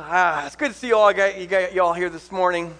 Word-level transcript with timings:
Ah, 0.00 0.46
it's 0.46 0.54
good 0.54 0.70
to 0.70 0.78
see 0.78 0.86
you 0.86 0.96
all, 0.96 1.10
you, 1.10 1.48
got, 1.48 1.74
you 1.74 1.82
all 1.82 1.92
here 1.92 2.08
this 2.08 2.30
morning. 2.30 2.72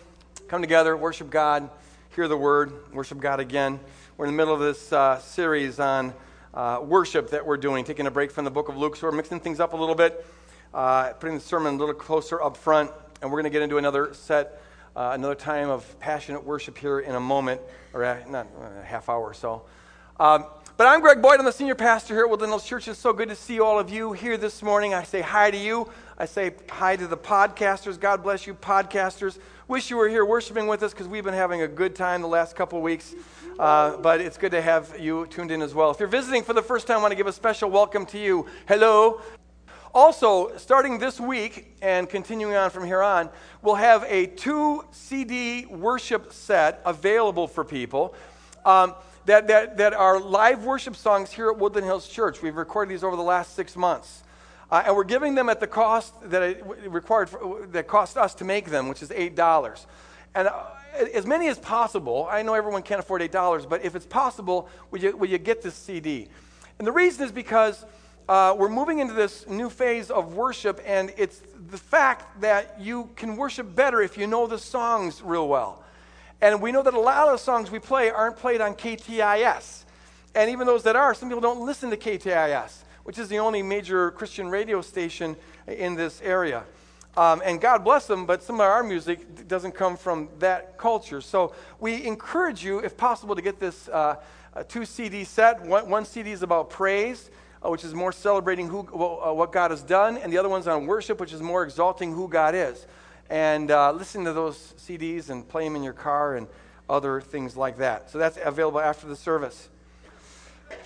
Come 0.47 0.61
together, 0.61 0.97
worship 0.97 1.31
God, 1.31 1.69
hear 2.15 2.29
the 2.29 2.37
word, 2.37 2.73
worship 2.95 3.19
God 3.19 3.41
again. 3.41 3.81
We're 4.17 4.27
in 4.27 4.31
the 4.31 4.37
middle 4.37 4.55
of 4.55 4.61
this 4.61 4.93
uh, 4.93 5.19
series 5.19 5.81
on 5.81 6.15
uh, 6.55 6.79
worship 6.81 7.31
that 7.31 7.45
we're 7.45 7.57
doing, 7.57 7.85
taking 7.85 8.07
a 8.07 8.11
break 8.13 8.31
from 8.31 8.45
the 8.45 8.53
book 8.53 8.69
of 8.69 8.77
Luke. 8.77 8.95
So 8.95 9.09
we're 9.09 9.17
mixing 9.17 9.41
things 9.41 9.59
up 9.59 9.73
a 9.73 9.77
little 9.77 9.97
bit, 9.97 10.25
uh, 10.73 11.13
putting 11.15 11.35
the 11.35 11.41
sermon 11.41 11.75
a 11.75 11.77
little 11.77 11.93
closer 11.93 12.41
up 12.41 12.57
front, 12.57 12.93
and 13.21 13.33
we're 13.33 13.43
going 13.43 13.51
to 13.51 13.59
get 13.59 13.63
into 13.63 13.79
another 13.79 14.15
set, 14.15 14.63
uh, 14.95 15.11
another 15.15 15.35
time 15.35 15.71
of 15.71 15.99
passionate 15.99 16.45
worship 16.45 16.79
here 16.79 17.01
in 17.01 17.17
a 17.17 17.21
moment, 17.21 17.61
or 17.95 18.23
not 18.29 18.47
a 18.81 18.85
half 18.85 19.09
hour 19.09 19.23
or 19.23 19.35
so. 19.35 19.63
Um, 20.21 20.47
but 20.77 20.87
I'm 20.87 21.01
Greg 21.01 21.21
Boyd. 21.21 21.41
I'm 21.41 21.45
the 21.45 21.51
senior 21.51 21.75
pastor 21.75 22.15
here 22.15 22.23
at 22.23 22.31
Woodland 22.31 22.53
Hills 22.53 22.65
Church. 22.65 22.87
It's 22.87 23.01
so 23.01 23.13
good 23.13 23.31
to 23.31 23.35
see 23.35 23.59
all 23.59 23.81
of 23.81 23.91
you 23.91 24.13
here 24.13 24.37
this 24.37 24.63
morning. 24.63 24.95
I 24.95 25.03
say 25.03 25.21
hi 25.21 25.51
to 25.51 25.57
you. 25.57 25.91
I 26.21 26.25
say 26.25 26.51
hi 26.69 26.97
to 26.97 27.07
the 27.07 27.17
podcasters. 27.17 27.99
God 27.99 28.25
bless 28.25 28.45
you, 28.45 28.53
podcasters. 28.53 29.39
Wish 29.69 29.89
you 29.89 29.97
were 29.97 30.09
here 30.09 30.25
worshiping 30.25 30.67
with 30.67 30.83
us 30.83 30.93
because 30.93 31.07
we've 31.07 31.23
been 31.23 31.33
having 31.33 31.63
a 31.63 31.69
good 31.69 31.95
time 31.95 32.23
the 32.23 32.27
last 32.27 32.57
couple 32.57 32.83
weeks. 32.83 33.15
Uh, 33.57 33.97
but 33.99 34.21
it's 34.21 34.37
good 34.37 34.51
to 34.51 34.61
have 34.61 34.99
you 34.99 35.27
tuned 35.27 35.53
in 35.53 35.63
as 35.63 35.77
well. 35.77 35.93
If 35.93 36.01
you're 36.01 36.09
visiting 36.09 36.43
for 36.43 36.55
the 36.55 36.63
first 36.63 36.89
time, 36.89 36.99
I 36.99 37.03
want 37.03 37.13
to 37.13 37.17
give 37.17 37.29
a 37.29 37.33
special 37.33 37.71
welcome 37.71 38.05
to 38.07 38.19
you. 38.19 38.47
Hello. 38.67 39.21
Also, 39.95 40.57
starting 40.57 40.99
this 40.99 41.21
week 41.21 41.77
and 41.83 42.09
continuing 42.09 42.57
on 42.57 42.71
from 42.71 42.85
here 42.85 43.01
on, 43.01 43.31
we'll 43.63 43.77
have 43.77 44.05
a 44.09 44.27
two 44.27 44.85
CD 44.91 45.67
worship 45.67 46.33
set 46.33 46.83
available 46.85 47.47
for 47.47 47.65
people. 47.65 48.13
Um, 48.65 48.97
that, 49.27 49.47
that, 49.47 49.77
that 49.77 49.95
are 49.95 50.19
live 50.19 50.65
worship 50.65 50.97
songs 50.97 51.31
here 51.31 51.49
at 51.49 51.59
Woodland 51.59 51.87
Hills 51.87 52.09
Church. 52.09 52.43
We've 52.43 52.57
recorded 52.57 52.93
these 52.93 53.05
over 53.05 53.15
the 53.15 53.23
last 53.23 53.55
six 53.55 53.77
months. 53.77 54.25
Uh, 54.71 54.83
and 54.87 54.97
we're 54.97 55.05
giving 55.05 55.35
them 55.35 55.49
at 55.49 55.61
the 55.61 55.67
cost 55.67 56.15
that 56.31 56.43
it 56.43 56.65
required 56.87 57.31
for, 57.31 57.67
that 57.73 57.87
cost 57.87 58.17
us 58.17 58.35
to 58.35 58.45
make 58.45 58.67
them, 58.67 58.89
which 58.89 59.03
is 59.03 59.11
eight 59.13 59.35
dollars. 59.35 59.87
And 60.35 60.49
uh, 60.49 60.53
as 60.99 61.27
many 61.27 61.49
as 61.49 61.59
possible. 61.59 62.27
I 62.31 62.43
know 62.43 62.55
everyone 62.55 62.83
can't 62.83 63.01
afford 63.01 63.23
eight 63.23 63.33
dollars, 63.33 63.67
but 63.67 63.85
if 63.85 63.95
it's 63.95 64.07
possible, 64.07 64.69
will 64.91 65.01
you, 65.01 65.17
will 65.17 65.29
you 65.29 65.39
get 65.39 65.63
this 65.63 65.75
CD? 65.75 66.29
And 66.79 66.87
the 66.87 66.93
reason 66.93 67.25
is 67.25 67.33
because 67.33 67.85
uh, 68.29 68.55
we're 68.59 68.69
moving 68.69 68.99
into 68.99 69.15
this 69.15 69.47
new 69.49 69.71
phase 69.71 70.11
of 70.11 70.35
worship, 70.35 70.81
and 70.85 71.13
it's 71.17 71.43
the 71.71 71.79
fact 71.79 72.41
that 72.41 72.81
you 72.81 73.11
can 73.17 73.37
worship 73.37 73.75
better 73.75 74.03
if 74.03 74.19
you 74.19 74.27
know 74.27 74.47
the 74.47 74.59
songs 74.59 75.23
real 75.23 75.49
well. 75.49 75.83
And 76.41 76.63
we 76.63 76.71
know 76.71 76.83
that 76.83 76.95
a 76.95 77.01
lot 77.01 77.27
of 77.27 77.33
the 77.33 77.39
songs 77.39 77.71
we 77.71 77.79
play 77.79 78.11
aren't 78.11 78.37
played 78.37 78.61
on 78.61 78.75
KTIS. 78.75 79.85
And 80.35 80.51
even 80.51 80.67
those 80.67 80.83
that 80.85 80.97
are, 80.97 81.15
some 81.15 81.29
people 81.29 81.41
don't 81.41 81.65
listen 81.65 81.91
to 81.91 81.97
KTIS, 81.97 82.83
which 83.05 83.19
is 83.19 83.29
the 83.29 83.39
only 83.39 83.63
major 83.63 84.11
Christian 84.11 84.49
radio 84.49 84.81
station 84.81 85.37
in 85.67 85.95
this 85.95 86.21
area. 86.23 86.65
Um, 87.17 87.43
and 87.45 87.61
God 87.61 87.83
bless 87.83 88.07
them, 88.07 88.27
but 88.27 88.43
some 88.43 88.57
of 88.57 88.61
our 88.61 88.83
music 88.83 89.49
doesn't 89.49 89.73
come 89.73 89.97
from 89.97 90.29
that 90.39 90.79
culture. 90.79 91.21
So 91.21 91.55
we 91.81 92.07
encourage 92.07 92.65
you, 92.65 92.79
if 92.79 92.97
possible, 92.97 93.35
to 93.35 93.43
get 93.43 93.59
this 93.59 93.89
uh, 93.89 94.17
two 94.69 94.85
CD 94.85 95.25
set. 95.25 95.65
One, 95.67 95.91
one, 95.91 96.05
CD 96.05 96.31
is 96.31 96.43
about 96.43 96.71
praise, 96.71 97.31
uh, 97.65 97.71
which 97.71 97.85
is 97.85 97.95
more 97.95 98.13
celebrating 98.13 98.69
who, 98.69 98.81
uh, 98.81 99.33
what 99.33 99.51
God 99.51 99.73
has 99.73 99.83
done, 99.83 100.17
and 100.19 100.33
the 100.33 100.39
other 100.39 100.49
one's 100.49 100.69
on 100.69 100.87
worship, 100.87 101.19
which 101.19 101.33
is 101.33 101.43
more 101.43 101.65
exalting 101.65 102.13
who 102.13 102.29
God 102.29 102.55
is 102.55 102.87
and 103.31 103.71
uh, 103.71 103.93
listen 103.93 104.25
to 104.25 104.33
those 104.33 104.75
CDs 104.79 105.31
and 105.31 105.47
play 105.47 105.65
them 105.65 105.77
in 105.77 105.83
your 105.83 105.93
car 105.93 106.37
and 106.37 106.47
other 106.89 107.21
things 107.21 107.57
like 107.57 107.77
that. 107.79 108.11
So 108.11 108.19
that's 108.19 108.39
available 108.43 108.81
after 108.81 109.07
the 109.07 109.17
service. 109.17 109.69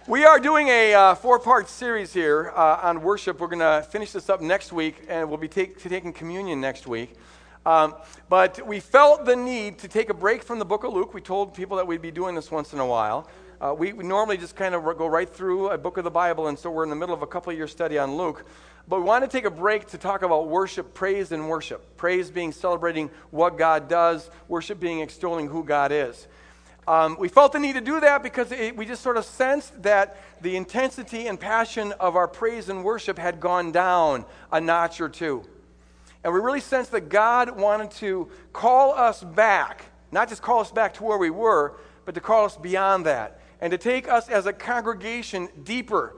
We 0.07 0.25
are 0.25 0.39
doing 0.39 0.69
a 0.69 0.95
uh, 0.95 1.15
four 1.15 1.39
part 1.39 1.69
series 1.69 2.13
here 2.13 2.53
uh, 2.57 2.81
on 2.83 3.03
worship. 3.03 3.41
We're 3.41 3.47
going 3.47 3.61
to 3.61 3.87
finish 3.89 4.13
this 4.13 4.29
up 4.29 4.41
next 4.41 4.73
week, 4.73 5.05
and 5.09 5.29
we'll 5.29 5.39
be 5.39 5.49
take, 5.49 5.79
taking 5.81 6.13
communion 6.13 6.61
next 6.61 6.87
week. 6.87 7.15
Um, 7.65 7.95
but 8.29 8.67
we 8.67 8.81
felt 8.81 9.25
the 9.25 9.37
need 9.37 9.79
to 9.79 9.89
take 9.89 10.11
a 10.11 10.15
break 10.15 10.43
from 10.43 10.59
the 10.59 10.65
book 10.65 10.85
of 10.85 10.93
Luke. 10.93 11.15
We 11.15 11.21
told 11.21 11.55
people 11.55 11.77
that 11.77 11.87
we'd 11.87 12.03
be 12.03 12.11
doing 12.11 12.35
this 12.35 12.51
once 12.51 12.73
in 12.73 12.81
a 12.81 12.87
while. 12.87 13.29
Uh, 13.61 13.73
we, 13.73 13.93
we, 13.93 14.03
normally 14.03 14.37
just 14.37 14.57
kind 14.57 14.75
of 14.75 14.83
go 14.99 15.07
right 15.07 15.29
through 15.29 15.71
a 15.71 15.79
book 15.79 15.97
of 15.97 16.03
the 16.03 16.11
Bible, 16.11 16.49
and 16.49 16.59
so 16.59 16.69
we're 16.69 16.83
in 16.83 16.91
the 16.91 16.97
middle 16.97 17.15
of 17.15 17.23
a 17.23 17.27
couple 17.27 17.53
of 17.53 17.57
year 17.57 17.69
study 17.69 17.97
on 17.97 18.17
Luke. 18.17 18.45
But 18.89 18.99
we 18.99 19.05
want 19.05 19.23
to 19.23 19.31
take 19.31 19.45
a 19.45 19.51
break 19.51 19.87
to 19.89 19.99
talk 19.99 20.23
about 20.23 20.49
worship, 20.49 20.95
praise, 20.95 21.31
and 21.31 21.49
worship. 21.49 21.97
Praise 21.97 22.31
being 22.31 22.51
celebrating 22.51 23.09
what 23.31 23.57
God 23.57 23.89
does, 23.89 24.29
worship 24.49 24.81
being 24.81 25.01
extolling 25.01 25.47
who 25.47 25.63
God 25.63 25.93
is. 25.93 26.27
Um, 26.89 27.17
we 27.19 27.29
felt 27.29 27.53
the 27.53 27.61
need 27.61 27.75
to 27.75 27.81
do 27.81 28.01
that 28.01 28.23
because 28.23 28.51
it, 28.51 28.77
we 28.77 28.87
just 28.87 29.03
sort 29.03 29.17
of 29.17 29.25
sensed 29.25 29.83
that 29.85 30.17
the 30.41 30.57
intensity 30.57 31.29
and 31.29 31.39
passion 31.39 31.93
of 32.01 32.17
our 32.17 32.27
praise 32.27 32.69
and 32.69 32.83
worship 32.83 33.19
had 33.19 33.39
gone 33.39 33.71
down 33.71 34.25
a 34.51 34.61
notch 34.61 35.01
or 35.01 35.09
two. 35.09 35.45
And 36.25 36.33
we 36.33 36.41
really 36.41 36.61
sensed 36.61 36.91
that 36.93 37.09
God 37.09 37.57
wanted 37.57 37.93
to 37.93 38.29
call 38.53 38.93
us 38.93 39.23
back, 39.23 39.85
not 40.11 40.29
just 40.29 40.43
call 40.43 40.61
us 40.61 40.73
back 40.73 40.95
to 40.95 41.05
where 41.05 41.19
we 41.19 41.31
were, 41.31 41.75
but 42.05 42.15
to 42.17 42.21
call 42.21 42.45
us 42.45 42.57
beyond 42.57 43.07
that 43.07 43.41
and 43.61 43.71
to 43.71 43.79
take 43.79 44.09
us 44.09 44.29
as 44.29 44.47
a 44.47 44.53
congregation 44.53 45.49
deeper 45.63 46.17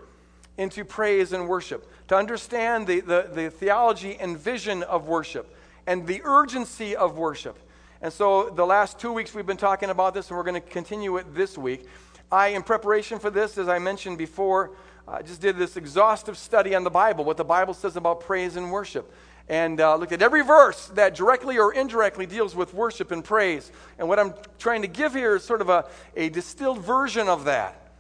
into 0.57 0.85
praise 0.85 1.33
and 1.33 1.47
worship, 1.47 1.87
to 2.09 2.17
understand 2.17 2.87
the, 2.87 3.01
the, 3.01 3.29
the 3.33 3.51
theology 3.51 4.17
and 4.17 4.39
vision 4.39 4.83
of 4.85 5.09
worship 5.09 5.55
and 5.87 6.07
the 6.07 6.23
urgency 6.25 6.97
of 6.97 7.19
worship. 7.19 7.59
And 8.05 8.13
so, 8.13 8.51
the 8.51 8.67
last 8.67 8.99
two 8.99 9.15
weeks 9.15 9.35
we've 9.35 9.47
been 9.47 9.57
talking 9.57 9.89
about 9.89 10.13
this, 10.13 10.29
and 10.29 10.37
we're 10.37 10.45
going 10.45 10.61
to 10.61 10.69
continue 10.69 11.17
it 11.17 11.35
this 11.35 11.57
week. 11.57 11.87
I, 12.31 12.49
in 12.49 12.63
preparation 12.63 13.19
for 13.19 13.31
this, 13.31 13.57
as 13.57 13.67
I 13.67 13.79
mentioned 13.79 14.19
before, 14.19 14.73
I 15.09 15.23
just 15.23 15.41
did 15.41 15.57
this 15.57 15.79
exhaustive 15.79 16.37
study 16.37 16.75
on 16.75 16.85
the 16.85 16.91
Bible, 16.91 17.25
what 17.25 17.39
the 17.39 17.45
Bible 17.45 17.73
says 17.73 17.97
about 17.97 18.21
praise 18.21 18.57
and 18.57 18.71
worship 18.71 19.11
and 19.49 19.81
uh, 19.81 19.97
looked 19.97 20.13
at 20.13 20.21
every 20.21 20.43
verse 20.43 20.89
that 20.89 21.15
directly 21.15 21.57
or 21.57 21.73
indirectly 21.73 22.27
deals 22.27 22.55
with 22.55 22.75
worship 22.75 23.11
and 23.11 23.25
praise. 23.25 23.73
And 23.99 24.07
what 24.07 24.19
I'm 24.19 24.35
trying 24.59 24.83
to 24.83 24.89
give 24.89 25.15
here 25.15 25.37
is 25.37 25.43
sort 25.43 25.63
of 25.63 25.71
a, 25.71 25.89
a 26.15 26.29
distilled 26.29 26.81
version 26.81 27.27
of 27.27 27.47
that 27.47 27.91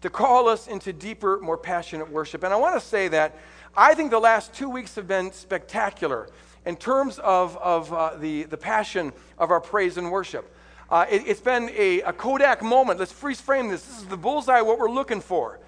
to 0.00 0.10
call 0.10 0.48
us 0.48 0.66
into 0.66 0.92
deeper, 0.92 1.38
more 1.38 1.56
passionate 1.56 2.10
worship. 2.10 2.42
And 2.42 2.52
I 2.52 2.56
want 2.56 2.74
to 2.74 2.84
say 2.84 3.06
that 3.06 3.38
I 3.76 3.94
think 3.94 4.10
the 4.10 4.18
last 4.18 4.52
two 4.54 4.68
weeks 4.68 4.96
have 4.96 5.06
been 5.06 5.30
spectacular 5.30 6.28
in 6.64 6.76
terms 6.76 7.18
of, 7.18 7.56
of 7.58 7.92
uh, 7.92 8.16
the, 8.16 8.44
the 8.44 8.56
passion 8.56 9.12
of 9.38 9.50
our 9.50 9.60
praise 9.60 9.96
and 9.96 10.10
worship. 10.10 10.54
Uh, 10.90 11.06
it, 11.10 11.26
has 11.26 11.40
been 11.40 11.70
a, 11.76 12.02
a 12.02 12.12
Kodak 12.12 12.62
moment. 12.62 12.98
Let's 12.98 13.12
freeze 13.12 13.40
frame 13.40 13.68
this. 13.68 13.82
This 13.84 13.98
is 13.98 14.06
the 14.06 14.16
bullseye, 14.16 14.60
what 14.60 14.78
we're 14.78 14.90
looking 14.90 15.20
for. 15.20 15.58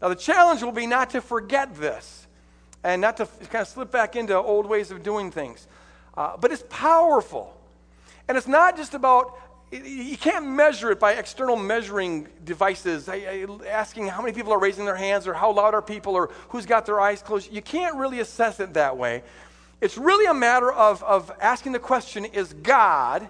Now, 0.00 0.08
the 0.08 0.16
challenge 0.16 0.62
will 0.62 0.72
be 0.72 0.86
not 0.86 1.10
to 1.10 1.20
forget 1.20 1.74
this 1.76 2.26
and 2.82 3.02
not 3.02 3.18
to 3.18 3.26
kind 3.26 3.62
of 3.62 3.68
slip 3.68 3.90
back 3.90 4.16
into 4.16 4.34
old 4.34 4.66
ways 4.66 4.90
of 4.90 5.02
doing 5.02 5.30
things. 5.30 5.66
Uh, 6.16 6.36
but 6.38 6.50
it's 6.50 6.64
powerful. 6.70 7.54
And 8.26 8.38
it's 8.38 8.48
not 8.48 8.76
just 8.76 8.94
about, 8.94 9.38
you 9.70 10.16
can't 10.16 10.46
measure 10.46 10.90
it 10.90 10.98
by 10.98 11.12
external 11.12 11.56
measuring 11.56 12.28
devices, 12.44 13.08
asking 13.08 14.08
how 14.08 14.22
many 14.22 14.32
people 14.32 14.52
are 14.52 14.58
raising 14.58 14.86
their 14.86 14.96
hands 14.96 15.26
or 15.26 15.34
how 15.34 15.52
loud 15.52 15.74
are 15.74 15.82
people 15.82 16.14
or 16.14 16.30
who's 16.48 16.64
got 16.64 16.86
their 16.86 17.00
eyes 17.00 17.22
closed. 17.22 17.52
You 17.52 17.62
can't 17.62 17.96
really 17.96 18.20
assess 18.20 18.60
it 18.60 18.74
that 18.74 18.96
way. 18.96 19.22
It's 19.80 19.96
really 19.96 20.26
a 20.26 20.34
matter 20.34 20.70
of, 20.70 21.02
of 21.02 21.32
asking 21.40 21.72
the 21.72 21.78
question 21.78 22.24
is 22.24 22.52
God, 22.52 23.28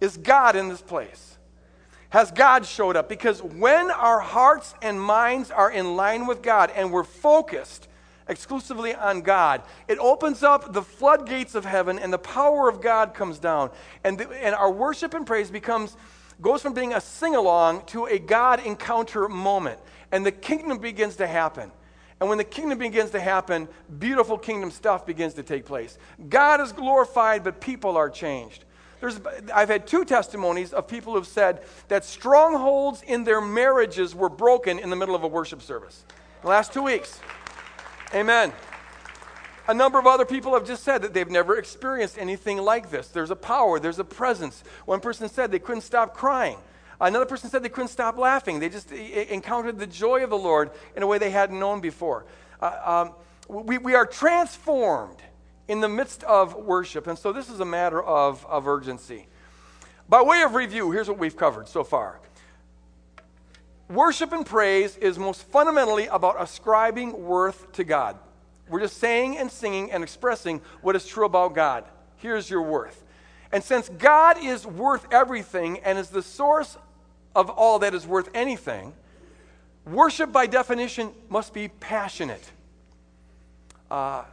is 0.00 0.16
God 0.16 0.56
in 0.56 0.68
this 0.68 0.82
place? 0.82 1.38
Has 2.10 2.30
God 2.30 2.66
showed 2.66 2.96
up? 2.96 3.08
Because 3.08 3.42
when 3.42 3.90
our 3.90 4.20
hearts 4.20 4.74
and 4.82 5.00
minds 5.00 5.50
are 5.50 5.70
in 5.70 5.96
line 5.96 6.26
with 6.26 6.42
God 6.42 6.70
and 6.74 6.92
we're 6.92 7.04
focused, 7.04 7.88
exclusively 8.28 8.94
on 8.94 9.20
God. 9.20 9.62
It 9.88 9.98
opens 9.98 10.42
up 10.42 10.72
the 10.72 10.82
floodgates 10.82 11.54
of 11.54 11.64
heaven, 11.64 11.98
and 11.98 12.12
the 12.12 12.18
power 12.18 12.68
of 12.68 12.80
God 12.80 13.14
comes 13.14 13.38
down. 13.38 13.70
And, 14.02 14.18
the, 14.18 14.28
and 14.30 14.54
our 14.54 14.70
worship 14.70 15.14
and 15.14 15.26
praise 15.26 15.50
becomes 15.50 15.96
goes 16.40 16.62
from 16.62 16.74
being 16.74 16.92
a 16.92 17.00
sing 17.00 17.36
along 17.36 17.86
to 17.86 18.06
a 18.06 18.18
God 18.18 18.64
encounter 18.64 19.28
moment. 19.28 19.78
And 20.10 20.26
the 20.26 20.32
kingdom 20.32 20.78
begins 20.78 21.16
to 21.16 21.26
happen. 21.26 21.70
And 22.24 22.30
when 22.30 22.38
the 22.38 22.44
kingdom 22.44 22.78
begins 22.78 23.10
to 23.10 23.20
happen, 23.20 23.68
beautiful 23.98 24.38
kingdom 24.38 24.70
stuff 24.70 25.04
begins 25.04 25.34
to 25.34 25.42
take 25.42 25.66
place. 25.66 25.98
God 26.30 26.58
is 26.62 26.72
glorified, 26.72 27.44
but 27.44 27.60
people 27.60 27.98
are 27.98 28.08
changed. 28.08 28.64
There's, 28.98 29.20
I've 29.54 29.68
had 29.68 29.86
two 29.86 30.06
testimonies 30.06 30.72
of 30.72 30.88
people 30.88 31.12
who've 31.12 31.26
said 31.26 31.60
that 31.88 32.02
strongholds 32.02 33.02
in 33.02 33.24
their 33.24 33.42
marriages 33.42 34.14
were 34.14 34.30
broken 34.30 34.78
in 34.78 34.88
the 34.88 34.96
middle 34.96 35.14
of 35.14 35.22
a 35.22 35.28
worship 35.28 35.60
service. 35.60 36.02
The 36.40 36.48
last 36.48 36.72
two 36.72 36.84
weeks. 36.84 37.20
Amen. 38.14 38.54
A 39.68 39.74
number 39.74 39.98
of 39.98 40.06
other 40.06 40.24
people 40.24 40.54
have 40.54 40.66
just 40.66 40.82
said 40.82 41.02
that 41.02 41.12
they've 41.12 41.28
never 41.28 41.58
experienced 41.58 42.16
anything 42.16 42.56
like 42.56 42.90
this. 42.90 43.08
There's 43.08 43.32
a 43.32 43.36
power, 43.36 43.78
there's 43.78 43.98
a 43.98 44.04
presence. 44.04 44.64
One 44.86 45.00
person 45.00 45.28
said 45.28 45.52
they 45.52 45.58
couldn't 45.58 45.82
stop 45.82 46.14
crying. 46.14 46.56
Another 47.00 47.26
person 47.26 47.50
said 47.50 47.62
they 47.62 47.68
couldn't 47.68 47.88
stop 47.88 48.18
laughing. 48.18 48.60
They 48.60 48.68
just 48.68 48.92
encountered 48.92 49.78
the 49.78 49.86
joy 49.86 50.22
of 50.22 50.30
the 50.30 50.38
Lord 50.38 50.70
in 50.96 51.02
a 51.02 51.06
way 51.06 51.18
they 51.18 51.30
hadn't 51.30 51.58
known 51.58 51.80
before. 51.80 52.24
Uh, 52.60 53.10
um, 53.48 53.64
we, 53.66 53.78
we 53.78 53.94
are 53.94 54.06
transformed 54.06 55.18
in 55.68 55.80
the 55.80 55.88
midst 55.88 56.22
of 56.24 56.54
worship. 56.54 57.06
And 57.06 57.18
so 57.18 57.32
this 57.32 57.48
is 57.48 57.60
a 57.60 57.64
matter 57.64 58.02
of, 58.02 58.44
of 58.46 58.66
urgency. 58.68 59.26
By 60.08 60.22
way 60.22 60.42
of 60.42 60.54
review, 60.54 60.90
here's 60.90 61.08
what 61.08 61.18
we've 61.18 61.36
covered 61.36 61.68
so 61.68 61.84
far 61.84 62.20
Worship 63.88 64.32
and 64.32 64.46
praise 64.46 64.96
is 64.96 65.18
most 65.18 65.42
fundamentally 65.50 66.06
about 66.06 66.40
ascribing 66.40 67.24
worth 67.24 67.70
to 67.72 67.84
God. 67.84 68.18
We're 68.68 68.80
just 68.80 68.96
saying 68.96 69.36
and 69.36 69.50
singing 69.50 69.92
and 69.92 70.02
expressing 70.02 70.62
what 70.80 70.96
is 70.96 71.06
true 71.06 71.26
about 71.26 71.54
God. 71.54 71.84
Here's 72.16 72.48
your 72.48 72.62
worth. 72.62 73.04
And 73.52 73.62
since 73.62 73.90
God 73.90 74.42
is 74.42 74.66
worth 74.66 75.06
everything 75.12 75.80
and 75.80 75.98
is 75.98 76.08
the 76.08 76.22
source 76.22 76.78
of 77.34 77.50
all 77.50 77.80
that 77.80 77.94
is 77.94 78.06
worth 78.06 78.28
anything, 78.34 78.92
worship 79.86 80.32
by 80.32 80.46
definition 80.46 81.12
must 81.28 81.52
be 81.52 81.68
passionate. 81.68 82.50
Uh, 83.90 84.24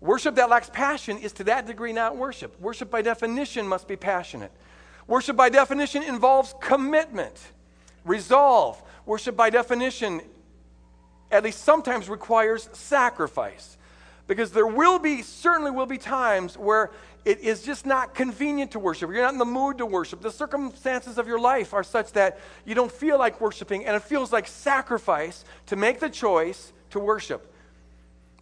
worship 0.00 0.34
that 0.36 0.48
lacks 0.48 0.70
passion 0.70 1.18
is 1.18 1.32
to 1.32 1.44
that 1.44 1.66
degree 1.66 1.92
not 1.92 2.16
worship. 2.16 2.58
Worship 2.60 2.90
by 2.90 3.02
definition 3.02 3.66
must 3.66 3.86
be 3.86 3.96
passionate. 3.96 4.52
Worship 5.06 5.36
by 5.36 5.48
definition 5.48 6.02
involves 6.02 6.54
commitment, 6.60 7.36
resolve. 8.04 8.80
Worship 9.06 9.36
by 9.36 9.50
definition, 9.50 10.20
at 11.30 11.42
least 11.42 11.64
sometimes, 11.64 12.08
requires 12.08 12.68
sacrifice. 12.72 13.76
Because 14.28 14.52
there 14.52 14.66
will 14.66 15.00
be, 15.00 15.22
certainly 15.22 15.72
will 15.72 15.86
be 15.86 15.98
times 15.98 16.56
where 16.56 16.92
it 17.24 17.40
is 17.40 17.62
just 17.62 17.84
not 17.84 18.14
convenient 18.14 18.70
to 18.72 18.78
worship. 18.78 19.10
You're 19.10 19.22
not 19.22 19.32
in 19.32 19.38
the 19.38 19.44
mood 19.44 19.78
to 19.78 19.86
worship. 19.86 20.20
The 20.20 20.30
circumstances 20.30 21.18
of 21.18 21.26
your 21.26 21.38
life 21.38 21.74
are 21.74 21.84
such 21.84 22.12
that 22.12 22.40
you 22.64 22.74
don't 22.74 22.90
feel 22.90 23.18
like 23.18 23.40
worshiping, 23.40 23.84
and 23.84 23.94
it 23.94 24.02
feels 24.02 24.32
like 24.32 24.46
sacrifice 24.46 25.44
to 25.66 25.76
make 25.76 26.00
the 26.00 26.08
choice 26.08 26.72
to 26.90 26.98
worship. 26.98 27.52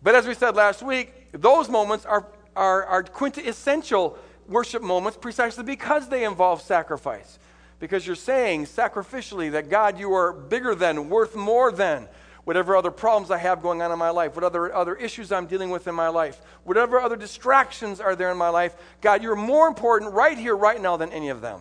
But 0.02 0.14
as 0.14 0.26
we 0.26 0.34
said 0.34 0.54
last 0.54 0.82
week, 0.82 1.12
those 1.32 1.68
moments 1.68 2.06
are, 2.06 2.26
are, 2.54 2.84
are 2.84 3.02
quintessential 3.02 4.16
worship 4.46 4.82
moments 4.82 5.18
precisely 5.20 5.64
because 5.64 6.08
they 6.08 6.24
involve 6.24 6.62
sacrifice. 6.62 7.38
Because 7.80 8.06
you're 8.06 8.16
saying 8.16 8.66
sacrificially 8.66 9.52
that 9.52 9.68
God, 9.70 9.98
you 9.98 10.12
are 10.12 10.32
bigger 10.32 10.74
than, 10.74 11.08
worth 11.08 11.36
more 11.36 11.70
than 11.70 12.08
whatever 12.48 12.74
other 12.74 12.90
problems 12.90 13.30
I 13.30 13.36
have 13.36 13.60
going 13.60 13.82
on 13.82 13.92
in 13.92 13.98
my 13.98 14.08
life, 14.08 14.34
whatever 14.34 14.72
other 14.74 14.96
issues 14.96 15.32
I'm 15.32 15.44
dealing 15.44 15.68
with 15.68 15.86
in 15.86 15.94
my 15.94 16.08
life, 16.08 16.40
whatever 16.64 16.98
other 16.98 17.14
distractions 17.14 18.00
are 18.00 18.16
there 18.16 18.30
in 18.30 18.38
my 18.38 18.48
life. 18.48 18.74
God, 19.02 19.22
you're 19.22 19.36
more 19.36 19.68
important 19.68 20.14
right 20.14 20.38
here, 20.38 20.56
right 20.56 20.80
now 20.80 20.96
than 20.96 21.12
any 21.12 21.28
of 21.28 21.42
them. 21.42 21.60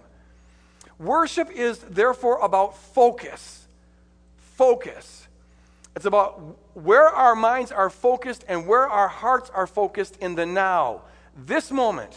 Worship 0.98 1.52
is 1.52 1.80
therefore 1.80 2.40
about 2.40 2.78
focus. 2.78 3.68
Focus. 4.56 5.28
It's 5.94 6.06
about 6.06 6.58
where 6.74 7.10
our 7.10 7.36
minds 7.36 7.74
are 7.74 7.90
focused 7.90 8.46
and 8.48 8.66
where 8.66 8.88
our 8.88 9.10
hearts 9.10 9.50
are 9.50 9.68
focused 9.68 10.16
in 10.22 10.36
the 10.36 10.46
now, 10.46 11.02
this 11.36 11.70
moment. 11.70 12.16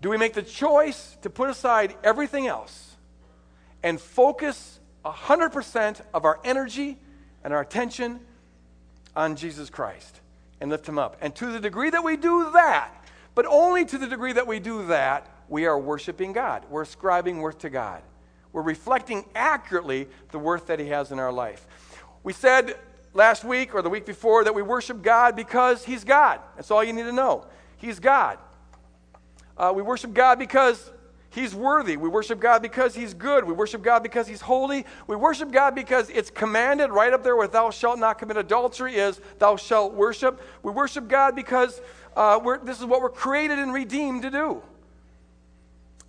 Do 0.00 0.10
we 0.10 0.16
make 0.16 0.34
the 0.34 0.44
choice 0.44 1.16
to 1.22 1.28
put 1.28 1.50
aside 1.50 1.92
everything 2.04 2.46
else 2.46 2.94
and 3.82 4.00
focus 4.00 4.79
100% 5.04 6.00
of 6.12 6.24
our 6.24 6.40
energy 6.44 6.98
and 7.42 7.52
our 7.52 7.60
attention 7.60 8.20
on 9.16 9.36
Jesus 9.36 9.70
Christ 9.70 10.20
and 10.60 10.70
lift 10.70 10.88
him 10.88 10.98
up? 10.98 11.16
And 11.20 11.34
to 11.36 11.46
the 11.46 11.60
degree 11.60 11.90
that 11.90 12.04
we 12.04 12.16
do 12.16 12.50
that, 12.52 12.92
but 13.34 13.46
only 13.46 13.84
to 13.86 13.98
the 13.98 14.06
degree 14.06 14.32
that 14.32 14.46
we 14.46 14.60
do 14.60 14.86
that, 14.86 15.28
we 15.48 15.66
are 15.66 15.78
worshiping 15.78 16.32
God. 16.32 16.64
We're 16.68 16.82
ascribing 16.82 17.38
worth 17.38 17.58
to 17.60 17.70
God. 17.70 18.02
We're 18.52 18.62
reflecting 18.62 19.24
accurately 19.34 20.08
the 20.30 20.38
worth 20.38 20.66
that 20.66 20.80
he 20.80 20.88
has 20.88 21.12
in 21.12 21.18
our 21.18 21.32
life. 21.32 21.66
We 22.22 22.32
said 22.32 22.76
last 23.14 23.44
week 23.44 23.74
or 23.74 23.82
the 23.82 23.90
week 23.90 24.06
before 24.06 24.44
that 24.44 24.54
we 24.54 24.62
worship 24.62 25.02
God 25.02 25.36
because 25.36 25.84
he's 25.84 26.04
God. 26.04 26.40
That's 26.56 26.70
all 26.70 26.84
you 26.84 26.92
need 26.92 27.04
to 27.04 27.12
know. 27.12 27.46
He's 27.76 27.98
God. 27.98 28.38
Uh, 29.56 29.72
we 29.74 29.82
worship 29.82 30.12
God 30.12 30.38
because 30.38 30.90
He's 31.30 31.54
worthy. 31.54 31.96
We 31.96 32.08
worship 32.08 32.40
God 32.40 32.60
because 32.60 32.94
He's 32.94 33.14
good. 33.14 33.44
We 33.44 33.52
worship 33.52 33.82
God 33.82 34.02
because 34.02 34.26
He's 34.26 34.40
holy. 34.40 34.84
We 35.06 35.14
worship 35.14 35.52
God 35.52 35.74
because 35.76 36.10
it's 36.10 36.28
commanded 36.28 36.90
right 36.90 37.12
up 37.12 37.22
there 37.22 37.36
with 37.36 37.52
thou 37.52 37.70
shalt 37.70 38.00
not 38.00 38.18
commit 38.18 38.36
adultery 38.36 38.96
is 38.96 39.20
thou 39.38 39.56
shalt 39.56 39.94
worship. 39.94 40.42
We 40.62 40.72
worship 40.72 41.06
God 41.06 41.36
because 41.36 41.80
uh, 42.16 42.58
this 42.64 42.80
is 42.80 42.84
what 42.84 43.00
we're 43.00 43.10
created 43.10 43.60
and 43.60 43.72
redeemed 43.72 44.22
to 44.22 44.30
do. 44.30 44.62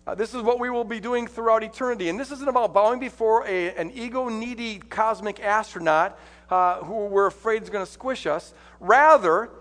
Uh, 0.07 0.15
this 0.15 0.33
is 0.33 0.41
what 0.41 0.59
we 0.59 0.71
will 0.71 0.83
be 0.83 0.99
doing 0.99 1.27
throughout 1.27 1.63
eternity. 1.63 2.09
And 2.09 2.19
this 2.19 2.31
isn't 2.31 2.49
about 2.49 2.73
bowing 2.73 2.99
before 2.99 3.45
a, 3.45 3.75
an 3.75 3.91
ego 3.91 4.27
needy 4.27 4.79
cosmic 4.79 5.39
astronaut 5.39 6.17
uh, 6.49 6.77
who 6.77 7.05
we're 7.05 7.27
afraid 7.27 7.61
is 7.61 7.69
going 7.69 7.85
to 7.85 7.91
squish 7.91 8.25
us. 8.25 8.55
Rather, 8.79 9.51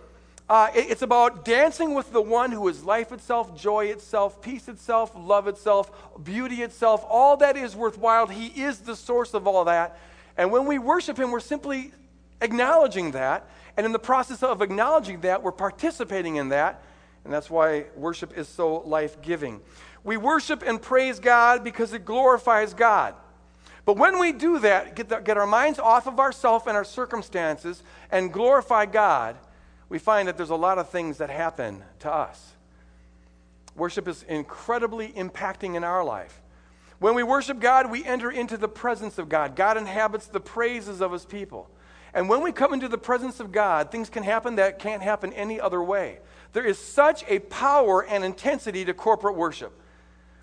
uh, 0.50 0.68
it's 0.74 1.02
about 1.02 1.44
dancing 1.44 1.94
with 1.94 2.12
the 2.12 2.20
one 2.20 2.50
who 2.50 2.66
is 2.66 2.82
life 2.82 3.12
itself, 3.12 3.56
joy 3.56 3.86
itself, 3.86 4.42
peace 4.42 4.66
itself, 4.66 5.12
love 5.14 5.46
itself, 5.46 5.92
beauty 6.24 6.62
itself, 6.62 7.04
all 7.08 7.36
that 7.36 7.56
is 7.56 7.76
worthwhile. 7.76 8.26
He 8.26 8.48
is 8.60 8.80
the 8.80 8.96
source 8.96 9.32
of 9.32 9.46
all 9.46 9.66
that. 9.66 9.96
And 10.36 10.50
when 10.50 10.66
we 10.66 10.80
worship 10.80 11.16
Him, 11.16 11.30
we're 11.30 11.38
simply 11.38 11.92
acknowledging 12.40 13.12
that. 13.12 13.48
And 13.76 13.86
in 13.86 13.92
the 13.92 14.00
process 14.00 14.42
of 14.42 14.60
acknowledging 14.60 15.20
that, 15.20 15.40
we're 15.40 15.52
participating 15.52 16.34
in 16.34 16.48
that. 16.48 16.82
And 17.22 17.32
that's 17.32 17.48
why 17.48 17.84
worship 17.94 18.36
is 18.36 18.48
so 18.48 18.78
life 18.78 19.22
giving. 19.22 19.60
We 20.02 20.16
worship 20.16 20.64
and 20.66 20.82
praise 20.82 21.20
God 21.20 21.62
because 21.62 21.92
it 21.92 22.04
glorifies 22.04 22.74
God. 22.74 23.14
But 23.84 23.98
when 23.98 24.18
we 24.18 24.32
do 24.32 24.58
that, 24.58 24.96
get, 24.96 25.10
the, 25.10 25.20
get 25.20 25.36
our 25.36 25.46
minds 25.46 25.78
off 25.78 26.08
of 26.08 26.18
ourselves 26.18 26.64
and 26.66 26.76
our 26.76 26.84
circumstances 26.84 27.84
and 28.10 28.32
glorify 28.32 28.86
God, 28.86 29.36
we 29.90 29.98
find 29.98 30.28
that 30.28 30.38
there's 30.38 30.50
a 30.50 30.56
lot 30.56 30.78
of 30.78 30.88
things 30.88 31.18
that 31.18 31.28
happen 31.28 31.82
to 31.98 32.10
us. 32.10 32.52
Worship 33.76 34.08
is 34.08 34.22
incredibly 34.22 35.08
impacting 35.08 35.74
in 35.74 35.84
our 35.84 36.02
life. 36.02 36.40
When 37.00 37.14
we 37.14 37.22
worship 37.22 37.60
God, 37.60 37.90
we 37.90 38.04
enter 38.04 38.30
into 38.30 38.56
the 38.56 38.68
presence 38.68 39.18
of 39.18 39.28
God. 39.28 39.56
God 39.56 39.76
inhabits 39.76 40.26
the 40.26 40.40
praises 40.40 41.00
of 41.00 41.12
his 41.12 41.24
people. 41.24 41.68
And 42.14 42.28
when 42.28 42.42
we 42.42 42.52
come 42.52 42.72
into 42.72 42.88
the 42.88 42.98
presence 42.98 43.40
of 43.40 43.52
God, 43.52 43.90
things 43.90 44.08
can 44.10 44.22
happen 44.22 44.56
that 44.56 44.78
can't 44.78 45.02
happen 45.02 45.32
any 45.32 45.60
other 45.60 45.82
way. 45.82 46.18
There 46.52 46.64
is 46.64 46.78
such 46.78 47.24
a 47.28 47.38
power 47.40 48.04
and 48.04 48.24
intensity 48.24 48.84
to 48.84 48.94
corporate 48.94 49.36
worship. 49.36 49.72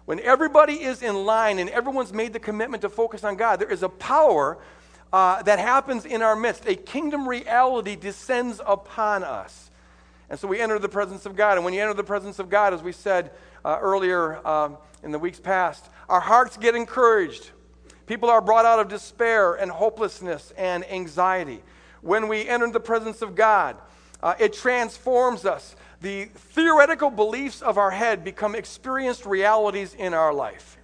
When 0.05 0.19
everybody 0.21 0.83
is 0.83 1.03
in 1.03 1.25
line 1.25 1.59
and 1.59 1.69
everyone's 1.69 2.13
made 2.13 2.33
the 2.33 2.39
commitment 2.39 2.81
to 2.81 2.89
focus 2.89 3.23
on 3.23 3.35
God, 3.35 3.59
there 3.59 3.71
is 3.71 3.83
a 3.83 3.89
power 3.89 4.57
uh, 5.11 5.41
that 5.43 5.59
happens 5.59 6.05
in 6.05 6.21
our 6.21 6.35
midst. 6.35 6.65
A 6.67 6.75
kingdom 6.75 7.27
reality 7.27 7.95
descends 7.95 8.61
upon 8.65 9.23
us. 9.23 9.71
And 10.29 10.39
so 10.39 10.47
we 10.47 10.59
enter 10.59 10.77
the 10.79 10.89
presence 10.89 11.25
of 11.25 11.35
God. 11.35 11.57
And 11.57 11.63
when 11.63 11.73
you 11.73 11.81
enter 11.81 11.93
the 11.93 12.03
presence 12.03 12.39
of 12.39 12.49
God, 12.49 12.73
as 12.73 12.83
we 12.83 12.91
said 12.91 13.31
uh, 13.63 13.77
earlier 13.81 14.45
um, 14.45 14.77
in 15.03 15.11
the 15.11 15.19
weeks 15.19 15.39
past, 15.39 15.85
our 16.09 16.19
hearts 16.19 16.57
get 16.57 16.75
encouraged. 16.75 17.51
People 18.05 18.29
are 18.29 18.41
brought 18.41 18.65
out 18.65 18.79
of 18.79 18.87
despair 18.87 19.55
and 19.55 19.71
hopelessness 19.71 20.53
and 20.57 20.89
anxiety. 20.89 21.61
When 22.01 22.27
we 22.27 22.47
enter 22.47 22.69
the 22.69 22.79
presence 22.79 23.21
of 23.21 23.35
God, 23.35 23.77
uh, 24.21 24.33
it 24.39 24.53
transforms 24.53 25.45
us. 25.45 25.75
The 26.01 26.25
theoretical 26.25 27.09
beliefs 27.09 27.61
of 27.61 27.77
our 27.77 27.91
head 27.91 28.23
become 28.23 28.55
experienced 28.55 29.25
realities 29.25 29.93
in 29.93 30.13
our 30.13 30.33
life. 30.33 30.77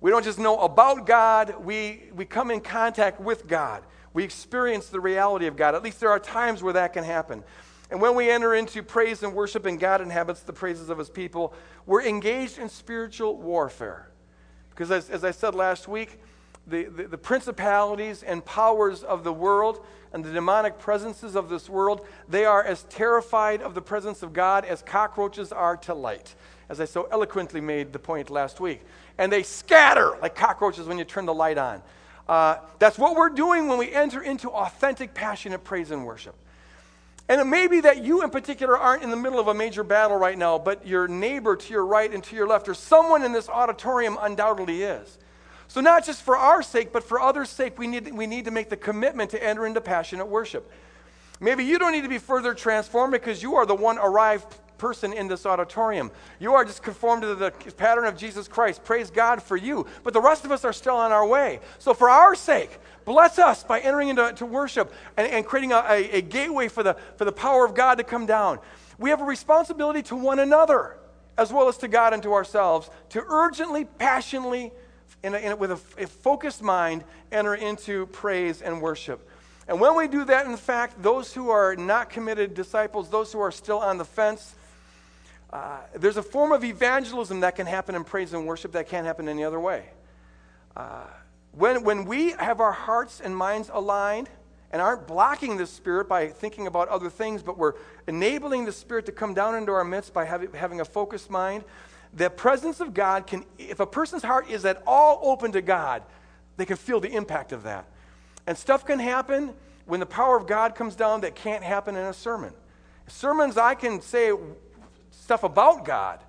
We 0.00 0.10
don't 0.10 0.24
just 0.24 0.38
know 0.38 0.58
about 0.58 1.06
God, 1.06 1.62
we, 1.62 2.04
we 2.14 2.24
come 2.24 2.50
in 2.50 2.60
contact 2.60 3.20
with 3.20 3.46
God. 3.46 3.82
We 4.12 4.24
experience 4.24 4.88
the 4.88 5.00
reality 5.00 5.46
of 5.46 5.56
God. 5.56 5.74
At 5.74 5.82
least 5.82 6.00
there 6.00 6.10
are 6.10 6.18
times 6.18 6.62
where 6.62 6.72
that 6.72 6.92
can 6.92 7.04
happen. 7.04 7.44
And 7.90 8.00
when 8.00 8.14
we 8.14 8.30
enter 8.30 8.54
into 8.54 8.82
praise 8.82 9.22
and 9.22 9.34
worship 9.34 9.66
and 9.66 9.78
God 9.78 10.00
inhabits 10.00 10.40
the 10.40 10.52
praises 10.52 10.88
of 10.88 10.98
his 10.98 11.10
people, 11.10 11.52
we're 11.86 12.02
engaged 12.02 12.58
in 12.58 12.68
spiritual 12.68 13.36
warfare. 13.36 14.10
Because 14.70 14.90
as, 14.90 15.10
as 15.10 15.24
I 15.24 15.32
said 15.32 15.54
last 15.54 15.86
week, 15.86 16.20
the, 16.66 16.84
the, 16.84 17.08
the, 17.08 17.18
principalities 17.18 18.22
and 18.22 18.44
powers 18.44 19.02
of 19.02 19.24
the 19.24 19.32
world 19.32 19.84
and 20.12 20.24
the 20.24 20.32
demonic 20.32 20.78
presences 20.78 21.34
of 21.34 21.48
this 21.48 21.68
world, 21.68 22.06
they 22.28 22.44
are 22.44 22.62
as 22.62 22.84
terrified 22.84 23.60
of 23.60 23.74
the 23.74 23.82
presence 23.82 24.22
of 24.22 24.32
God 24.32 24.64
as 24.64 24.82
cockroaches 24.82 25.52
are 25.52 25.76
to 25.78 25.94
light, 25.94 26.34
as 26.68 26.80
I 26.80 26.84
so 26.84 27.08
eloquently 27.10 27.60
made 27.60 27.92
the 27.92 27.98
point 27.98 28.30
last 28.30 28.60
week 28.60 28.82
and 29.20 29.30
they 29.30 29.42
scatter 29.42 30.16
like 30.22 30.34
cockroaches 30.34 30.86
when 30.86 30.96
you 30.96 31.04
turn 31.04 31.26
the 31.26 31.34
light 31.34 31.58
on. 31.58 31.82
Uh, 32.26 32.56
that's 32.78 32.98
what 32.98 33.14
we're 33.14 33.28
doing 33.28 33.68
when 33.68 33.76
we 33.76 33.92
enter 33.92 34.22
into 34.22 34.48
authentic, 34.48 35.12
passionate 35.12 35.62
praise 35.62 35.90
and 35.90 36.06
worship. 36.06 36.34
And 37.28 37.38
it 37.38 37.44
may 37.44 37.66
be 37.66 37.82
that 37.82 38.02
you 38.02 38.24
in 38.24 38.30
particular 38.30 38.78
aren't 38.78 39.02
in 39.02 39.10
the 39.10 39.16
middle 39.16 39.38
of 39.38 39.46
a 39.46 39.54
major 39.54 39.84
battle 39.84 40.16
right 40.16 40.38
now, 40.38 40.58
but 40.58 40.86
your 40.86 41.06
neighbor 41.06 41.54
to 41.54 41.72
your 41.72 41.84
right 41.84 42.10
and 42.10 42.24
to 42.24 42.34
your 42.34 42.48
left, 42.48 42.66
or 42.66 42.72
someone 42.72 43.22
in 43.22 43.32
this 43.32 43.48
auditorium 43.48 44.16
undoubtedly 44.20 44.82
is. 44.82 45.18
So, 45.68 45.80
not 45.80 46.04
just 46.04 46.22
for 46.22 46.36
our 46.36 46.62
sake, 46.62 46.90
but 46.90 47.04
for 47.04 47.20
others' 47.20 47.50
sake, 47.50 47.78
we 47.78 47.86
need, 47.86 48.12
we 48.12 48.26
need 48.26 48.46
to 48.46 48.50
make 48.50 48.70
the 48.70 48.76
commitment 48.76 49.30
to 49.30 49.44
enter 49.44 49.66
into 49.66 49.80
passionate 49.80 50.26
worship. 50.26 50.68
Maybe 51.40 51.64
you 51.64 51.78
don't 51.78 51.92
need 51.92 52.02
to 52.02 52.08
be 52.08 52.18
further 52.18 52.54
transformed 52.54 53.12
because 53.12 53.42
you 53.42 53.54
are 53.56 53.66
the 53.66 53.76
one 53.76 53.98
arrived 53.98 54.46
person 54.80 55.12
in 55.12 55.28
this 55.28 55.44
auditorium. 55.44 56.10
You 56.38 56.54
are 56.54 56.64
just 56.64 56.82
conformed 56.82 57.22
to 57.22 57.34
the 57.34 57.52
pattern 57.76 58.06
of 58.06 58.16
Jesus 58.16 58.48
Christ. 58.48 58.82
Praise 58.82 59.10
God 59.10 59.42
for 59.42 59.56
you. 59.56 59.86
But 60.02 60.14
the 60.14 60.20
rest 60.20 60.44
of 60.44 60.50
us 60.50 60.64
are 60.64 60.72
still 60.72 60.96
on 60.96 61.12
our 61.12 61.26
way. 61.26 61.60
So, 61.78 61.92
for 61.92 62.08
our 62.08 62.34
sake, 62.34 62.78
bless 63.04 63.38
us 63.38 63.62
by 63.62 63.80
entering 63.80 64.08
into 64.08 64.32
to 64.32 64.46
worship 64.46 64.92
and, 65.16 65.28
and 65.28 65.44
creating 65.44 65.72
a, 65.72 65.84
a, 65.88 66.10
a 66.18 66.20
gateway 66.22 66.68
for 66.68 66.82
the, 66.82 66.96
for 67.16 67.26
the 67.26 67.32
power 67.32 67.64
of 67.64 67.74
God 67.74 67.98
to 67.98 68.04
come 68.04 68.24
down. 68.24 68.58
We 68.98 69.10
have 69.10 69.20
a 69.20 69.24
responsibility 69.24 70.02
to 70.04 70.16
one 70.16 70.38
another 70.38 70.96
as 71.36 71.52
well 71.52 71.68
as 71.68 71.76
to 71.78 71.88
God 71.88 72.12
and 72.12 72.22
to 72.22 72.32
ourselves 72.32 72.90
to 73.10 73.22
urgently, 73.28 73.84
passionately, 73.84 74.72
in 75.22 75.34
a, 75.34 75.38
in 75.38 75.52
a, 75.52 75.56
with 75.56 75.72
a, 75.72 75.80
a 75.98 76.06
focused 76.06 76.62
mind, 76.62 77.04
enter 77.30 77.54
into 77.54 78.06
praise 78.06 78.62
and 78.62 78.80
worship. 78.80 79.28
And 79.68 79.80
when 79.80 79.96
we 79.96 80.08
do 80.08 80.24
that, 80.24 80.46
in 80.46 80.56
fact, 80.56 81.00
those 81.00 81.32
who 81.32 81.50
are 81.50 81.76
not 81.76 82.10
committed 82.10 82.54
disciples, 82.54 83.08
those 83.08 83.32
who 83.32 83.40
are 83.40 83.52
still 83.52 83.78
on 83.78 83.98
the 83.98 84.04
fence, 84.04 84.56
uh, 85.52 85.80
there's 85.94 86.16
a 86.16 86.22
form 86.22 86.52
of 86.52 86.62
evangelism 86.62 87.40
that 87.40 87.56
can 87.56 87.66
happen 87.66 87.94
in 87.94 88.04
praise 88.04 88.32
and 88.32 88.46
worship 88.46 88.72
that 88.72 88.88
can't 88.88 89.06
happen 89.06 89.28
any 89.28 89.42
other 89.42 89.58
way. 89.58 89.84
Uh, 90.76 91.04
when, 91.52 91.82
when 91.82 92.04
we 92.04 92.30
have 92.32 92.60
our 92.60 92.72
hearts 92.72 93.20
and 93.20 93.36
minds 93.36 93.70
aligned 93.72 94.28
and 94.70 94.80
aren't 94.80 95.08
blocking 95.08 95.56
the 95.56 95.66
Spirit 95.66 96.08
by 96.08 96.28
thinking 96.28 96.68
about 96.68 96.88
other 96.88 97.10
things, 97.10 97.42
but 97.42 97.58
we're 97.58 97.74
enabling 98.06 98.64
the 98.64 98.72
Spirit 98.72 99.06
to 99.06 99.12
come 99.12 99.34
down 99.34 99.56
into 99.56 99.72
our 99.72 99.82
midst 99.82 100.14
by 100.14 100.24
having, 100.24 100.52
having 100.52 100.80
a 100.80 100.84
focused 100.84 101.28
mind, 101.28 101.64
the 102.14 102.30
presence 102.30 102.80
of 102.80 102.94
God 102.94 103.26
can, 103.26 103.44
if 103.58 103.80
a 103.80 103.86
person's 103.86 104.22
heart 104.22 104.48
is 104.48 104.64
at 104.64 104.82
all 104.86 105.20
open 105.22 105.52
to 105.52 105.62
God, 105.62 106.04
they 106.56 106.64
can 106.64 106.76
feel 106.76 107.00
the 107.00 107.10
impact 107.10 107.50
of 107.52 107.64
that. 107.64 107.86
And 108.46 108.56
stuff 108.56 108.84
can 108.84 109.00
happen 109.00 109.54
when 109.86 109.98
the 109.98 110.06
power 110.06 110.36
of 110.36 110.46
God 110.46 110.76
comes 110.76 110.94
down 110.94 111.22
that 111.22 111.34
can't 111.34 111.64
happen 111.64 111.96
in 111.96 112.04
a 112.04 112.12
sermon. 112.12 112.52
Sermons, 113.08 113.56
I 113.56 113.74
can 113.74 114.00
say 114.00 114.32
stuff 115.10 115.42
about 115.42 115.84
God, 115.84 116.20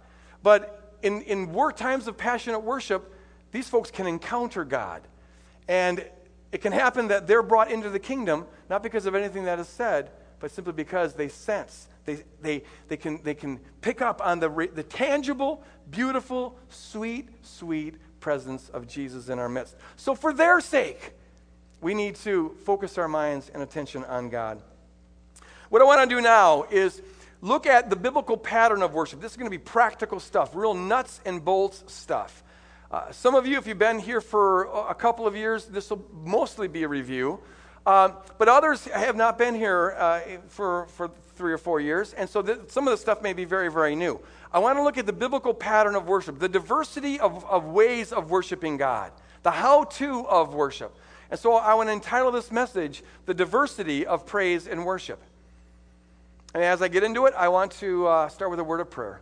but 0.43 0.97
in, 1.01 1.21
in 1.23 1.51
work, 1.51 1.77
times 1.77 2.07
of 2.07 2.17
passionate 2.17 2.59
worship, 2.59 3.13
these 3.51 3.67
folks 3.67 3.91
can 3.91 4.07
encounter 4.07 4.63
God. 4.63 5.01
And 5.67 6.05
it 6.51 6.61
can 6.61 6.71
happen 6.71 7.07
that 7.09 7.27
they're 7.27 7.43
brought 7.43 7.71
into 7.71 7.89
the 7.89 7.99
kingdom, 7.99 8.45
not 8.69 8.83
because 8.83 9.05
of 9.05 9.15
anything 9.15 9.45
that 9.45 9.59
is 9.59 9.67
said, 9.67 10.11
but 10.39 10.51
simply 10.51 10.73
because 10.73 11.13
they 11.13 11.27
sense, 11.27 11.87
they, 12.05 12.23
they, 12.41 12.63
they, 12.87 12.97
can, 12.97 13.21
they 13.23 13.35
can 13.35 13.59
pick 13.81 14.01
up 14.01 14.25
on 14.25 14.39
the, 14.39 14.69
the 14.73 14.83
tangible, 14.83 15.63
beautiful, 15.89 16.57
sweet, 16.69 17.29
sweet 17.43 17.95
presence 18.19 18.69
of 18.69 18.87
Jesus 18.87 19.29
in 19.29 19.39
our 19.39 19.49
midst. 19.49 19.75
So, 19.95 20.15
for 20.15 20.33
their 20.33 20.59
sake, 20.61 21.13
we 21.79 21.93
need 21.93 22.15
to 22.17 22.55
focus 22.65 22.97
our 22.97 23.07
minds 23.07 23.49
and 23.53 23.61
attention 23.63 24.03
on 24.05 24.29
God. 24.29 24.61
What 25.69 25.81
I 25.81 25.85
want 25.85 26.07
to 26.07 26.15
do 26.15 26.21
now 26.21 26.65
is 26.71 27.01
look 27.41 27.65
at 27.65 27.89
the 27.89 27.95
biblical 27.95 28.37
pattern 28.37 28.81
of 28.81 28.93
worship. 28.93 29.21
This 29.21 29.31
is 29.31 29.37
going 29.37 29.51
to 29.51 29.57
be 29.57 29.63
practical 29.63 30.19
stuff, 30.19 30.55
real 30.55 30.73
nuts 30.73 31.19
and 31.25 31.43
bolts 31.43 31.83
stuff. 31.87 32.43
Uh, 32.91 33.11
some 33.11 33.35
of 33.35 33.47
you, 33.47 33.57
if 33.57 33.67
you've 33.67 33.79
been 33.79 33.99
here 33.99 34.21
for 34.21 34.63
a 34.87 34.93
couple 34.93 35.25
of 35.25 35.35
years, 35.35 35.65
this 35.65 35.89
will 35.89 36.05
mostly 36.23 36.67
be 36.67 36.83
a 36.83 36.87
review. 36.87 37.39
Um, 37.85 38.13
but 38.37 38.47
others 38.47 38.85
have 38.85 39.15
not 39.15 39.37
been 39.37 39.55
here 39.55 39.95
uh, 39.97 40.19
for, 40.49 40.85
for 40.87 41.09
three 41.35 41.51
or 41.51 41.57
four 41.57 41.79
years, 41.79 42.13
and 42.13 42.29
so 42.29 42.43
th- 42.43 42.59
some 42.67 42.87
of 42.87 42.91
the 42.91 42.97
stuff 42.97 43.23
may 43.23 43.33
be 43.33 43.43
very, 43.43 43.71
very 43.71 43.95
new. 43.95 44.19
I 44.53 44.59
want 44.59 44.77
to 44.77 44.83
look 44.83 44.99
at 44.99 45.07
the 45.07 45.13
biblical 45.13 45.53
pattern 45.53 45.95
of 45.95 46.05
worship, 46.05 46.37
the 46.37 46.49
diversity 46.49 47.19
of, 47.19 47.43
of 47.45 47.65
ways 47.65 48.11
of 48.11 48.29
worshiping 48.29 48.77
God, 48.77 49.11
the 49.41 49.49
how 49.49 49.85
to 49.85 50.27
of 50.27 50.53
worship. 50.53 50.95
And 51.31 51.39
so 51.39 51.55
I 51.55 51.73
want 51.73 51.89
to 51.89 51.93
entitle 51.93 52.31
this 52.31 52.51
message, 52.51 53.03
The 53.25 53.33
Diversity 53.33 54.05
of 54.05 54.25
Praise 54.25 54.67
and 54.67 54.85
Worship. 54.85 55.23
And 56.53 56.63
as 56.63 56.81
I 56.81 56.89
get 56.89 57.03
into 57.03 57.25
it, 57.27 57.33
I 57.37 57.47
want 57.47 57.71
to 57.73 58.07
uh, 58.07 58.29
start 58.29 58.51
with 58.51 58.59
a 58.59 58.63
word 58.63 58.81
of 58.81 58.89
prayer. 58.89 59.21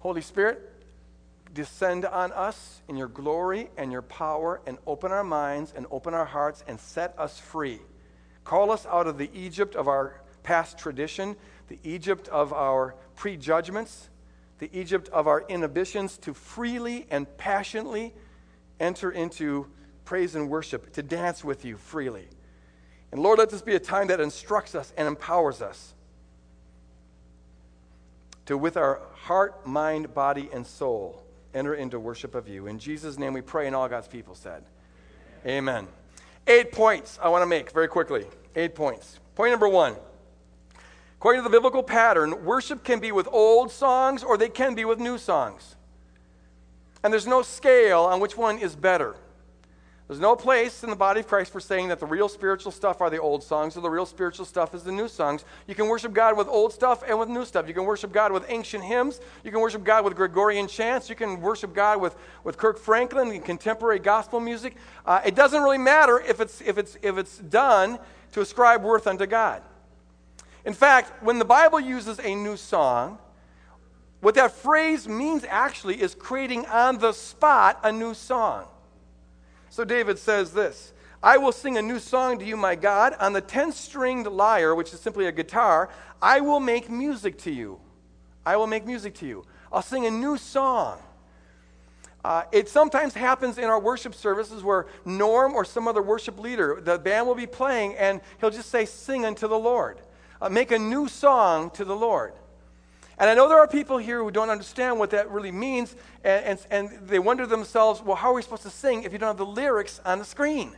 Holy 0.00 0.20
Spirit, 0.20 0.72
descend 1.54 2.04
on 2.04 2.32
us 2.32 2.82
in 2.88 2.96
your 2.96 3.08
glory 3.08 3.70
and 3.76 3.92
your 3.92 4.02
power 4.02 4.60
and 4.66 4.78
open 4.86 5.12
our 5.12 5.24
minds 5.24 5.72
and 5.74 5.86
open 5.90 6.14
our 6.14 6.24
hearts 6.24 6.64
and 6.66 6.78
set 6.80 7.14
us 7.18 7.38
free. 7.38 7.80
Call 8.44 8.70
us 8.70 8.86
out 8.86 9.06
of 9.06 9.18
the 9.18 9.30
Egypt 9.32 9.74
of 9.74 9.88
our 9.88 10.20
past 10.42 10.78
tradition, 10.78 11.36
the 11.68 11.78
Egypt 11.82 12.28
of 12.28 12.52
our 12.52 12.94
prejudgments, 13.14 14.08
the 14.58 14.70
Egypt 14.72 15.08
of 15.08 15.26
our 15.26 15.44
inhibitions 15.48 16.18
to 16.18 16.34
freely 16.34 17.06
and 17.10 17.36
passionately 17.36 18.14
enter 18.78 19.10
into 19.10 19.66
praise 20.04 20.34
and 20.34 20.48
worship, 20.48 20.92
to 20.92 21.02
dance 21.02 21.42
with 21.42 21.64
you 21.64 21.76
freely. 21.76 22.28
And 23.16 23.22
Lord, 23.22 23.38
let 23.38 23.48
this 23.48 23.62
be 23.62 23.74
a 23.74 23.80
time 23.80 24.08
that 24.08 24.20
instructs 24.20 24.74
us 24.74 24.92
and 24.94 25.08
empowers 25.08 25.62
us 25.62 25.94
to, 28.44 28.58
with 28.58 28.76
our 28.76 29.00
heart, 29.14 29.66
mind, 29.66 30.12
body, 30.12 30.50
and 30.52 30.66
soul, 30.66 31.24
enter 31.54 31.74
into 31.74 31.98
worship 31.98 32.34
of 32.34 32.46
you. 32.46 32.66
In 32.66 32.78
Jesus' 32.78 33.16
name 33.18 33.32
we 33.32 33.40
pray, 33.40 33.66
and 33.66 33.74
all 33.74 33.88
God's 33.88 34.06
people 34.06 34.34
said, 34.34 34.64
Amen. 35.46 35.56
Amen. 35.56 35.88
Eight 36.46 36.72
points 36.72 37.18
I 37.22 37.30
want 37.30 37.40
to 37.40 37.46
make 37.46 37.70
very 37.70 37.88
quickly. 37.88 38.26
Eight 38.54 38.74
points. 38.74 39.18
Point 39.34 39.50
number 39.50 39.66
one. 39.70 39.96
According 41.16 41.40
to 41.40 41.44
the 41.44 41.56
biblical 41.56 41.82
pattern, 41.82 42.44
worship 42.44 42.84
can 42.84 43.00
be 43.00 43.12
with 43.12 43.28
old 43.32 43.70
songs 43.72 44.24
or 44.24 44.36
they 44.36 44.50
can 44.50 44.74
be 44.74 44.84
with 44.84 44.98
new 44.98 45.16
songs. 45.16 45.76
And 47.02 47.10
there's 47.10 47.26
no 47.26 47.40
scale 47.40 48.00
on 48.02 48.20
which 48.20 48.36
one 48.36 48.58
is 48.58 48.76
better. 48.76 49.16
There's 50.08 50.20
no 50.20 50.36
place 50.36 50.84
in 50.84 50.90
the 50.90 50.96
body 50.96 51.18
of 51.18 51.26
Christ 51.26 51.50
for 51.50 51.58
saying 51.58 51.88
that 51.88 51.98
the 51.98 52.06
real 52.06 52.28
spiritual 52.28 52.70
stuff 52.70 53.00
are 53.00 53.10
the 53.10 53.20
old 53.20 53.42
songs 53.42 53.76
or 53.76 53.80
the 53.80 53.90
real 53.90 54.06
spiritual 54.06 54.44
stuff 54.44 54.72
is 54.72 54.84
the 54.84 54.92
new 54.92 55.08
songs. 55.08 55.44
You 55.66 55.74
can 55.74 55.88
worship 55.88 56.12
God 56.12 56.36
with 56.36 56.46
old 56.46 56.72
stuff 56.72 57.02
and 57.06 57.18
with 57.18 57.28
new 57.28 57.44
stuff. 57.44 57.66
You 57.66 57.74
can 57.74 57.84
worship 57.84 58.12
God 58.12 58.30
with 58.30 58.44
ancient 58.48 58.84
hymns. 58.84 59.20
You 59.42 59.50
can 59.50 59.60
worship 59.60 59.82
God 59.82 60.04
with 60.04 60.14
Gregorian 60.14 60.68
chants. 60.68 61.10
You 61.10 61.16
can 61.16 61.40
worship 61.40 61.74
God 61.74 62.00
with, 62.00 62.14
with 62.44 62.56
Kirk 62.56 62.78
Franklin 62.78 63.32
and 63.32 63.44
contemporary 63.44 63.98
gospel 63.98 64.38
music. 64.38 64.76
Uh, 65.04 65.22
it 65.26 65.34
doesn't 65.34 65.60
really 65.60 65.78
matter 65.78 66.20
if 66.20 66.40
it's, 66.40 66.60
if, 66.60 66.78
it's, 66.78 66.96
if 67.02 67.18
it's 67.18 67.38
done 67.38 67.98
to 68.30 68.40
ascribe 68.40 68.84
worth 68.84 69.08
unto 69.08 69.26
God. 69.26 69.60
In 70.64 70.72
fact, 70.72 71.20
when 71.20 71.40
the 71.40 71.44
Bible 71.44 71.80
uses 71.80 72.20
a 72.20 72.32
new 72.32 72.56
song, 72.56 73.18
what 74.20 74.36
that 74.36 74.52
phrase 74.52 75.08
means 75.08 75.44
actually 75.48 76.00
is 76.00 76.14
creating 76.14 76.64
on 76.66 76.98
the 76.98 77.12
spot 77.12 77.80
a 77.82 77.90
new 77.90 78.14
song. 78.14 78.66
So 79.76 79.84
David 79.84 80.18
says 80.18 80.52
this 80.52 80.94
I 81.22 81.36
will 81.36 81.52
sing 81.52 81.76
a 81.76 81.82
new 81.82 81.98
song 81.98 82.38
to 82.38 82.46
you, 82.46 82.56
my 82.56 82.76
God. 82.76 83.14
On 83.20 83.34
the 83.34 83.42
10 83.42 83.72
stringed 83.72 84.26
lyre, 84.26 84.74
which 84.74 84.94
is 84.94 85.00
simply 85.00 85.26
a 85.26 85.32
guitar, 85.32 85.90
I 86.22 86.40
will 86.40 86.60
make 86.60 86.88
music 86.88 87.36
to 87.40 87.50
you. 87.50 87.78
I 88.46 88.56
will 88.56 88.66
make 88.66 88.86
music 88.86 89.12
to 89.16 89.26
you. 89.26 89.44
I'll 89.70 89.82
sing 89.82 90.06
a 90.06 90.10
new 90.10 90.38
song. 90.38 90.98
Uh, 92.24 92.44
it 92.52 92.70
sometimes 92.70 93.12
happens 93.12 93.58
in 93.58 93.64
our 93.64 93.78
worship 93.78 94.14
services 94.14 94.62
where 94.62 94.86
Norm 95.04 95.52
or 95.52 95.62
some 95.62 95.86
other 95.86 96.00
worship 96.00 96.38
leader, 96.40 96.80
the 96.80 96.98
band 96.98 97.26
will 97.26 97.34
be 97.34 97.46
playing, 97.46 97.96
and 97.96 98.22
he'll 98.40 98.48
just 98.48 98.70
say, 98.70 98.86
Sing 98.86 99.26
unto 99.26 99.46
the 99.46 99.58
Lord. 99.58 100.00
Uh, 100.40 100.48
make 100.48 100.70
a 100.70 100.78
new 100.78 101.06
song 101.06 101.68
to 101.72 101.84
the 101.84 101.94
Lord. 101.94 102.32
And 103.18 103.30
I 103.30 103.34
know 103.34 103.48
there 103.48 103.58
are 103.58 103.68
people 103.68 103.96
here 103.96 104.22
who 104.22 104.30
don't 104.30 104.50
understand 104.50 104.98
what 104.98 105.10
that 105.10 105.30
really 105.30 105.52
means, 105.52 105.96
and, 106.22 106.44
and, 106.70 106.90
and, 106.90 107.08
they 107.08 107.18
wonder 107.18 107.46
themselves, 107.46 108.02
well, 108.02 108.16
how 108.16 108.30
are 108.30 108.34
we 108.34 108.42
supposed 108.42 108.64
to 108.64 108.70
sing 108.70 109.04
if 109.04 109.12
you 109.12 109.18
don't 109.18 109.28
have 109.28 109.38
the 109.38 109.46
lyrics 109.46 110.00
on 110.04 110.18
the 110.18 110.24
screen? 110.24 110.76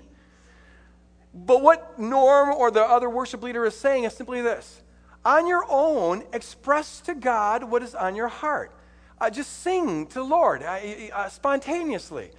But 1.34 1.62
what 1.62 1.98
Norm 1.98 2.50
or 2.50 2.70
the 2.70 2.82
other 2.82 3.10
worship 3.10 3.42
leader 3.42 3.64
is 3.64 3.76
saying 3.76 4.04
is 4.04 4.14
simply 4.14 4.40
this 4.40 4.82
On 5.24 5.46
your 5.46 5.64
own, 5.68 6.24
express 6.32 7.00
to 7.02 7.14
God 7.14 7.64
what 7.64 7.82
is 7.82 7.94
on 7.94 8.14
your 8.14 8.28
heart. 8.28 8.72
Uh, 9.20 9.30
just 9.30 9.62
sing 9.62 10.06
to 10.06 10.14
the 10.14 10.24
Lord 10.24 10.62
uh, 10.62 10.78
uh, 11.12 11.28
spontaneously. 11.28 12.30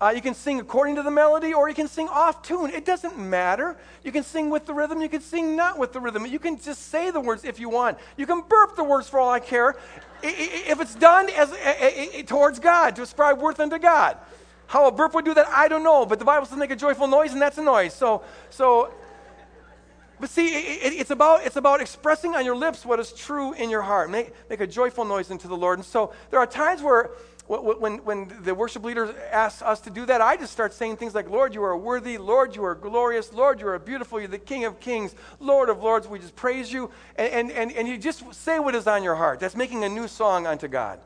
Uh, 0.00 0.12
you 0.14 0.22
can 0.22 0.34
sing 0.34 0.60
according 0.60 0.94
to 0.94 1.02
the 1.02 1.10
melody 1.10 1.52
or 1.52 1.68
you 1.68 1.74
can 1.74 1.88
sing 1.88 2.08
off 2.08 2.40
tune. 2.42 2.70
It 2.70 2.84
doesn't 2.84 3.18
matter. 3.18 3.76
You 4.04 4.12
can 4.12 4.22
sing 4.22 4.48
with 4.48 4.64
the 4.64 4.72
rhythm, 4.72 5.02
you 5.02 5.08
can 5.08 5.20
sing 5.20 5.56
not 5.56 5.76
with 5.76 5.92
the 5.92 5.98
rhythm. 5.98 6.24
You 6.24 6.38
can 6.38 6.58
just 6.58 6.88
say 6.88 7.10
the 7.10 7.20
words 7.20 7.44
if 7.44 7.58
you 7.58 7.68
want. 7.68 7.98
You 8.16 8.24
can 8.24 8.42
burp 8.48 8.76
the 8.76 8.84
words 8.84 9.08
for 9.08 9.18
all 9.18 9.30
I 9.30 9.40
care. 9.40 9.74
If 10.22 10.80
it's 10.80 10.94
done 10.94 11.28
as, 11.30 11.52
towards 12.26 12.60
God, 12.60 12.94
to 12.96 13.02
ascribe 13.02 13.40
worth 13.40 13.58
unto 13.58 13.78
God. 13.78 14.18
How 14.68 14.86
a 14.86 14.92
burp 14.92 15.14
would 15.14 15.24
do 15.24 15.34
that, 15.34 15.48
I 15.48 15.66
don't 15.66 15.82
know, 15.82 16.06
but 16.06 16.18
the 16.18 16.24
Bible 16.24 16.46
says 16.46 16.58
make 16.58 16.70
a 16.70 16.76
joyful 16.76 17.08
noise, 17.08 17.32
and 17.32 17.40
that's 17.40 17.58
a 17.58 17.62
noise. 17.62 17.94
So, 17.94 18.22
so 18.50 18.92
but 20.20 20.30
see, 20.30 20.48
it's, 20.48 21.10
about, 21.10 21.46
it's 21.46 21.56
about 21.56 21.80
expressing 21.80 22.34
on 22.34 22.44
your 22.44 22.56
lips 22.56 22.84
what 22.84 22.98
is 22.98 23.12
true 23.12 23.52
in 23.52 23.70
your 23.70 23.82
heart. 23.82 24.10
Make, 24.10 24.32
make 24.50 24.60
a 24.60 24.66
joyful 24.66 25.04
noise 25.04 25.30
unto 25.30 25.48
the 25.48 25.56
Lord. 25.56 25.78
And 25.78 25.86
so 25.86 26.12
there 26.30 26.40
are 26.40 26.46
times 26.46 26.82
where 26.82 27.10
when, 27.48 28.04
when 28.04 28.32
the 28.42 28.54
worship 28.54 28.84
leader 28.84 29.14
asks 29.32 29.62
us 29.62 29.80
to 29.80 29.90
do 29.90 30.04
that, 30.04 30.20
I 30.20 30.36
just 30.36 30.52
start 30.52 30.74
saying 30.74 30.98
things 30.98 31.14
like, 31.14 31.30
Lord, 31.30 31.54
you 31.54 31.62
are 31.62 31.76
worthy. 31.76 32.18
Lord, 32.18 32.54
you 32.54 32.62
are 32.62 32.74
glorious. 32.74 33.32
Lord, 33.32 33.58
you 33.60 33.68
are 33.68 33.78
beautiful. 33.78 34.20
You're 34.20 34.28
the 34.28 34.38
King 34.38 34.66
of 34.66 34.78
kings. 34.80 35.14
Lord 35.40 35.70
of 35.70 35.82
lords, 35.82 36.06
we 36.06 36.18
just 36.18 36.36
praise 36.36 36.70
you. 36.70 36.90
And, 37.16 37.50
and, 37.50 37.72
and, 37.72 37.88
you 37.88 37.96
just 37.96 38.34
say 38.34 38.58
what 38.58 38.74
is 38.74 38.86
on 38.86 39.02
your 39.02 39.14
heart. 39.14 39.40
That's 39.40 39.56
making 39.56 39.82
a 39.82 39.88
new 39.88 40.08
song 40.08 40.46
unto 40.46 40.68
God. 40.68 41.00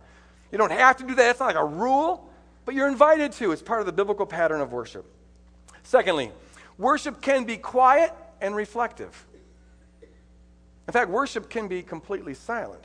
You 0.51 0.59
don't 0.59 0.73
have 0.73 0.97
to 0.97 1.05
do 1.05 1.15
that. 1.15 1.23
That's 1.23 1.39
not 1.39 1.47
like 1.47 1.57
a 1.57 1.65
rule, 1.65 2.29
but 2.65 2.75
you're 2.75 2.89
invited 2.89 3.31
to. 3.33 3.53
It's 3.53 3.63
part 3.63 3.79
of 3.79 3.87
the 3.87 3.93
biblical 3.93 4.27
pattern 4.27 4.61
of 4.61 4.73
worship. 4.73 5.07
Secondly, 5.85 6.33
worship 6.77 7.21
can 7.23 7.45
be 7.45 7.57
quiet 7.57 8.13
and 8.41 8.57
reflective. 8.57 9.27
In 10.89 10.93
fact, 10.93 11.09
worship 11.09 11.49
can 11.49 11.69
be 11.69 11.83
completely 11.83 12.35
silent. 12.35 12.85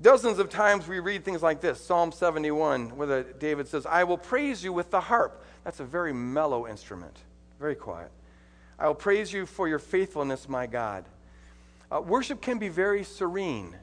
Dozens 0.00 0.38
of 0.38 0.48
times 0.48 0.86
we 0.86 1.00
read 1.00 1.24
things 1.24 1.42
like 1.42 1.60
this 1.60 1.80
Psalm 1.80 2.12
71, 2.12 2.96
where 2.96 3.24
David 3.24 3.66
says, 3.66 3.84
I 3.84 4.04
will 4.04 4.18
praise 4.18 4.62
you 4.62 4.72
with 4.72 4.90
the 4.90 5.00
harp. 5.00 5.44
That's 5.64 5.80
a 5.80 5.84
very 5.84 6.12
mellow 6.12 6.68
instrument, 6.68 7.16
very 7.58 7.74
quiet. 7.74 8.10
I 8.78 8.86
will 8.86 8.94
praise 8.94 9.32
you 9.32 9.44
for 9.44 9.66
your 9.66 9.80
faithfulness, 9.80 10.48
my 10.48 10.68
God. 10.68 11.04
Uh, 11.90 12.00
worship 12.00 12.40
can 12.40 12.58
be 12.58 12.68
very 12.68 13.02
serene 13.02 13.74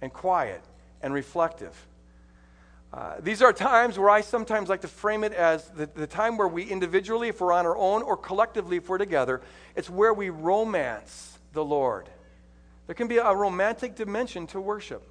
and 0.00 0.10
quiet 0.10 0.62
and 1.02 1.12
reflective. 1.12 1.86
Uh, 2.90 3.16
these 3.20 3.42
are 3.42 3.52
times 3.52 3.98
where 3.98 4.08
I 4.08 4.22
sometimes 4.22 4.70
like 4.70 4.80
to 4.80 4.88
frame 4.88 5.22
it 5.22 5.34
as 5.34 5.68
the, 5.68 5.84
the 5.84 6.06
time 6.06 6.38
where 6.38 6.48
we 6.48 6.62
individually, 6.62 7.28
if 7.28 7.42
we're 7.42 7.52
on 7.52 7.66
our 7.66 7.76
own, 7.76 8.00
or 8.02 8.16
collectively, 8.16 8.78
if 8.78 8.88
we're 8.88 8.96
together, 8.96 9.42
it's 9.76 9.90
where 9.90 10.14
we 10.14 10.30
romance 10.30 11.38
the 11.52 11.62
Lord. 11.62 12.08
There 12.86 12.94
can 12.94 13.06
be 13.06 13.18
a 13.18 13.34
romantic 13.34 13.96
dimension 13.96 14.46
to 14.46 14.60
worship 14.62 15.06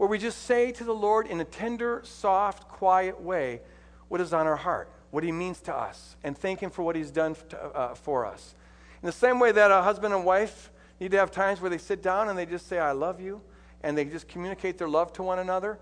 where 0.00 0.08
we 0.08 0.16
just 0.16 0.44
say 0.44 0.72
to 0.72 0.82
the 0.82 0.94
Lord 0.94 1.26
in 1.26 1.42
a 1.42 1.44
tender, 1.44 2.00
soft, 2.04 2.66
quiet 2.68 3.20
way 3.20 3.60
what 4.08 4.18
is 4.18 4.32
on 4.32 4.46
our 4.46 4.56
heart, 4.56 4.90
what 5.10 5.22
He 5.22 5.30
means 5.30 5.60
to 5.60 5.74
us, 5.74 6.16
and 6.24 6.38
thank 6.38 6.60
Him 6.60 6.70
for 6.70 6.82
what 6.82 6.96
He's 6.96 7.10
done 7.10 7.36
to, 7.50 7.58
uh, 7.58 7.94
for 7.94 8.24
us. 8.24 8.54
In 9.02 9.06
the 9.06 9.12
same 9.12 9.38
way 9.38 9.52
that 9.52 9.70
a 9.70 9.82
husband 9.82 10.14
and 10.14 10.24
wife 10.24 10.70
need 11.00 11.10
to 11.10 11.18
have 11.18 11.30
times 11.30 11.60
where 11.60 11.68
they 11.68 11.76
sit 11.76 12.02
down 12.02 12.30
and 12.30 12.38
they 12.38 12.46
just 12.46 12.66
say, 12.66 12.78
I 12.78 12.92
love 12.92 13.20
you, 13.20 13.42
and 13.82 13.96
they 13.96 14.06
just 14.06 14.26
communicate 14.26 14.78
their 14.78 14.88
love 14.88 15.12
to 15.12 15.22
one 15.22 15.38
another. 15.38 15.78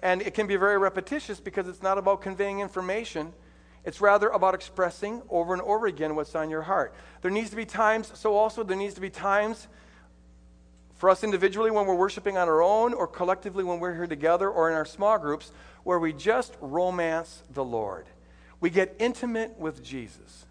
And 0.00 0.22
it 0.22 0.32
can 0.32 0.46
be 0.46 0.54
very 0.54 0.78
repetitious 0.78 1.40
because 1.40 1.66
it's 1.66 1.82
not 1.82 1.98
about 1.98 2.20
conveying 2.20 2.60
information. 2.60 3.32
It's 3.84 4.00
rather 4.00 4.28
about 4.28 4.54
expressing 4.54 5.22
over 5.28 5.52
and 5.52 5.62
over 5.62 5.88
again 5.88 6.14
what's 6.14 6.36
on 6.36 6.50
your 6.50 6.62
heart. 6.62 6.94
There 7.20 7.32
needs 7.32 7.50
to 7.50 7.56
be 7.56 7.64
times, 7.64 8.12
so 8.14 8.36
also 8.36 8.62
there 8.62 8.76
needs 8.76 8.94
to 8.94 9.00
be 9.00 9.10
times 9.10 9.66
for 10.96 11.10
us 11.10 11.22
individually 11.22 11.70
when 11.70 11.86
we're 11.86 11.94
worshiping 11.94 12.36
on 12.36 12.48
our 12.48 12.62
own, 12.62 12.94
or 12.94 13.06
collectively 13.06 13.64
when 13.64 13.80
we're 13.80 13.94
here 13.94 14.06
together, 14.06 14.50
or 14.50 14.70
in 14.70 14.74
our 14.74 14.84
small 14.84 15.18
groups, 15.18 15.52
where 15.84 15.98
we 15.98 16.12
just 16.12 16.56
romance 16.60 17.42
the 17.52 17.64
Lord. 17.64 18.06
We 18.60 18.70
get 18.70 18.96
intimate 18.98 19.58
with 19.58 19.82
Jesus. 19.82 20.46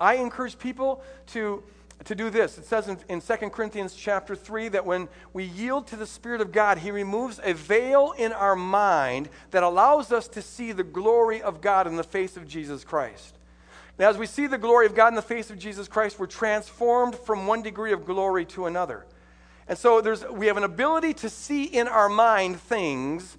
I 0.00 0.14
encourage 0.14 0.58
people 0.58 1.02
to 1.28 1.62
to 2.04 2.14
do 2.14 2.30
this. 2.30 2.58
It 2.58 2.64
says 2.64 2.88
in, 2.88 2.98
in 3.08 3.20
2 3.20 3.50
Corinthians 3.50 3.94
chapter 3.94 4.36
3 4.36 4.68
that 4.68 4.86
when 4.86 5.08
we 5.32 5.44
yield 5.44 5.86
to 5.88 5.96
the 5.96 6.06
Spirit 6.06 6.40
of 6.40 6.52
God, 6.52 6.78
He 6.78 6.90
removes 6.90 7.40
a 7.42 7.54
veil 7.54 8.14
in 8.16 8.32
our 8.32 8.56
mind 8.56 9.28
that 9.50 9.62
allows 9.62 10.12
us 10.12 10.28
to 10.28 10.42
see 10.42 10.72
the 10.72 10.84
glory 10.84 11.42
of 11.42 11.60
God 11.60 11.86
in 11.86 11.96
the 11.96 12.04
face 12.04 12.36
of 12.36 12.46
Jesus 12.46 12.84
Christ. 12.84 13.36
Now, 13.98 14.08
as 14.08 14.16
we 14.16 14.26
see 14.26 14.46
the 14.46 14.58
glory 14.58 14.86
of 14.86 14.94
God 14.94 15.08
in 15.08 15.16
the 15.16 15.22
face 15.22 15.50
of 15.50 15.58
Jesus 15.58 15.88
Christ, 15.88 16.20
we're 16.20 16.26
transformed 16.26 17.16
from 17.16 17.48
one 17.48 17.62
degree 17.62 17.92
of 17.92 18.06
glory 18.06 18.44
to 18.46 18.66
another. 18.66 19.04
And 19.68 19.76
so 19.76 20.00
there's, 20.00 20.24
we 20.26 20.46
have 20.46 20.56
an 20.56 20.64
ability 20.64 21.14
to 21.14 21.28
see 21.28 21.64
in 21.64 21.86
our 21.86 22.08
mind 22.08 22.58
things 22.58 23.36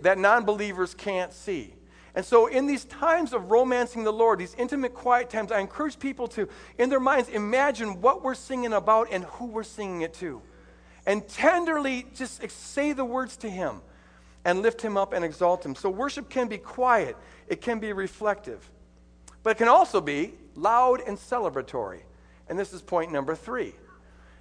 that 0.00 0.18
non 0.18 0.44
believers 0.44 0.94
can't 0.94 1.32
see. 1.32 1.74
And 2.14 2.24
so, 2.24 2.46
in 2.46 2.66
these 2.66 2.84
times 2.84 3.32
of 3.32 3.50
romancing 3.50 4.04
the 4.04 4.12
Lord, 4.12 4.38
these 4.38 4.54
intimate, 4.54 4.94
quiet 4.94 5.30
times, 5.30 5.50
I 5.50 5.58
encourage 5.58 5.98
people 5.98 6.28
to, 6.28 6.48
in 6.78 6.88
their 6.88 7.00
minds, 7.00 7.28
imagine 7.28 8.00
what 8.00 8.22
we're 8.22 8.36
singing 8.36 8.72
about 8.72 9.08
and 9.10 9.24
who 9.24 9.46
we're 9.46 9.64
singing 9.64 10.02
it 10.02 10.14
to. 10.14 10.40
And 11.06 11.26
tenderly 11.26 12.06
just 12.14 12.48
say 12.50 12.92
the 12.92 13.04
words 13.04 13.36
to 13.38 13.50
Him 13.50 13.80
and 14.44 14.62
lift 14.62 14.80
Him 14.80 14.96
up 14.96 15.12
and 15.12 15.24
exalt 15.24 15.66
Him. 15.66 15.74
So, 15.74 15.90
worship 15.90 16.30
can 16.30 16.46
be 16.46 16.58
quiet, 16.58 17.16
it 17.48 17.60
can 17.60 17.80
be 17.80 17.92
reflective, 17.92 18.70
but 19.42 19.50
it 19.50 19.58
can 19.58 19.68
also 19.68 20.00
be 20.00 20.34
loud 20.54 21.00
and 21.04 21.18
celebratory. 21.18 22.02
And 22.48 22.56
this 22.56 22.72
is 22.72 22.80
point 22.80 23.10
number 23.10 23.34
three. 23.34 23.74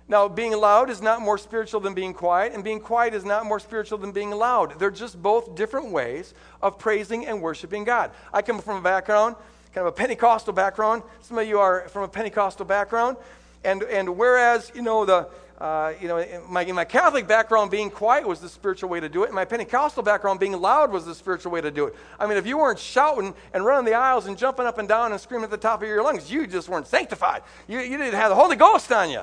Now, 0.08 0.28
being 0.28 0.52
loud 0.52 0.90
is 0.90 1.02
not 1.02 1.22
more 1.22 1.38
spiritual 1.38 1.80
than 1.80 1.94
being 1.94 2.14
quiet, 2.14 2.54
and 2.54 2.64
being 2.64 2.82
quiet 2.82 3.14
is 3.14 3.24
not 3.24 3.46
more 3.46 3.60
spiritual 3.60 3.98
than 3.98 4.12
being 4.12 4.32
loud. 4.32 4.78
They're 4.78 4.92
just 4.92 5.22
both 5.22 5.56
different 5.56 5.92
ways 5.92 6.34
of 6.62 6.78
praising 6.78 7.26
and 7.26 7.42
worshiping 7.42 7.86
God. 7.86 8.12
I 8.34 8.42
come 8.42 8.60
from 8.60 8.78
a 8.78 8.82
background, 8.82 9.38
kind 9.74 9.88
of 9.88 9.94
a 9.94 9.96
Pentecostal 9.96 10.54
background. 10.54 11.04
Some 11.22 11.38
of 11.38 11.48
you 11.48 11.60
are 11.60 11.88
from 11.88 12.04
a 12.04 12.08
Pentecostal 12.08 12.66
background. 12.66 13.16
And, 13.64 13.84
and 13.84 14.18
whereas, 14.18 14.74
you 14.76 14.82
know, 14.82 15.06
the, 15.06 15.30
uh, 15.60 15.94
you 16.02 16.10
know, 16.10 16.18
in 16.18 16.42
my, 16.52 16.66
in 16.66 16.76
my 16.76 16.84
Catholic 16.84 17.26
background, 17.26 17.72
being 17.72 17.90
quiet 17.90 18.28
was 18.28 18.42
the 18.42 18.50
spiritual 18.50 18.90
way 18.90 19.00
to 19.00 19.08
do 19.08 19.24
it. 19.24 19.30
In 19.30 19.36
my 19.36 19.46
Pentecostal 19.46 20.04
background, 20.04 20.42
being 20.42 20.60
loud 20.60 20.92
was 20.92 21.06
the 21.06 21.16
spiritual 21.16 21.54
way 21.54 21.62
to 21.62 21.72
do 21.72 21.86
it. 21.86 21.96
I 22.20 22.28
mean, 22.28 22.38
if 22.38 22.46
you 22.46 22.58
weren't 22.58 22.78
shouting 22.78 23.34
and 23.54 23.64
running 23.64 23.86
the 23.86 23.94
aisles 23.94 24.26
and 24.26 24.38
jumping 24.38 24.66
up 24.66 24.80
and 24.80 24.88
down 24.90 25.14
and 25.14 25.22
screaming 25.22 25.46
at 25.46 25.52
the 25.52 25.58
top 25.58 25.82
of 25.82 25.88
your 25.88 26.04
lungs, 26.04 26.30
you 26.30 26.46
just 26.46 26.68
weren't 26.68 26.88
sanctified. 26.88 27.44
You, 27.70 27.80
you 27.80 27.98
didn't 27.98 28.16
have 28.16 28.30
the 28.30 28.36
Holy 28.36 28.58
Ghost 28.58 28.92
on 28.92 29.10
you. 29.10 29.22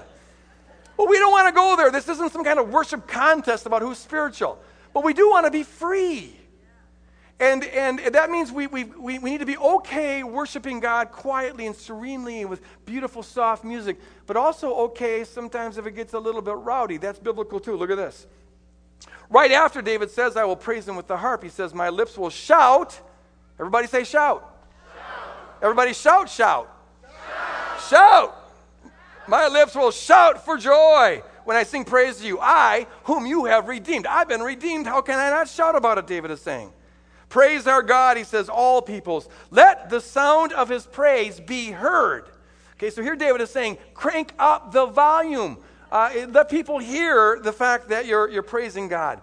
But 1.00 1.08
we 1.08 1.18
don't 1.18 1.32
want 1.32 1.48
to 1.48 1.52
go 1.52 1.76
there. 1.76 1.90
This 1.90 2.10
isn't 2.10 2.30
some 2.30 2.44
kind 2.44 2.58
of 2.58 2.68
worship 2.68 3.08
contest 3.08 3.64
about 3.64 3.80
who's 3.80 3.96
spiritual. 3.96 4.58
But 4.92 5.02
we 5.02 5.14
do 5.14 5.30
want 5.30 5.46
to 5.46 5.50
be 5.50 5.62
free. 5.62 6.36
And, 7.40 7.64
and 7.64 8.00
that 8.12 8.28
means 8.28 8.52
we, 8.52 8.66
we, 8.66 8.84
we, 8.84 9.18
we 9.18 9.30
need 9.30 9.38
to 9.38 9.46
be 9.46 9.56
okay 9.56 10.22
worshiping 10.22 10.78
God 10.78 11.10
quietly 11.10 11.66
and 11.66 11.74
serenely 11.74 12.44
with 12.44 12.60
beautiful, 12.84 13.22
soft 13.22 13.64
music, 13.64 13.98
but 14.26 14.36
also 14.36 14.74
okay 14.74 15.24
sometimes 15.24 15.78
if 15.78 15.86
it 15.86 15.92
gets 15.92 16.12
a 16.12 16.18
little 16.18 16.42
bit 16.42 16.56
rowdy. 16.56 16.98
That's 16.98 17.18
biblical 17.18 17.60
too. 17.60 17.78
Look 17.78 17.88
at 17.88 17.96
this. 17.96 18.26
Right 19.30 19.52
after 19.52 19.80
David 19.80 20.10
says, 20.10 20.36
I 20.36 20.44
will 20.44 20.54
praise 20.54 20.86
him 20.86 20.96
with 20.96 21.06
the 21.06 21.16
harp, 21.16 21.42
he 21.42 21.48
says, 21.48 21.72
My 21.72 21.88
lips 21.88 22.18
will 22.18 22.28
shout. 22.28 23.00
Everybody 23.58 23.86
say 23.86 24.04
shout. 24.04 24.54
shout. 24.94 25.62
Everybody 25.62 25.94
shout, 25.94 26.28
shout. 26.28 26.70
Shout. 27.00 27.88
shout. 27.88 28.39
My 29.30 29.46
lips 29.46 29.76
will 29.76 29.92
shout 29.92 30.44
for 30.44 30.58
joy 30.58 31.22
when 31.44 31.56
I 31.56 31.62
sing 31.62 31.84
praise 31.84 32.16
to 32.16 32.26
you. 32.26 32.40
I, 32.40 32.88
whom 33.04 33.26
you 33.26 33.44
have 33.44 33.68
redeemed. 33.68 34.04
I've 34.04 34.26
been 34.26 34.42
redeemed. 34.42 34.88
How 34.88 35.02
can 35.02 35.20
I 35.20 35.30
not 35.30 35.48
shout 35.48 35.76
about 35.76 35.98
it? 35.98 36.08
David 36.08 36.32
is 36.32 36.40
saying. 36.40 36.72
Praise 37.28 37.68
our 37.68 37.80
God, 37.80 38.16
he 38.16 38.24
says, 38.24 38.48
all 38.48 38.82
peoples. 38.82 39.28
Let 39.52 39.88
the 39.88 40.00
sound 40.00 40.52
of 40.52 40.68
his 40.68 40.84
praise 40.84 41.38
be 41.38 41.70
heard. 41.70 42.24
Okay, 42.72 42.90
so 42.90 43.04
here 43.04 43.14
David 43.14 43.40
is 43.40 43.50
saying, 43.50 43.78
crank 43.94 44.32
up 44.36 44.72
the 44.72 44.86
volume. 44.86 45.58
Uh, 45.92 46.10
let 46.30 46.50
people 46.50 46.80
hear 46.80 47.38
the 47.40 47.52
fact 47.52 47.90
that 47.90 48.06
you're, 48.06 48.28
you're 48.28 48.42
praising 48.42 48.88
God. 48.88 49.20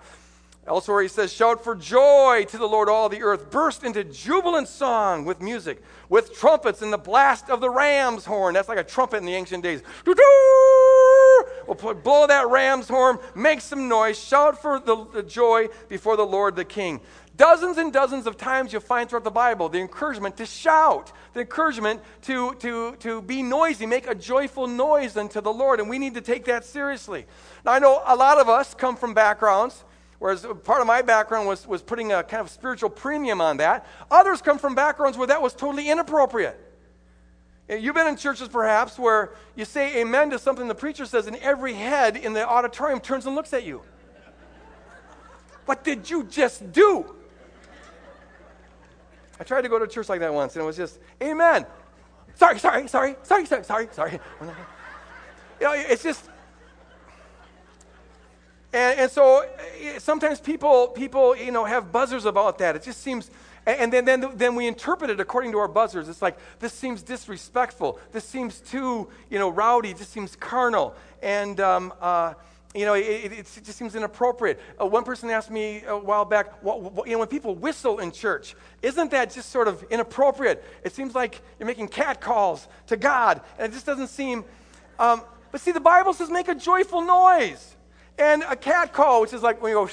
Elsewhere, 0.66 1.02
he 1.02 1.10
says, 1.10 1.34
Shout 1.34 1.64
for 1.64 1.76
joy 1.76 2.46
to 2.50 2.58
the 2.58 2.66
Lord, 2.66 2.88
all 2.88 3.10
the 3.10 3.24
earth. 3.24 3.52
Burst 3.52 3.84
into 3.84 4.06
jubilant 4.06 4.70
song 4.70 5.26
with 5.26 5.42
music, 5.42 5.82
with 6.10 6.34
trumpets 6.34 6.82
and 6.82 6.92
the 6.92 6.98
blast 6.98 7.50
of 7.50 7.62
the 7.62 7.70
ram's 7.70 8.26
horn. 8.26 8.54
That's 8.54 8.70
like 8.70 8.78
a 8.78 8.84
trumpet 8.84 9.18
in 9.18 9.26
the 9.26 9.36
ancient 9.36 9.64
days. 9.64 9.82
We'll 10.06 11.76
blow 11.76 12.28
that 12.28 12.48
ram's 12.50 12.88
horn, 12.88 13.20
make 13.36 13.62
some 13.62 13.90
noise, 13.90 14.18
shout 14.18 14.62
for 14.62 14.80
the, 14.80 15.06
the 15.14 15.24
joy 15.24 15.68
before 15.90 16.16
the 16.16 16.26
Lord 16.26 16.56
the 16.56 16.66
King. 16.66 17.02
Dozens 17.36 17.78
and 17.78 17.94
dozens 17.94 18.26
of 18.26 18.36
times 18.36 18.74
you'll 18.74 18.82
find 18.82 19.08
throughout 19.08 19.24
the 19.24 19.30
Bible 19.30 19.70
the 19.70 19.80
encouragement 19.80 20.38
to 20.38 20.46
shout, 20.46 21.12
the 21.34 21.42
encouragement 21.42 22.02
to, 22.24 22.56
to, 22.56 22.96
to 22.96 23.22
be 23.22 23.44
noisy, 23.44 23.86
make 23.86 24.08
a 24.08 24.16
joyful 24.16 24.66
noise 24.66 25.18
unto 25.18 25.40
the 25.40 25.54
Lord. 25.54 25.80
And 25.80 25.88
we 25.88 26.00
need 26.00 26.16
to 26.16 26.22
take 26.22 26.46
that 26.46 26.66
seriously. 26.66 27.26
Now, 27.64 27.74
I 27.74 27.80
know 27.80 28.02
a 28.06 28.16
lot 28.16 28.40
of 28.40 28.50
us 28.50 28.74
come 28.74 28.96
from 28.96 29.14
backgrounds 29.14 29.84
Whereas 30.20 30.46
part 30.64 30.82
of 30.82 30.88
my 30.88 31.02
background 31.02 31.48
was, 31.48 31.68
was 31.68 31.82
putting 31.82 32.12
a 32.12 32.24
kind 32.24 32.42
of 32.42 32.50
spiritual 32.50 32.90
premium 32.90 33.40
on 33.40 33.58
that. 33.58 33.86
Others 34.10 34.42
come 34.42 34.58
from 34.58 34.74
backgrounds 34.74 35.18
where 35.18 35.28
that 35.28 35.42
was 35.42 35.54
totally 35.54 35.90
inappropriate. 35.90 36.60
Eh, 37.70 37.76
you've 37.76 37.94
been 37.94 38.08
in 38.08 38.16
churches 38.16 38.48
perhaps 38.48 38.98
where 38.98 39.34
you 39.56 39.66
say 39.66 40.02
amen 40.02 40.32
to 40.32 40.40
something 40.40 40.68
the 40.68 40.76
preacher 40.76 41.06
says, 41.06 41.28
and 41.28 41.36
every 41.38 41.74
head 41.74 42.18
in 42.18 42.34
the 42.34 42.48
auditorium 42.48 43.00
turns 43.00 43.26
and 43.26 43.36
looks 43.36 43.54
at 43.54 43.64
you. 43.64 43.82
what 45.66 45.84
did 45.84 46.10
you 46.10 46.24
just 46.24 46.72
do? 46.72 47.14
I 49.40 49.44
tried 49.44 49.62
to 49.62 49.70
go 49.70 49.78
to 49.78 49.86
a 49.86 49.88
church 49.88 50.10
like 50.10 50.22
that 50.22 50.34
once, 50.34 50.56
and 50.56 50.64
it 50.64 50.66
was 50.66 50.78
just, 50.78 51.00
amen. 51.22 51.66
Sorry, 52.36 52.58
sorry, 52.58 52.88
sorry, 52.88 53.16
sorry, 53.22 53.46
sorry, 53.46 53.64
sorry, 53.64 53.90
sorry. 53.92 54.20
You 55.60 55.66
know, 55.66 55.74
it's 55.74 56.04
just, 56.04 56.30
and, 58.78 59.00
and 59.00 59.12
so 59.12 59.44
eh, 59.82 59.98
sometimes 59.98 60.40
people, 60.40 60.90
people, 60.90 61.36
you 61.36 61.52
know, 61.52 61.66
have 61.66 61.92
buzzers 61.92 62.26
about 62.26 62.60
that. 62.60 62.76
It 62.76 62.84
just 62.84 63.02
seems, 63.02 63.32
and 63.66 63.92
then, 63.92 64.06
then, 64.06 64.30
then 64.36 64.54
we 64.54 64.68
interpret 64.68 65.10
it 65.10 65.20
according 65.20 65.52
to 65.54 65.58
our 65.58 65.68
buzzers. 65.68 66.08
It's 66.08 66.22
like, 66.22 66.38
this 66.60 66.74
seems 66.74 67.02
disrespectful. 67.02 68.00
This 68.12 68.24
seems 68.24 68.60
too, 68.60 69.10
you 69.32 69.40
know, 69.40 69.50
rowdy. 69.50 69.94
This 69.94 70.08
seems 70.08 70.36
carnal. 70.36 70.94
And, 71.24 71.60
um, 71.60 71.92
uh, 72.00 72.36
you 72.76 72.86
know, 72.86 72.94
it, 72.94 73.02
it, 73.02 73.32
it, 73.32 73.46
just 73.64 73.80
seems 73.80 73.96
inappropriate. 73.96 74.60
Uh, 74.80 74.86
one 74.86 75.04
person 75.04 75.32
asked 75.32 75.50
me 75.50 75.82
a 75.88 75.98
while 75.98 76.24
back, 76.24 76.64
what, 76.64 76.80
what, 76.80 77.08
you 77.08 77.14
know, 77.14 77.20
when 77.20 77.30
people 77.30 77.56
whistle 77.56 77.98
in 77.98 78.12
church, 78.12 78.56
isn't 78.84 79.10
that 79.10 79.34
just 79.34 79.50
sort 79.50 79.68
of 79.68 79.84
inappropriate? 79.90 80.64
It 80.84 80.94
seems 80.94 81.16
like 81.16 81.42
you're 81.58 81.66
making 81.66 81.88
cat 81.88 82.22
calls 82.22 82.68
to 82.88 82.98
God, 82.98 83.42
and 83.58 83.72
it 83.72 83.74
just 83.74 83.88
doesn't 83.88 84.10
seem. 84.10 84.46
Um, 85.00 85.24
but 85.52 85.62
see, 85.62 85.72
the 85.72 85.80
Bible 85.80 86.14
says 86.14 86.30
make 86.30 86.48
a 86.48 86.54
joyful 86.54 87.02
noise 87.02 87.74
and 88.18 88.44
a 88.48 88.56
cat 88.56 88.94
call, 88.94 89.22
which 89.22 89.34
is 89.34 89.44
like 89.44 89.62
when 89.62 89.72
you 89.72 89.78
go, 89.78 89.90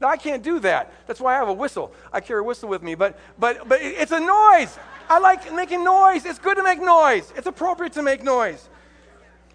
now 0.00 0.08
I 0.08 0.16
can't 0.16 0.42
do 0.42 0.58
that. 0.60 0.92
That's 1.06 1.20
why 1.20 1.34
I 1.34 1.38
have 1.38 1.48
a 1.48 1.52
whistle. 1.52 1.94
I 2.12 2.20
carry 2.20 2.40
a 2.40 2.42
whistle 2.42 2.68
with 2.68 2.82
me, 2.82 2.94
but, 2.94 3.18
but, 3.38 3.68
but 3.68 3.80
it's 3.80 4.12
a 4.12 4.20
noise. 4.20 4.76
I 5.08 5.18
like 5.18 5.52
making 5.52 5.84
noise. 5.84 6.24
It's 6.24 6.38
good 6.38 6.56
to 6.56 6.62
make 6.62 6.80
noise, 6.80 7.32
it's 7.36 7.46
appropriate 7.46 7.92
to 7.94 8.02
make 8.02 8.22
noise. 8.22 8.68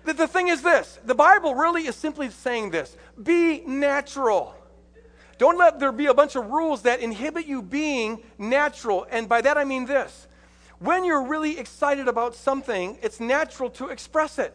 The, 0.05 0.13
the 0.13 0.27
thing 0.27 0.47
is 0.47 0.61
this 0.61 0.99
the 1.05 1.15
Bible 1.15 1.53
really 1.53 1.85
is 1.85 1.95
simply 1.95 2.29
saying 2.29 2.71
this 2.71 2.95
be 3.21 3.61
natural. 3.65 4.55
Don't 5.37 5.57
let 5.57 5.79
there 5.79 5.91
be 5.91 6.07
a 6.07 6.13
bunch 6.13 6.35
of 6.35 6.47
rules 6.47 6.83
that 6.83 6.99
inhibit 6.99 7.45
you 7.45 7.61
being 7.61 8.23
natural. 8.39 9.05
And 9.11 9.29
by 9.29 9.41
that 9.41 9.57
I 9.57 9.65
mean 9.65 9.85
this 9.85 10.27
when 10.79 11.03
you're 11.03 11.23
really 11.23 11.57
excited 11.57 12.07
about 12.07 12.35
something, 12.35 12.97
it's 13.01 13.19
natural 13.19 13.69
to 13.71 13.89
express 13.89 14.37
it. 14.39 14.53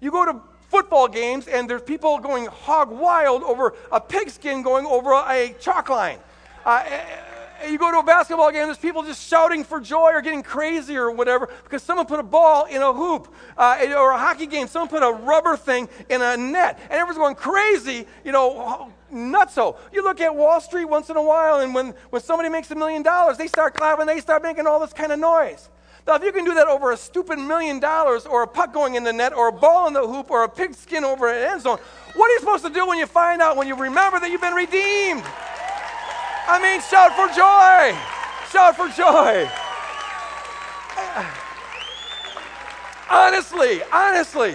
You 0.00 0.10
go 0.10 0.24
to 0.26 0.40
football 0.68 1.08
games 1.08 1.46
and 1.46 1.68
there's 1.68 1.82
people 1.82 2.18
going 2.18 2.46
hog 2.46 2.90
wild 2.90 3.42
over 3.42 3.74
a 3.92 4.00
pigskin 4.00 4.62
going 4.62 4.86
over 4.86 5.12
a 5.12 5.54
chalk 5.60 5.88
line. 5.88 6.18
Uh, 6.64 6.82
you 7.68 7.78
go 7.78 7.90
to 7.90 7.98
a 7.98 8.02
basketball 8.02 8.50
game, 8.50 8.66
there's 8.66 8.78
people 8.78 9.02
just 9.02 9.26
shouting 9.26 9.64
for 9.64 9.80
joy 9.80 10.12
or 10.12 10.20
getting 10.20 10.42
crazy 10.42 10.96
or 10.96 11.10
whatever 11.10 11.48
because 11.62 11.82
someone 11.82 12.06
put 12.06 12.20
a 12.20 12.24
ball 12.24 12.64
in 12.66 12.82
a 12.82 12.92
hoop. 12.92 13.32
Uh, 13.56 13.86
or 13.96 14.12
a 14.12 14.18
hockey 14.18 14.46
game, 14.46 14.66
someone 14.66 14.88
put 14.88 15.02
a 15.02 15.12
rubber 15.12 15.56
thing 15.56 15.88
in 16.08 16.20
a 16.20 16.36
net. 16.36 16.78
And 16.84 16.92
everyone's 16.92 17.18
going 17.18 17.34
crazy, 17.34 18.06
you 18.24 18.32
know, 18.32 18.92
nutso. 19.12 19.76
You 19.92 20.02
look 20.02 20.20
at 20.20 20.34
Wall 20.34 20.60
Street 20.60 20.86
once 20.86 21.10
in 21.10 21.16
a 21.16 21.22
while, 21.22 21.60
and 21.60 21.74
when, 21.74 21.94
when 22.10 22.22
somebody 22.22 22.48
makes 22.48 22.70
a 22.70 22.74
million 22.74 23.02
dollars, 23.02 23.38
they 23.38 23.46
start 23.46 23.74
clapping, 23.74 24.06
they 24.06 24.20
start 24.20 24.42
making 24.42 24.66
all 24.66 24.80
this 24.80 24.92
kind 24.92 25.12
of 25.12 25.18
noise. 25.18 25.68
Now, 26.06 26.16
if 26.16 26.22
you 26.22 26.32
can 26.32 26.44
do 26.44 26.52
that 26.54 26.66
over 26.66 26.92
a 26.92 26.98
stupid 26.98 27.38
million 27.38 27.80
dollars, 27.80 28.26
or 28.26 28.42
a 28.42 28.46
puck 28.46 28.74
going 28.74 28.94
in 28.94 29.04
the 29.04 29.12
net, 29.12 29.32
or 29.32 29.48
a 29.48 29.52
ball 29.52 29.86
in 29.86 29.94
the 29.94 30.06
hoop, 30.06 30.30
or 30.30 30.44
a 30.44 30.48
pigskin 30.48 31.02
over 31.02 31.32
an 31.32 31.52
end 31.52 31.62
zone, 31.62 31.78
what 32.14 32.30
are 32.30 32.34
you 32.34 32.40
supposed 32.40 32.64
to 32.64 32.70
do 32.70 32.86
when 32.86 32.98
you 32.98 33.06
find 33.06 33.40
out, 33.40 33.56
when 33.56 33.66
you 33.66 33.74
remember 33.74 34.20
that 34.20 34.30
you've 34.30 34.42
been 34.42 34.52
redeemed? 34.52 35.24
I 36.46 36.60
mean, 36.60 36.82
shout 36.82 37.16
for 37.16 37.26
joy! 37.28 37.96
Shout 38.50 38.76
for 38.76 38.88
joy! 38.88 39.48
Honestly, 43.10 43.82
honestly. 43.92 44.54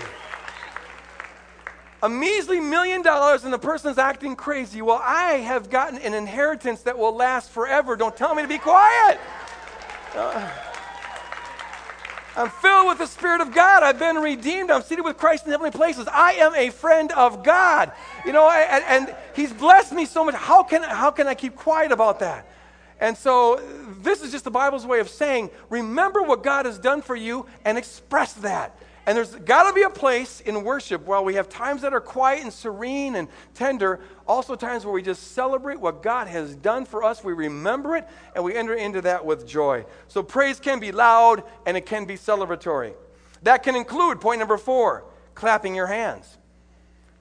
A 2.01 2.09
measly 2.09 2.59
million 2.59 3.01
dollars 3.01 3.43
and 3.43 3.53
the 3.53 3.59
person's 3.59 3.97
acting 3.97 4.35
crazy. 4.35 4.81
Well, 4.81 5.01
I 5.03 5.33
have 5.33 5.69
gotten 5.69 5.99
an 5.99 6.13
inheritance 6.13 6.81
that 6.83 6.97
will 6.97 7.15
last 7.15 7.51
forever. 7.51 7.95
Don't 7.95 8.15
tell 8.15 8.35
me 8.35 8.41
to 8.41 8.47
be 8.47 8.57
quiet. 8.57 9.19
Uh, 10.15 10.49
I'm 12.39 12.49
filled 12.49 12.87
with 12.87 12.99
the 12.99 13.05
Spirit 13.05 13.41
of 13.41 13.53
God. 13.53 13.83
I've 13.83 13.99
been 13.99 14.15
redeemed. 14.15 14.71
I'm 14.71 14.81
seated 14.81 15.03
with 15.03 15.17
Christ 15.17 15.43
in 15.43 15.51
heavenly 15.51 15.71
places. 15.71 16.07
I 16.07 16.35
am 16.35 16.55
a 16.55 16.69
friend 16.69 17.11
of 17.11 17.43
God. 17.43 17.91
You 18.25 18.31
know, 18.31 18.49
and, 18.49 18.81
and 18.85 19.15
He's 19.35 19.51
blessed 19.51 19.91
me 19.91 20.05
so 20.05 20.23
much. 20.23 20.35
How 20.35 20.63
can, 20.63 20.81
how 20.81 21.11
can 21.11 21.27
I 21.27 21.35
keep 21.35 21.57
quiet 21.57 21.91
about 21.91 22.21
that? 22.21 22.49
And 23.01 23.17
so, 23.17 23.61
this 24.01 24.21
is 24.21 24.31
just 24.31 24.45
the 24.45 24.51
Bible's 24.51 24.85
way 24.85 25.01
of 25.01 25.09
saying, 25.09 25.49
remember 25.69 26.21
what 26.21 26.41
God 26.41 26.65
has 26.65 26.79
done 26.79 27.01
for 27.01 27.15
you 27.15 27.45
and 27.65 27.77
express 27.77 28.31
that. 28.35 28.77
And 29.09 29.17
there's 29.17 29.33
got 29.37 29.67
to 29.67 29.73
be 29.73 29.81
a 29.81 29.89
place 29.89 30.39
in 30.39 30.63
worship 30.63 31.07
while 31.07 31.25
we 31.25 31.33
have 31.33 31.49
times 31.49 31.81
that 31.81 31.93
are 31.93 31.99
quiet 31.99 32.43
and 32.43 32.53
serene 32.53 33.15
and 33.15 33.27
tender, 33.55 34.01
also 34.27 34.53
times 34.53 34.85
where 34.85 34.93
we 34.93 35.01
just 35.01 35.31
celebrate 35.31 35.79
what 35.79 36.03
God 36.03 36.27
has 36.27 36.53
done 36.53 36.85
for 36.85 37.03
us. 37.03 37.23
We 37.23 37.33
remember 37.33 37.95
it 37.95 38.07
and 38.35 38.43
we 38.43 38.55
enter 38.55 38.75
into 38.75 39.01
that 39.01 39.25
with 39.25 39.47
joy. 39.47 39.83
So 40.09 40.21
praise 40.21 40.59
can 40.59 40.79
be 40.79 40.91
loud 40.91 41.41
and 41.65 41.75
it 41.75 41.87
can 41.87 42.05
be 42.05 42.17
celebratory. 42.17 42.93
That 43.41 43.63
can 43.63 43.75
include 43.75 44.21
point 44.21 44.37
number 44.37 44.59
four 44.59 45.05
clapping 45.33 45.73
your 45.73 45.87
hands. 45.87 46.37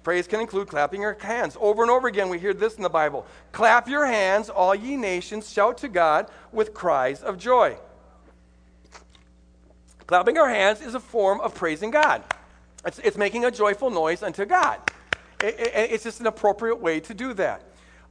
Praise 0.02 0.26
can 0.26 0.40
include 0.40 0.68
clapping 0.68 1.00
your 1.00 1.16
hands. 1.18 1.56
Over 1.58 1.80
and 1.80 1.90
over 1.90 2.06
again, 2.06 2.28
we 2.28 2.38
hear 2.38 2.52
this 2.52 2.74
in 2.74 2.82
the 2.82 2.90
Bible 2.90 3.24
Clap 3.50 3.88
your 3.88 4.04
hands, 4.04 4.50
all 4.50 4.74
ye 4.74 4.94
nations, 4.98 5.50
shout 5.50 5.78
to 5.78 5.88
God 5.88 6.30
with 6.52 6.74
cries 6.74 7.22
of 7.22 7.38
joy. 7.38 7.78
Clapping 10.08 10.38
our 10.38 10.48
hands 10.48 10.80
is 10.80 10.94
a 10.94 11.00
form 11.00 11.38
of 11.42 11.54
praising 11.54 11.90
God. 11.90 12.24
It's, 12.86 12.98
it's 13.00 13.18
making 13.18 13.44
a 13.44 13.50
joyful 13.50 13.90
noise 13.90 14.22
unto 14.22 14.46
God. 14.46 14.80
It, 15.42 15.60
it, 15.60 15.90
it's 15.92 16.04
just 16.04 16.20
an 16.20 16.26
appropriate 16.26 16.80
way 16.80 16.98
to 17.00 17.12
do 17.12 17.34
that. 17.34 17.62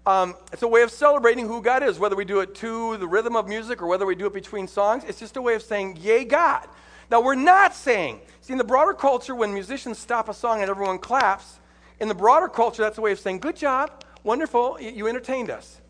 Um, 0.06 0.36
it's 0.54 0.62
a 0.62 0.68
way 0.68 0.84
of 0.84 0.92
celebrating 0.92 1.48
who 1.48 1.60
God 1.60 1.82
is, 1.82 1.98
whether 1.98 2.16
we 2.16 2.24
do 2.24 2.42
it 2.42 2.54
to 2.56 2.98
the 2.98 3.08
rhythm 3.08 3.36
of 3.36 3.48
music 3.48 3.82
or 3.82 3.88
whether 3.88 4.06
we 4.06 4.14
do 4.14 4.28
it 4.28 4.34
between 4.34 4.68
songs. 4.68 5.06
It's 5.08 5.20
just 5.20 5.38
a 5.38 5.42
way 5.42 5.56
of 5.56 5.64
saying, 5.64 5.98
Yay, 6.00 6.24
God. 6.24 6.68
Now, 7.10 7.20
we're 7.20 7.34
not 7.34 7.74
saying, 7.74 8.22
see, 8.42 8.54
in 8.54 8.60
the 8.60 8.64
broader 8.64 8.94
culture, 8.94 9.34
when 9.34 9.52
musicians 9.52 9.98
stop 9.98 10.30
a 10.30 10.36
song 10.36 10.62
and 10.62 10.70
everyone 10.70 11.00
claps, 11.00 11.58
in 12.00 12.10
the 12.10 12.16
broader 12.16 12.48
culture, 12.48 12.84
that's 12.84 13.00
a 13.00 13.02
way 13.02 13.12
of 13.12 13.20
saying, 13.20 13.40
Good 13.40 13.56
job, 13.56 14.04
wonderful, 14.24 14.80
you 14.80 15.08
entertained 15.08 15.50
us. 15.50 15.82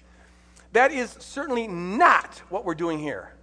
That 0.72 0.94
is 0.94 1.12
certainly 1.20 1.68
not 1.68 2.42
what 2.48 2.64
we're 2.64 2.76
doing 2.76 2.98
here 2.98 3.34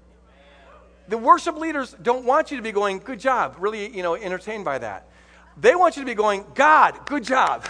the 1.09 1.19
worship 1.19 1.57
leaders 1.57 1.95
don't 2.03 2.25
want 2.25 2.51
you 2.51 2.57
to 2.57 2.63
be 2.63 2.73
going, 2.73 2.99
good 2.99 3.21
job, 3.21 3.57
really, 3.59 3.95
you 3.95 4.03
know, 4.03 4.15
entertained 4.15 4.65
by 4.65 4.79
that. 4.79 5.09
They 5.57 5.75
want 5.75 5.97
you 5.97 6.03
to 6.03 6.07
be 6.07 6.15
going, 6.15 6.45
God, 6.55 7.07
good 7.07 7.25
job. 7.25 7.69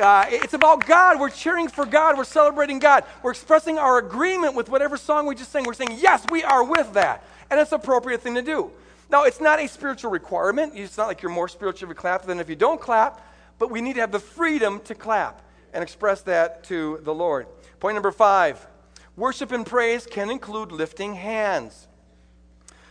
Uh, 0.00 0.26
it's 0.28 0.54
about 0.54 0.86
God. 0.86 1.18
We're 1.18 1.30
cheering 1.30 1.68
for 1.68 1.86
God. 1.86 2.16
We're 2.18 2.24
celebrating 2.24 2.78
God. 2.78 3.04
We're 3.22 3.30
expressing 3.30 3.78
our 3.78 3.98
agreement 3.98 4.54
with 4.54 4.68
whatever 4.68 4.96
song 4.96 5.26
we 5.26 5.34
just 5.34 5.50
sang. 5.50 5.64
We're 5.64 5.74
saying, 5.74 5.98
yes, 5.98 6.24
we 6.30 6.44
are 6.44 6.64
with 6.64 6.92
that. 6.94 7.24
And 7.50 7.58
it's 7.58 7.72
an 7.72 7.80
appropriate 7.80 8.20
thing 8.20 8.34
to 8.34 8.42
do. 8.42 8.70
Now, 9.08 9.24
it's 9.24 9.40
not 9.40 9.60
a 9.60 9.68
spiritual 9.68 10.10
requirement. 10.10 10.72
It's 10.74 10.98
not 10.98 11.06
like 11.06 11.22
you're 11.22 11.32
more 11.32 11.48
spiritual 11.48 11.88
if 11.88 11.96
you 11.96 12.00
clap 12.00 12.26
than 12.26 12.40
if 12.40 12.48
you 12.48 12.56
don't 12.56 12.80
clap, 12.80 13.26
but 13.58 13.70
we 13.70 13.80
need 13.80 13.94
to 13.94 14.00
have 14.00 14.12
the 14.12 14.18
freedom 14.18 14.80
to 14.80 14.94
clap 14.94 15.42
and 15.72 15.82
express 15.82 16.22
that 16.22 16.64
to 16.64 17.00
the 17.02 17.14
Lord. 17.14 17.46
Point 17.80 17.94
number 17.94 18.12
five 18.12 18.66
worship 19.16 19.50
and 19.50 19.64
praise 19.64 20.06
can 20.06 20.28
include 20.28 20.72
lifting 20.72 21.14
hands. 21.14 21.88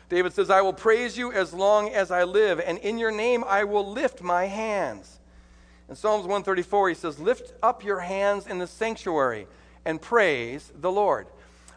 David 0.09 0.33
says, 0.33 0.49
I 0.49 0.61
will 0.61 0.73
praise 0.73 1.17
you 1.17 1.31
as 1.31 1.53
long 1.53 1.89
as 1.89 2.11
I 2.11 2.23
live, 2.23 2.59
and 2.59 2.77
in 2.79 2.97
your 2.97 3.11
name 3.11 3.43
I 3.47 3.63
will 3.63 3.89
lift 3.91 4.21
my 4.21 4.45
hands. 4.45 5.19
In 5.89 5.95
Psalms 5.95 6.23
134, 6.23 6.89
he 6.89 6.95
says, 6.95 7.19
Lift 7.19 7.53
up 7.61 7.83
your 7.83 7.99
hands 7.99 8.47
in 8.47 8.59
the 8.59 8.67
sanctuary 8.67 9.47
and 9.85 10.01
praise 10.01 10.71
the 10.75 10.91
Lord. 10.91 11.27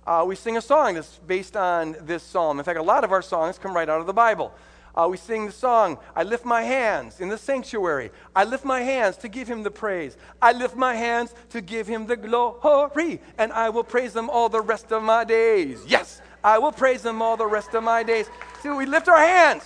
Uh, 0.06 0.24
we 0.26 0.34
sing 0.34 0.56
a 0.56 0.62
song 0.62 0.94
that's 0.94 1.18
based 1.26 1.56
on 1.56 1.94
this 2.00 2.22
psalm. 2.22 2.58
In 2.58 2.64
fact, 2.64 2.78
a 2.78 2.82
lot 2.82 3.04
of 3.04 3.12
our 3.12 3.20
songs 3.20 3.58
come 3.58 3.74
right 3.74 3.88
out 3.88 4.00
of 4.00 4.06
the 4.06 4.14
Bible. 4.14 4.54
Uh, 4.94 5.06
we 5.06 5.16
sing 5.16 5.46
the 5.46 5.52
song, 5.52 5.98
I 6.16 6.24
lift 6.24 6.44
my 6.44 6.62
hands 6.62 7.20
in 7.20 7.28
the 7.28 7.38
sanctuary. 7.38 8.10
I 8.34 8.44
lift 8.44 8.64
my 8.64 8.80
hands 8.80 9.16
to 9.18 9.28
give 9.28 9.46
him 9.46 9.62
the 9.62 9.70
praise. 9.70 10.16
I 10.42 10.52
lift 10.52 10.74
my 10.74 10.94
hands 10.94 11.34
to 11.50 11.60
give 11.60 11.86
him 11.86 12.06
the 12.06 12.16
glory, 12.16 13.20
and 13.36 13.52
I 13.52 13.68
will 13.68 13.84
praise 13.84 14.16
him 14.16 14.28
all 14.28 14.48
the 14.48 14.60
rest 14.60 14.90
of 14.90 15.02
my 15.02 15.24
days. 15.24 15.84
Yes, 15.86 16.20
I 16.42 16.58
will 16.58 16.72
praise 16.72 17.04
him 17.04 17.20
all 17.20 17.36
the 17.36 17.46
rest 17.46 17.74
of 17.74 17.82
my 17.82 18.02
days. 18.02 18.28
See, 18.62 18.68
we 18.68 18.86
lift 18.86 19.08
our 19.08 19.18
hands. 19.18 19.64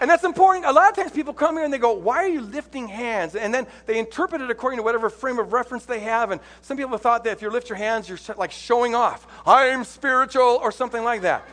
And 0.00 0.08
that's 0.08 0.22
important. 0.22 0.64
A 0.64 0.72
lot 0.72 0.90
of 0.90 0.96
times 0.96 1.10
people 1.10 1.34
come 1.34 1.56
here 1.56 1.64
and 1.64 1.72
they 1.72 1.78
go, 1.78 1.92
Why 1.92 2.18
are 2.18 2.28
you 2.28 2.40
lifting 2.40 2.86
hands? 2.86 3.34
And 3.34 3.52
then 3.52 3.66
they 3.86 3.98
interpret 3.98 4.40
it 4.40 4.50
according 4.50 4.78
to 4.78 4.82
whatever 4.82 5.10
frame 5.10 5.38
of 5.38 5.52
reference 5.52 5.86
they 5.86 6.00
have. 6.00 6.30
And 6.30 6.40
some 6.60 6.76
people 6.76 6.98
thought 6.98 7.24
that 7.24 7.32
if 7.32 7.42
you 7.42 7.50
lift 7.50 7.68
your 7.68 7.78
hands, 7.78 8.08
you're 8.08 8.18
like 8.36 8.52
showing 8.52 8.94
off. 8.94 9.26
I'm 9.44 9.84
spiritual 9.84 10.60
or 10.62 10.70
something 10.70 11.02
like 11.02 11.22
that. 11.22 11.44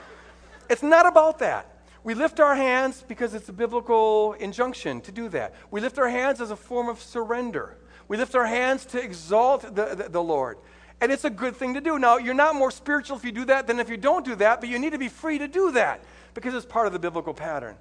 It's 0.70 0.84
not 0.84 1.08
about 1.08 1.40
that. 1.40 1.72
We 2.04 2.14
lift 2.14 2.40
our 2.40 2.56
hands 2.56 3.04
because 3.08 3.34
it's 3.34 3.50
a 3.50 3.54
biblical 3.54 4.34
injunction 4.34 5.02
to 5.02 5.12
do 5.12 5.28
that. 5.30 5.56
We 5.72 5.82
lift 5.82 5.98
our 5.98 6.10
hands 6.10 6.40
as 6.40 6.52
a 6.52 6.56
form 6.56 6.88
of 6.88 7.02
surrender. 7.02 7.78
We 8.08 8.18
lift 8.18 8.36
our 8.36 8.46
hands 8.46 8.86
to 8.88 9.02
exalt 9.02 9.64
the, 9.64 9.96
the, 9.96 10.10
the 10.10 10.22
Lord. 10.22 10.60
And 11.02 11.12
it's 11.12 11.26
a 11.26 11.30
good 11.30 11.56
thing 11.56 11.74
to 11.74 11.82
do. 11.82 12.00
Now, 12.00 12.18
you're 12.18 12.34
not 12.34 12.56
more 12.56 12.72
spiritual 12.72 13.18
if 13.18 13.26
you 13.26 13.32
do 13.32 13.46
that 13.46 13.68
than 13.68 13.80
if 13.80 13.90
you 13.90 13.98
don't 13.98 14.24
do 14.24 14.36
that, 14.36 14.62
but 14.62 14.70
you 14.70 14.80
need 14.80 14.94
to 14.94 14.98
be 14.98 15.10
free 15.10 15.38
to 15.38 15.48
do 15.48 15.72
that 15.72 16.04
because 16.34 16.54
it's 16.54 16.66
part 16.66 16.88
of 16.88 16.94
the 16.94 17.00
biblical 17.00 17.34
pattern. 17.34 17.76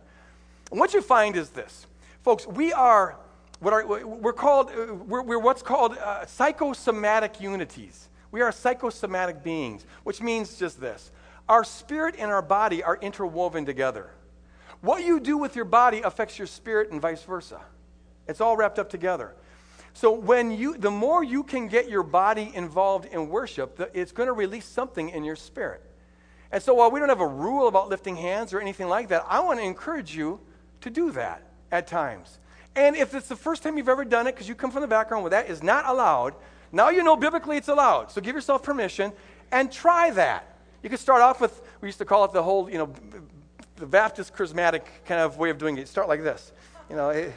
And 0.71 0.81
what 0.81 0.95
you 0.95 1.01
find 1.01 1.37
is 1.37 1.51
this 1.51 1.87
folks, 2.23 2.47
we 2.47 2.73
are 2.73 3.17
what 3.61 3.73
are, 3.73 4.07
we're 4.07 4.33
called, 4.33 4.71
we're, 5.09 5.23
we're 5.23 5.39
what's 5.39 5.63
called 5.63 5.97
uh, 5.97 6.27
psychosomatic 6.27 7.41
unities. 7.41 8.09
We 8.31 8.43
are 8.43 8.51
psychosomatic 8.53 9.43
beings, 9.43 9.87
which 10.03 10.21
means 10.21 10.59
just 10.59 10.81
this 10.81 11.13
our 11.49 11.65
spirit 11.65 12.17
and 12.19 12.31
our 12.31 12.43
body 12.43 12.83
are 12.83 12.97
interwoven 12.97 13.65
together. 13.65 14.11
What 14.81 15.05
you 15.05 15.21
do 15.21 15.39
with 15.39 15.57
your 15.57 15.65
body 15.65 16.03
affects 16.03 16.39
your 16.39 16.47
spirit 16.47 16.91
and 16.91 17.01
vice 17.01 17.23
versa. 17.23 17.61
It's 18.27 18.41
all 18.41 18.57
wrapped 18.57 18.79
up 18.79 18.91
together. 18.91 19.35
So 19.95 20.13
when 20.13 20.51
you, 20.51 20.77
the 20.77 20.91
more 20.91 21.23
you 21.23 21.45
can 21.45 21.69
get 21.69 21.89
your 21.89 22.03
body 22.03 22.51
involved 22.53 23.07
in 23.07 23.29
worship, 23.29 23.77
the, 23.77 23.91
it's 23.99 24.11
going 24.11 24.27
to 24.27 24.33
release 24.33 24.67
something 24.67 25.09
in 25.09 25.23
your 25.23 25.37
spirit. 25.37 25.83
And 26.51 26.61
so 26.63 26.75
while 26.75 26.91
we 26.91 26.99
don't 26.99 27.09
have 27.09 27.21
a 27.21 27.27
rule 27.27 27.69
about 27.69 27.89
lifting 27.89 28.17
hands 28.17 28.53
or 28.53 28.61
anything 28.61 28.89
like 28.89 29.09
that, 29.09 29.25
I 29.29 29.41
want 29.41 29.61
to 29.61 29.65
encourage 29.65 30.15
you 30.15 30.41
to 30.81 30.91
do 30.91 31.13
that 31.13 31.43
at 31.71 31.87
times. 31.87 32.41
And 32.77 32.97
if 32.97 33.15
it's 33.15 33.29
the 33.29 33.37
first 33.37 33.63
time 33.63 33.79
you've 33.79 33.89
ever 33.89 34.05
done 34.05 34.27
it, 34.27 34.33
because 34.33 34.49
you 34.49 34.57
come 34.57 34.73
from 34.73 34.83
the 34.83 34.89
background 34.89 35.23
where 35.23 35.31
that 35.31 35.49
is 35.49 35.63
not 35.63 35.87
allowed, 35.87 36.35
now 36.73 36.89
you 36.89 37.05
know 37.05 37.15
biblically 37.15 37.57
it's 37.57 37.69
allowed. 37.69 38.11
So 38.11 38.21
give 38.21 38.35
yourself 38.35 38.65
permission 38.65 39.13
and 39.53 39.71
try 39.71 40.11
that. 40.11 40.59
You 40.83 40.89
can 40.89 40.99
start 40.99 41.23
off 41.23 41.41
with, 41.41 41.63
we 41.81 41.89
used 41.89 41.99
to 41.99 42.05
call 42.05 42.25
it 42.25 42.33
the 42.33 42.43
whole, 42.43 42.69
you 42.69 42.79
know, 42.79 42.93
the 43.77 43.87
Baptist 43.87 44.35
charismatic 44.35 44.83
kind 45.07 45.21
of 45.21 45.39
way 45.39 45.51
of 45.51 45.59
doing 45.59 45.79
it. 45.79 45.87
Start 45.87 46.09
like 46.09 46.23
this. 46.23 46.53
You 46.91 46.97
know, 46.97 47.11
it, 47.11 47.33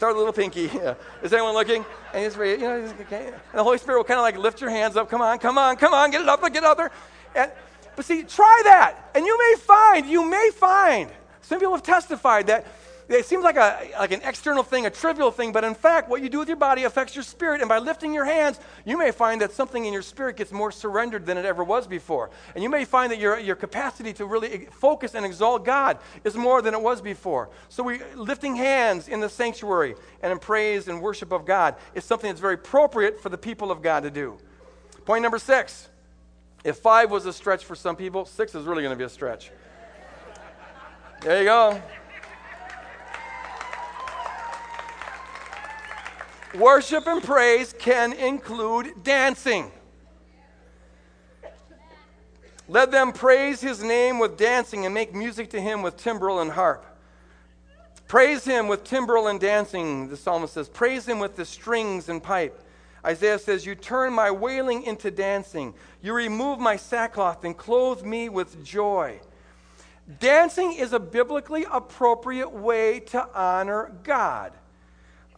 Start 0.00 0.14
a 0.14 0.18
little 0.18 0.32
pinky. 0.32 0.62
Yeah. 0.74 0.94
Is 1.22 1.30
anyone 1.30 1.52
looking? 1.52 1.84
And, 2.14 2.24
he's, 2.24 2.34
you 2.34 2.56
know, 2.56 2.76
and 2.76 3.34
the 3.52 3.62
Holy 3.62 3.76
Spirit 3.76 3.98
will 3.98 4.04
kind 4.04 4.18
of 4.18 4.22
like 4.22 4.38
lift 4.38 4.58
your 4.58 4.70
hands 4.70 4.96
up. 4.96 5.10
Come 5.10 5.20
on, 5.20 5.38
come 5.38 5.58
on, 5.58 5.76
come 5.76 5.92
on. 5.92 6.10
Get 6.10 6.22
it 6.22 6.28
up, 6.28 6.40
get 6.40 6.56
it 6.56 6.64
up 6.64 6.78
there. 6.78 6.90
And, 7.34 7.52
but 7.96 8.06
see, 8.06 8.22
try 8.22 8.62
that. 8.64 9.10
And 9.14 9.26
you 9.26 9.36
may 9.36 9.56
find, 9.58 10.06
you 10.06 10.24
may 10.24 10.52
find, 10.54 11.10
some 11.42 11.58
people 11.58 11.74
have 11.74 11.82
testified 11.82 12.46
that 12.46 12.66
it 13.10 13.26
seems 13.26 13.42
like, 13.42 13.56
a, 13.56 13.90
like 13.98 14.12
an 14.12 14.20
external 14.22 14.62
thing, 14.62 14.86
a 14.86 14.90
trivial 14.90 15.32
thing, 15.32 15.50
but 15.50 15.64
in 15.64 15.74
fact, 15.74 16.08
what 16.08 16.22
you 16.22 16.28
do 16.28 16.38
with 16.38 16.46
your 16.46 16.56
body 16.56 16.84
affects 16.84 17.16
your 17.16 17.24
spirit. 17.24 17.60
And 17.60 17.68
by 17.68 17.78
lifting 17.78 18.14
your 18.14 18.24
hands, 18.24 18.60
you 18.84 18.96
may 18.96 19.10
find 19.10 19.40
that 19.40 19.50
something 19.50 19.84
in 19.84 19.92
your 19.92 20.02
spirit 20.02 20.36
gets 20.36 20.52
more 20.52 20.70
surrendered 20.70 21.26
than 21.26 21.36
it 21.36 21.44
ever 21.44 21.64
was 21.64 21.88
before. 21.88 22.30
And 22.54 22.62
you 22.62 22.70
may 22.70 22.84
find 22.84 23.10
that 23.10 23.18
your, 23.18 23.36
your 23.36 23.56
capacity 23.56 24.12
to 24.12 24.26
really 24.26 24.68
focus 24.70 25.16
and 25.16 25.26
exalt 25.26 25.64
God 25.64 25.98
is 26.22 26.36
more 26.36 26.62
than 26.62 26.72
it 26.72 26.80
was 26.80 27.00
before. 27.00 27.50
So, 27.68 27.82
we, 27.82 28.00
lifting 28.14 28.54
hands 28.54 29.08
in 29.08 29.18
the 29.18 29.28
sanctuary 29.28 29.96
and 30.22 30.30
in 30.30 30.38
praise 30.38 30.86
and 30.86 31.02
worship 31.02 31.32
of 31.32 31.44
God 31.44 31.74
is 31.94 32.04
something 32.04 32.28
that's 32.28 32.40
very 32.40 32.54
appropriate 32.54 33.20
for 33.20 33.28
the 33.28 33.38
people 33.38 33.72
of 33.72 33.82
God 33.82 34.04
to 34.04 34.10
do. 34.10 34.38
Point 35.04 35.22
number 35.22 35.38
six 35.38 35.88
If 36.62 36.76
five 36.76 37.10
was 37.10 37.26
a 37.26 37.32
stretch 37.32 37.64
for 37.64 37.74
some 37.74 37.96
people, 37.96 38.24
six 38.24 38.54
is 38.54 38.66
really 38.66 38.82
going 38.82 38.94
to 38.94 38.98
be 38.98 39.04
a 39.04 39.08
stretch. 39.08 39.50
There 41.22 41.38
you 41.38 41.44
go. 41.44 41.82
Worship 46.54 47.06
and 47.06 47.22
praise 47.22 47.72
can 47.78 48.12
include 48.12 49.04
dancing. 49.04 49.70
Let 52.68 52.90
them 52.90 53.12
praise 53.12 53.60
his 53.60 53.82
name 53.82 54.18
with 54.18 54.36
dancing 54.36 54.84
and 54.84 54.94
make 54.94 55.14
music 55.14 55.50
to 55.50 55.60
him 55.60 55.82
with 55.82 55.96
timbrel 55.96 56.40
and 56.40 56.50
harp. 56.50 56.86
Praise 58.08 58.44
him 58.44 58.66
with 58.66 58.82
timbrel 58.82 59.28
and 59.28 59.38
dancing, 59.38 60.08
the 60.08 60.16
psalmist 60.16 60.54
says. 60.54 60.68
Praise 60.68 61.06
him 61.06 61.20
with 61.20 61.36
the 61.36 61.44
strings 61.44 62.08
and 62.08 62.22
pipe. 62.22 62.60
Isaiah 63.04 63.38
says, 63.38 63.64
You 63.64 63.76
turn 63.76 64.12
my 64.12 64.30
wailing 64.30 64.82
into 64.82 65.10
dancing. 65.10 65.74
You 66.02 66.14
remove 66.14 66.58
my 66.58 66.76
sackcloth 66.76 67.44
and 67.44 67.56
clothe 67.56 68.02
me 68.02 68.28
with 68.28 68.64
joy. 68.64 69.20
Dancing 70.18 70.72
is 70.72 70.92
a 70.92 70.98
biblically 70.98 71.64
appropriate 71.70 72.50
way 72.50 73.00
to 73.00 73.28
honor 73.32 73.92
God. 74.02 74.52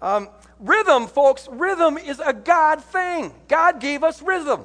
Um, 0.02 0.28
rhythm, 0.58 1.06
folks, 1.06 1.48
rhythm 1.50 1.96
is 1.96 2.20
a 2.20 2.32
God 2.32 2.82
thing. 2.82 3.32
God 3.46 3.80
gave 3.80 4.02
us 4.02 4.20
rhythm. 4.20 4.64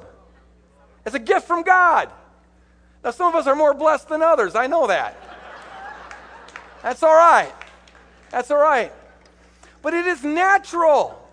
It's 1.06 1.14
a 1.14 1.20
gift 1.20 1.46
from 1.46 1.62
God. 1.62 2.10
Now, 3.04 3.12
some 3.12 3.28
of 3.28 3.36
us 3.36 3.46
are 3.46 3.54
more 3.54 3.72
blessed 3.72 4.08
than 4.08 4.20
others. 4.20 4.56
I 4.56 4.66
know 4.66 4.88
that. 4.88 5.16
That's 6.82 7.02
all 7.02 7.14
right. 7.14 7.52
That's 8.30 8.50
all 8.50 8.58
right. 8.58 8.92
But 9.80 9.94
it 9.94 10.06
is 10.06 10.24
natural 10.24 11.24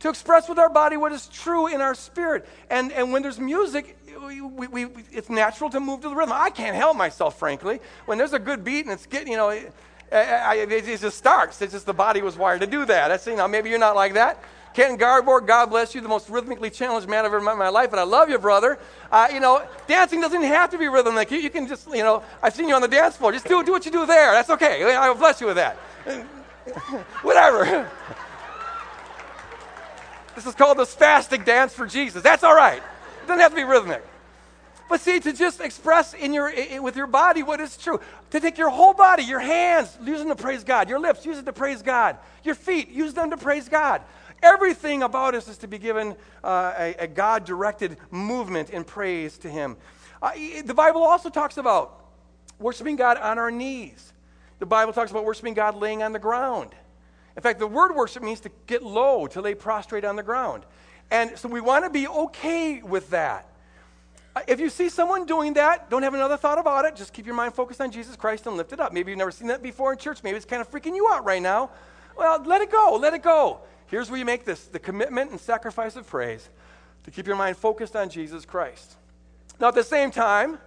to 0.00 0.10
express 0.10 0.48
with 0.48 0.58
our 0.58 0.68
body 0.68 0.98
what 0.98 1.12
is 1.12 1.26
true 1.28 1.66
in 1.66 1.80
our 1.80 1.94
spirit. 1.94 2.46
And, 2.68 2.92
and 2.92 3.12
when 3.12 3.22
there's 3.22 3.40
music, 3.40 3.96
we, 4.26 4.42
we, 4.42 4.66
we, 4.66 4.86
it's 5.10 5.30
natural 5.30 5.70
to 5.70 5.80
move 5.80 6.02
to 6.02 6.10
the 6.10 6.14
rhythm. 6.14 6.34
I 6.34 6.50
can't 6.50 6.76
help 6.76 6.96
myself, 6.96 7.38
frankly. 7.38 7.80
When 8.04 8.18
there's 8.18 8.34
a 8.34 8.38
good 8.38 8.62
beat 8.62 8.84
and 8.84 8.92
it's 8.92 9.06
getting, 9.06 9.32
you 9.32 9.38
know, 9.38 9.58
it, 10.14 11.00
just 11.00 11.18
starts. 11.18 11.60
It's 11.60 11.72
just 11.72 11.86
the 11.86 11.94
body 11.94 12.22
was 12.22 12.36
wired 12.36 12.60
to 12.60 12.66
do 12.66 12.84
that. 12.86 13.08
That's, 13.08 13.26
you 13.26 13.36
know, 13.36 13.48
maybe 13.48 13.70
you're 13.70 13.78
not 13.78 13.96
like 13.96 14.14
that. 14.14 14.42
Ken 14.72 14.98
Garbord, 14.98 15.46
God 15.46 15.70
bless 15.70 15.94
you, 15.94 16.00
the 16.00 16.08
most 16.08 16.28
rhythmically 16.28 16.68
challenged 16.68 17.08
man 17.08 17.20
I've 17.20 17.26
ever 17.26 17.40
met 17.40 17.52
in 17.52 17.58
my 17.58 17.68
life, 17.68 17.90
and 17.92 18.00
I 18.00 18.02
love 18.02 18.28
you, 18.28 18.38
brother. 18.38 18.78
Uh, 19.10 19.28
you 19.32 19.38
know, 19.38 19.64
dancing 19.86 20.20
doesn't 20.20 20.42
have 20.42 20.70
to 20.70 20.78
be 20.78 20.88
rhythmic. 20.88 21.30
You, 21.30 21.38
you 21.38 21.50
can 21.50 21.68
just, 21.68 21.86
you 21.88 22.02
know, 22.02 22.24
I've 22.42 22.54
seen 22.54 22.68
you 22.68 22.74
on 22.74 22.82
the 22.82 22.88
dance 22.88 23.16
floor. 23.16 23.30
Just 23.30 23.46
do, 23.46 23.62
do 23.62 23.70
what 23.70 23.84
you 23.86 23.92
do 23.92 24.04
there. 24.04 24.32
That's 24.32 24.50
okay. 24.50 24.94
I 24.94 25.08
will 25.08 25.16
bless 25.16 25.40
you 25.40 25.46
with 25.46 25.56
that. 25.56 25.76
Whatever. 27.22 27.90
This 30.34 30.46
is 30.46 30.54
called 30.56 30.78
the 30.78 30.84
spastic 30.84 31.44
dance 31.44 31.72
for 31.72 31.86
Jesus. 31.86 32.20
That's 32.20 32.42
all 32.42 32.56
right. 32.56 32.78
It 32.78 33.26
doesn't 33.28 33.40
have 33.40 33.52
to 33.52 33.56
be 33.56 33.62
rhythmic. 33.62 34.04
But 34.88 35.00
see, 35.00 35.18
to 35.20 35.32
just 35.32 35.60
express 35.60 36.12
in 36.14 36.32
your, 36.32 36.52
with 36.82 36.96
your 36.96 37.06
body 37.06 37.42
what 37.42 37.60
is 37.60 37.76
true, 37.76 38.00
to 38.30 38.40
take 38.40 38.58
your 38.58 38.68
whole 38.68 38.92
body, 38.92 39.22
your 39.22 39.40
hands, 39.40 39.96
use 40.04 40.18
them 40.18 40.28
to 40.28 40.36
praise 40.36 40.62
God, 40.62 40.88
your 40.88 40.98
lips, 40.98 41.24
use 41.24 41.38
it 41.38 41.46
to 41.46 41.52
praise 41.52 41.80
God, 41.80 42.18
your 42.42 42.54
feet, 42.54 42.90
use 42.90 43.14
them 43.14 43.30
to 43.30 43.36
praise 43.36 43.68
God. 43.68 44.02
Everything 44.42 45.02
about 45.02 45.34
us 45.34 45.48
is 45.48 45.56
to 45.58 45.68
be 45.68 45.78
given 45.78 46.14
uh, 46.42 46.74
a, 46.76 46.94
a 47.00 47.06
God 47.06 47.46
directed 47.46 47.96
movement 48.10 48.70
in 48.70 48.84
praise 48.84 49.38
to 49.38 49.48
Him. 49.48 49.76
Uh, 50.20 50.32
the 50.64 50.74
Bible 50.74 51.02
also 51.02 51.30
talks 51.30 51.56
about 51.56 52.04
worshiping 52.58 52.96
God 52.96 53.16
on 53.16 53.38
our 53.38 53.50
knees. 53.50 54.12
The 54.58 54.66
Bible 54.66 54.92
talks 54.92 55.10
about 55.10 55.24
worshiping 55.24 55.54
God 55.54 55.76
laying 55.76 56.02
on 56.02 56.12
the 56.12 56.18
ground. 56.18 56.74
In 57.36 57.42
fact, 57.42 57.58
the 57.58 57.66
word 57.66 57.94
worship 57.94 58.22
means 58.22 58.40
to 58.40 58.50
get 58.66 58.82
low, 58.82 59.26
to 59.28 59.40
lay 59.40 59.54
prostrate 59.54 60.04
on 60.04 60.16
the 60.16 60.22
ground. 60.22 60.64
And 61.10 61.38
so 61.38 61.48
we 61.48 61.60
want 61.60 61.84
to 61.84 61.90
be 61.90 62.06
okay 62.06 62.82
with 62.82 63.10
that. 63.10 63.48
If 64.48 64.58
you 64.58 64.68
see 64.68 64.88
someone 64.88 65.26
doing 65.26 65.54
that, 65.54 65.90
don't 65.90 66.02
have 66.02 66.14
another 66.14 66.36
thought 66.36 66.58
about 66.58 66.84
it. 66.84 66.96
Just 66.96 67.12
keep 67.12 67.24
your 67.24 67.36
mind 67.36 67.54
focused 67.54 67.80
on 67.80 67.90
Jesus 67.92 68.16
Christ 68.16 68.46
and 68.46 68.56
lift 68.56 68.72
it 68.72 68.80
up. 68.80 68.92
Maybe 68.92 69.12
you've 69.12 69.18
never 69.18 69.30
seen 69.30 69.48
that 69.48 69.62
before 69.62 69.92
in 69.92 69.98
church. 69.98 70.22
Maybe 70.24 70.36
it's 70.36 70.44
kind 70.44 70.60
of 70.60 70.70
freaking 70.70 70.96
you 70.96 71.08
out 71.12 71.24
right 71.24 71.42
now. 71.42 71.70
Well, 72.16 72.42
let 72.44 72.60
it 72.60 72.70
go. 72.70 72.98
Let 73.00 73.14
it 73.14 73.22
go. 73.22 73.60
Here's 73.86 74.10
where 74.10 74.18
you 74.18 74.24
make 74.24 74.44
this 74.44 74.64
the 74.64 74.78
commitment 74.78 75.30
and 75.30 75.40
sacrifice 75.40 75.94
of 75.94 76.06
praise 76.06 76.48
to 77.04 77.10
keep 77.10 77.26
your 77.26 77.36
mind 77.36 77.56
focused 77.56 77.94
on 77.94 78.08
Jesus 78.08 78.44
Christ. 78.44 78.96
Now, 79.60 79.68
at 79.68 79.74
the 79.74 79.84
same 79.84 80.10
time, 80.10 80.58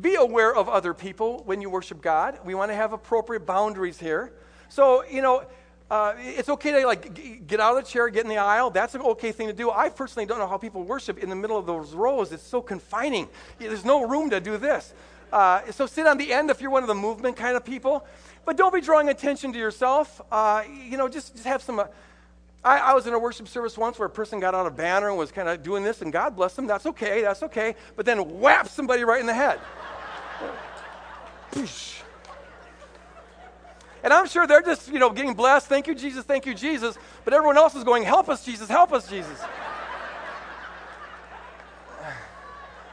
be 0.00 0.14
aware 0.14 0.54
of 0.54 0.68
other 0.68 0.94
people 0.94 1.42
when 1.44 1.60
you 1.60 1.68
worship 1.68 2.00
God. 2.00 2.38
We 2.44 2.54
want 2.54 2.70
to 2.70 2.74
have 2.74 2.92
appropriate 2.92 3.44
boundaries 3.44 3.98
here. 3.98 4.32
So, 4.68 5.04
you 5.04 5.20
know, 5.20 5.44
uh, 5.90 6.14
it's 6.18 6.48
okay 6.48 6.70
to 6.70 6.86
like 6.86 7.46
get 7.48 7.58
out 7.58 7.76
of 7.76 7.84
the 7.84 7.90
chair, 7.90 8.08
get 8.08 8.22
in 8.22 8.28
the 8.28 8.38
aisle. 8.38 8.70
That's 8.70 8.94
an 8.94 9.00
okay 9.00 9.32
thing 9.32 9.48
to 9.48 9.52
do. 9.52 9.70
I 9.70 9.88
personally 9.88 10.24
don't 10.24 10.38
know 10.38 10.46
how 10.46 10.56
people 10.56 10.84
worship 10.84 11.18
in 11.18 11.28
the 11.28 11.34
middle 11.36 11.58
of 11.58 11.66
those 11.66 11.92
rows. 11.94 12.30
It's 12.30 12.44
so 12.44 12.62
confining. 12.62 13.28
There's 13.58 13.84
no 13.84 14.06
room 14.06 14.30
to 14.30 14.40
do 14.40 14.56
this. 14.56 14.94
Uh, 15.32 15.62
so 15.72 15.86
sit 15.86 16.06
on 16.06 16.16
the 16.16 16.32
end 16.32 16.50
if 16.50 16.60
you're 16.60 16.70
one 16.70 16.82
of 16.82 16.88
the 16.88 16.94
movement 16.94 17.36
kind 17.36 17.56
of 17.56 17.64
people. 17.64 18.06
But 18.44 18.56
don't 18.56 18.72
be 18.72 18.80
drawing 18.80 19.08
attention 19.08 19.52
to 19.52 19.58
yourself. 19.58 20.20
Uh, 20.30 20.62
you 20.88 20.96
know, 20.96 21.08
just, 21.08 21.32
just 21.32 21.46
have 21.46 21.62
some. 21.62 21.80
Uh, 21.80 21.86
I, 22.64 22.78
I, 22.78 22.94
was 22.94 23.06
in 23.06 23.14
a 23.14 23.18
worship 23.18 23.48
service 23.48 23.76
once 23.78 23.98
where 23.98 24.06
a 24.06 24.10
person 24.10 24.38
got 24.38 24.54
out 24.54 24.66
a 24.66 24.70
banner 24.70 25.08
and 25.08 25.16
was 25.18 25.32
kind 25.32 25.48
of 25.48 25.62
doing 25.62 25.82
this, 25.82 26.02
and 26.02 26.12
God 26.12 26.36
bless 26.36 26.54
them. 26.54 26.66
That's 26.66 26.86
okay. 26.86 27.22
That's 27.22 27.42
okay. 27.44 27.74
But 27.96 28.06
then 28.06 28.40
whap 28.40 28.68
somebody 28.68 29.02
right 29.02 29.20
in 29.20 29.26
the 29.26 29.34
head. 29.34 29.60
And 34.02 34.12
I'm 34.12 34.26
sure 34.26 34.46
they're 34.46 34.62
just, 34.62 34.88
you 34.88 34.98
know, 34.98 35.10
getting 35.10 35.34
blessed. 35.34 35.66
Thank 35.66 35.86
you, 35.86 35.94
Jesus. 35.94 36.24
Thank 36.24 36.46
you, 36.46 36.54
Jesus. 36.54 36.98
But 37.24 37.34
everyone 37.34 37.56
else 37.56 37.74
is 37.74 37.84
going, 37.84 38.02
help 38.02 38.28
us, 38.28 38.44
Jesus. 38.44 38.68
Help 38.68 38.92
us, 38.92 39.08
Jesus. 39.08 39.38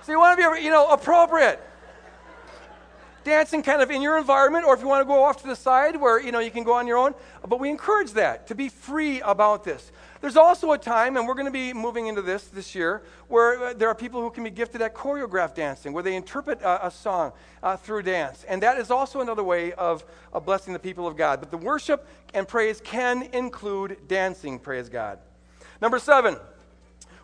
so 0.04 0.12
you 0.12 0.20
want 0.20 0.40
to 0.40 0.52
be, 0.56 0.62
you 0.64 0.70
know, 0.70 0.90
appropriate. 0.90 1.62
Dancing 3.24 3.62
kind 3.62 3.82
of 3.82 3.92
in 3.92 4.02
your 4.02 4.18
environment, 4.18 4.66
or 4.66 4.74
if 4.74 4.80
you 4.80 4.88
want 4.88 5.02
to 5.02 5.06
go 5.06 5.24
off 5.24 5.42
to 5.42 5.48
the 5.48 5.56
side 5.56 5.98
where, 5.98 6.20
you 6.22 6.32
know, 6.32 6.40
you 6.40 6.52
can 6.52 6.64
go 6.64 6.74
on 6.74 6.88
your 6.88 6.98
own. 6.98 7.14
But 7.46 7.60
we 7.60 7.70
encourage 7.70 8.12
that, 8.14 8.48
to 8.48 8.56
be 8.56 8.70
free 8.70 9.22
about 9.22 9.64
this. 9.66 9.92
There's 10.22 10.36
also 10.38 10.72
a 10.72 10.78
time, 10.78 11.16
and 11.18 11.28
we're 11.28 11.36
going 11.36 11.46
to 11.46 11.52
be 11.52 11.74
moving 11.74 12.08
into 12.08 12.22
this 12.22 12.48
this 12.48 12.74
year, 12.74 13.04
where 13.28 13.64
uh, 13.64 13.74
there 13.74 13.90
are 13.90 13.96
people 13.96 14.22
who 14.22 14.32
can 14.32 14.44
be 14.44 14.50
gifted 14.50 14.82
at 14.82 14.96
choreographed 14.96 15.56
dancing, 15.56 15.94
where 15.94 16.04
they 16.04 16.16
interpret 16.16 16.62
a, 16.62 16.88
a 16.88 16.92
song 16.92 17.34
uh, 17.62 17.78
through 17.78 18.04
dance. 18.04 18.44
And 18.48 18.62
that 18.64 18.78
is 18.78 18.90
also 18.90 19.22
another 19.22 19.44
way 19.44 19.74
of, 19.74 20.04
of 20.34 20.46
blessing 20.46 20.74
the 20.74 20.80
people 20.80 21.08
of 21.08 21.16
God. 21.16 21.40
But 21.40 21.52
the 21.52 21.58
worship 21.58 22.08
and 22.34 22.48
praise 22.48 22.82
can 22.82 23.24
include 23.34 24.08
dancing, 24.08 24.60
praise 24.60 24.90
God. 24.90 25.20
Number 25.82 26.00
seven, 26.00 26.38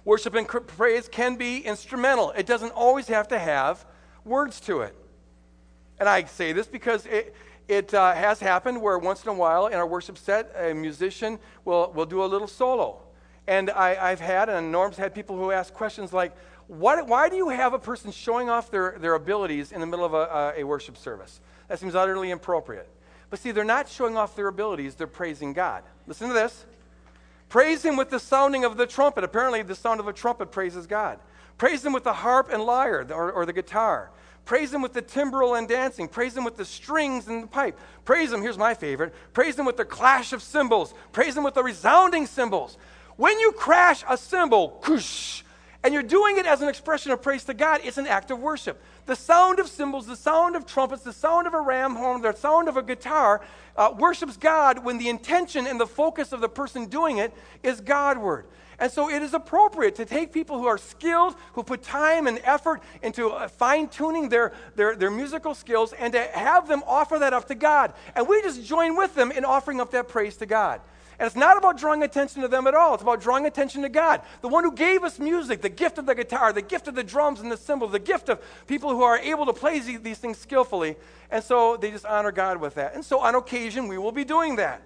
worship 0.06 0.36
and 0.36 0.48
praise 0.48 1.08
can 1.08 1.36
be 1.36 1.60
instrumental. 1.60 2.32
It 2.32 2.46
doesn't 2.46 2.72
always 2.72 3.08
have 3.08 3.28
to 3.30 3.40
have 3.40 3.86
words 4.24 4.60
to 4.62 4.82
it. 4.82 4.96
And 6.00 6.10
I 6.10 6.26
say 6.26 6.54
this 6.54 6.68
because 6.68 7.06
it, 7.06 7.36
it 7.68 7.94
uh, 7.94 8.14
has 8.14 8.40
happened 8.40 8.82
where 8.82 8.98
once 8.98 9.24
in 9.24 9.30
a 9.30 9.34
while 9.34 9.68
in 9.68 9.76
our 9.76 9.88
worship 9.88 10.18
set, 10.18 10.54
a 10.58 10.74
musician 10.74 11.40
will, 11.66 11.92
will 11.94 12.06
do 12.06 12.24
a 12.24 12.26
little 12.26 12.48
solo. 12.48 13.02
And 13.48 13.70
I, 13.72 14.10
have 14.10 14.20
had, 14.20 14.50
and 14.50 14.72
Norm's 14.72 14.98
had 14.98 15.14
people 15.14 15.38
who 15.38 15.52
ask 15.52 15.74
questions 15.74 16.14
like, 16.14 16.36
what, 16.68 17.08
why 17.08 17.30
do 17.30 17.36
you 17.36 17.50
have 17.50 17.74
a 17.74 17.80
person 17.80 18.12
showing 18.12 18.50
off 18.50 18.72
their, 18.72 18.98
their 19.00 19.16
abilities 19.16 19.72
in 19.72 19.82
the 19.82 19.88
middle 19.88 20.06
of 20.06 20.14
a, 20.14 20.54
a 20.58 20.64
worship 20.64 20.98
service? 20.98 21.42
That 21.68 21.80
seems 21.80 21.96
utterly 21.96 22.32
inappropriate. 22.32 22.88
But 23.30 23.40
see, 23.40 23.52
they're 23.52 23.64
not 23.64 23.90
showing 23.90 24.16
off 24.16 24.36
their 24.36 24.48
abilities, 24.48 24.96
they're 24.96 25.08
praising 25.08 25.54
God. 25.54 25.84
Listen 26.08 26.28
to 26.28 26.34
this. 26.34 26.66
Praise 27.50 27.84
Him 27.84 27.98
with 27.98 28.10
the 28.10 28.20
sounding 28.20 28.66
of 28.66 28.78
the 28.78 28.88
trumpet. 28.88 29.24
Apparently, 29.24 29.62
the 29.62 29.76
sound 29.76 30.00
of 30.00 30.08
a 30.08 30.14
trumpet 30.14 30.52
praises 30.52 30.88
God. 30.88 31.20
Praise 31.58 31.86
Him 31.86 31.94
with 31.94 32.04
the 32.04 32.14
harp 32.14 32.50
and 32.52 32.64
lyre 32.64 33.06
or, 33.12 33.32
or 33.32 33.46
the 33.46 33.54
guitar. 33.54 34.12
Praise 34.46 34.74
him 34.74 34.82
with 34.82 34.94
the 34.94 35.02
timbrel 35.02 35.56
and 35.56 35.68
dancing. 35.68 36.08
Praise 36.08 36.36
him 36.36 36.44
with 36.44 36.58
the 36.58 36.66
strings 36.66 37.28
and 37.28 37.44
the 37.44 37.48
pipe. 37.48 37.80
Praise 38.04 38.32
him, 38.32 38.42
here's 38.42 38.58
my 38.58 38.74
favorite. 38.74 39.14
Praise 39.34 39.58
him 39.58 39.66
with 39.66 39.78
the 39.78 39.86
clash 39.86 40.34
of 40.34 40.42
cymbals. 40.42 40.94
Praise 41.14 41.38
him 41.38 41.44
with 41.44 41.54
the 41.54 41.64
resounding 41.64 42.26
cymbals. 42.26 42.78
When 43.16 43.40
you 43.40 43.54
crash 43.54 44.04
a 44.10 44.18
cymbal, 44.18 44.80
kush, 44.82 45.44
and 45.84 45.94
you're 45.94 46.04
doing 46.04 46.38
it 46.38 46.46
as 46.46 46.62
an 46.62 46.70
expression 46.70 47.12
of 47.12 47.22
praise 47.22 47.44
to 47.46 47.54
God, 47.54 47.82
it's 47.84 47.98
an 47.98 48.08
act 48.08 48.32
of 48.32 48.40
worship. 48.40 48.82
The 49.06 49.16
sound 49.16 49.60
of 49.60 49.68
cymbals, 49.68 50.08
the 50.08 50.16
sound 50.16 50.56
of 50.56 50.66
trumpets, 50.66 51.04
the 51.04 51.14
sound 51.14 51.46
of 51.46 51.54
a 51.54 51.60
ram 51.60 51.96
horn, 51.96 52.22
the 52.22 52.34
sound 52.34 52.70
of 52.70 52.78
a 52.78 52.84
guitar 52.84 53.42
uh, 53.76 53.94
worships 53.98 54.38
God 54.38 54.84
when 54.84 54.98
the 54.98 55.10
intention 55.10 55.68
and 55.68 55.80
the 55.80 55.88
focus 55.88 56.32
of 56.32 56.40
the 56.40 56.50
person 56.50 56.86
doing 56.86 57.18
it 57.18 57.34
is 57.64 57.82
Godward. 57.82 58.46
And 58.84 58.92
so 58.92 59.10
it 59.10 59.22
is 59.22 59.34
appropriate 59.34 59.96
to 59.96 60.04
take 60.04 60.34
people 60.34 60.60
who 60.60 60.68
are 60.68 60.78
skilled, 60.78 61.38
who 61.54 61.64
put 61.64 61.84
time 61.84 62.28
and 62.28 62.38
effort 62.44 62.84
into 63.02 63.30
uh, 63.30 63.48
fine 63.48 63.88
tuning 63.88 64.28
their, 64.28 64.52
their, 64.76 64.98
their 64.98 65.10
musical 65.10 65.56
skills, 65.56 65.94
and 65.94 66.12
to 66.12 66.22
have 66.22 66.68
them 66.68 66.84
offer 66.86 67.18
that 67.20 67.32
up 67.32 67.48
to 67.48 67.56
God. 67.56 67.94
And 68.14 68.28
we 68.28 68.42
just 68.42 68.62
join 68.62 68.98
with 68.98 69.16
them 69.16 69.32
in 69.32 69.46
offering 69.46 69.80
up 69.80 69.92
that 69.92 70.10
praise 70.10 70.36
to 70.36 70.46
God. 70.46 70.82
And 71.18 71.26
it's 71.26 71.36
not 71.38 71.56
about 71.58 71.78
drawing 71.78 72.04
attention 72.04 72.42
to 72.42 72.50
them 72.50 72.68
at 72.68 72.76
all. 72.76 72.96
It's 72.96 73.04
about 73.04 73.22
drawing 73.22 73.46
attention 73.46 73.84
to 73.84 73.90
God, 73.90 74.22
the 74.42 74.50
one 74.50 74.66
who 74.66 74.74
gave 74.74 75.06
us 75.06 75.18
music, 75.18 75.62
the 75.62 75.70
gift 75.70 75.98
of 75.98 76.06
the 76.06 76.14
guitar, 76.14 76.52
the 76.52 76.62
gift 76.62 76.90
of 76.90 76.96
the 76.96 77.06
drums 77.06 77.40
and 77.40 77.50
the 77.50 77.56
cymbals, 77.56 77.94
the 77.94 78.00
gift 78.00 78.28
of 78.28 78.42
people 78.68 78.90
who 78.90 79.04
are 79.04 79.18
able 79.18 79.46
to 79.46 79.54
play 79.54 79.80
these 79.80 80.18
things 80.18 80.38
skillfully. 80.40 80.98
And 81.32 81.42
so 81.42 81.78
they 81.78 81.90
just 81.90 82.06
honor 82.06 82.34
God 82.34 82.58
with 82.58 82.76
that. 82.76 82.96
And 82.96 83.06
so 83.06 83.20
on 83.20 83.36
occasion, 83.36 83.88
we 83.88 83.98
will 83.98 84.12
be 84.12 84.26
doing 84.26 84.58
that 84.58 84.82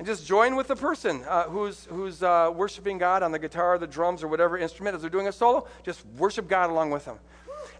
and 0.00 0.06
just 0.06 0.26
join 0.26 0.56
with 0.56 0.66
the 0.66 0.76
person 0.76 1.22
uh, 1.28 1.42
who's, 1.42 1.84
who's 1.90 2.22
uh, 2.22 2.50
worshiping 2.54 2.96
God 2.96 3.22
on 3.22 3.32
the 3.32 3.38
guitar, 3.38 3.74
or 3.74 3.78
the 3.78 3.86
drums, 3.86 4.22
or 4.22 4.28
whatever 4.28 4.56
instrument. 4.56 4.94
As 4.94 5.02
they're 5.02 5.10
doing 5.10 5.28
a 5.28 5.32
solo, 5.32 5.68
just 5.84 6.06
worship 6.16 6.48
God 6.48 6.70
along 6.70 6.88
with 6.88 7.04
them. 7.04 7.18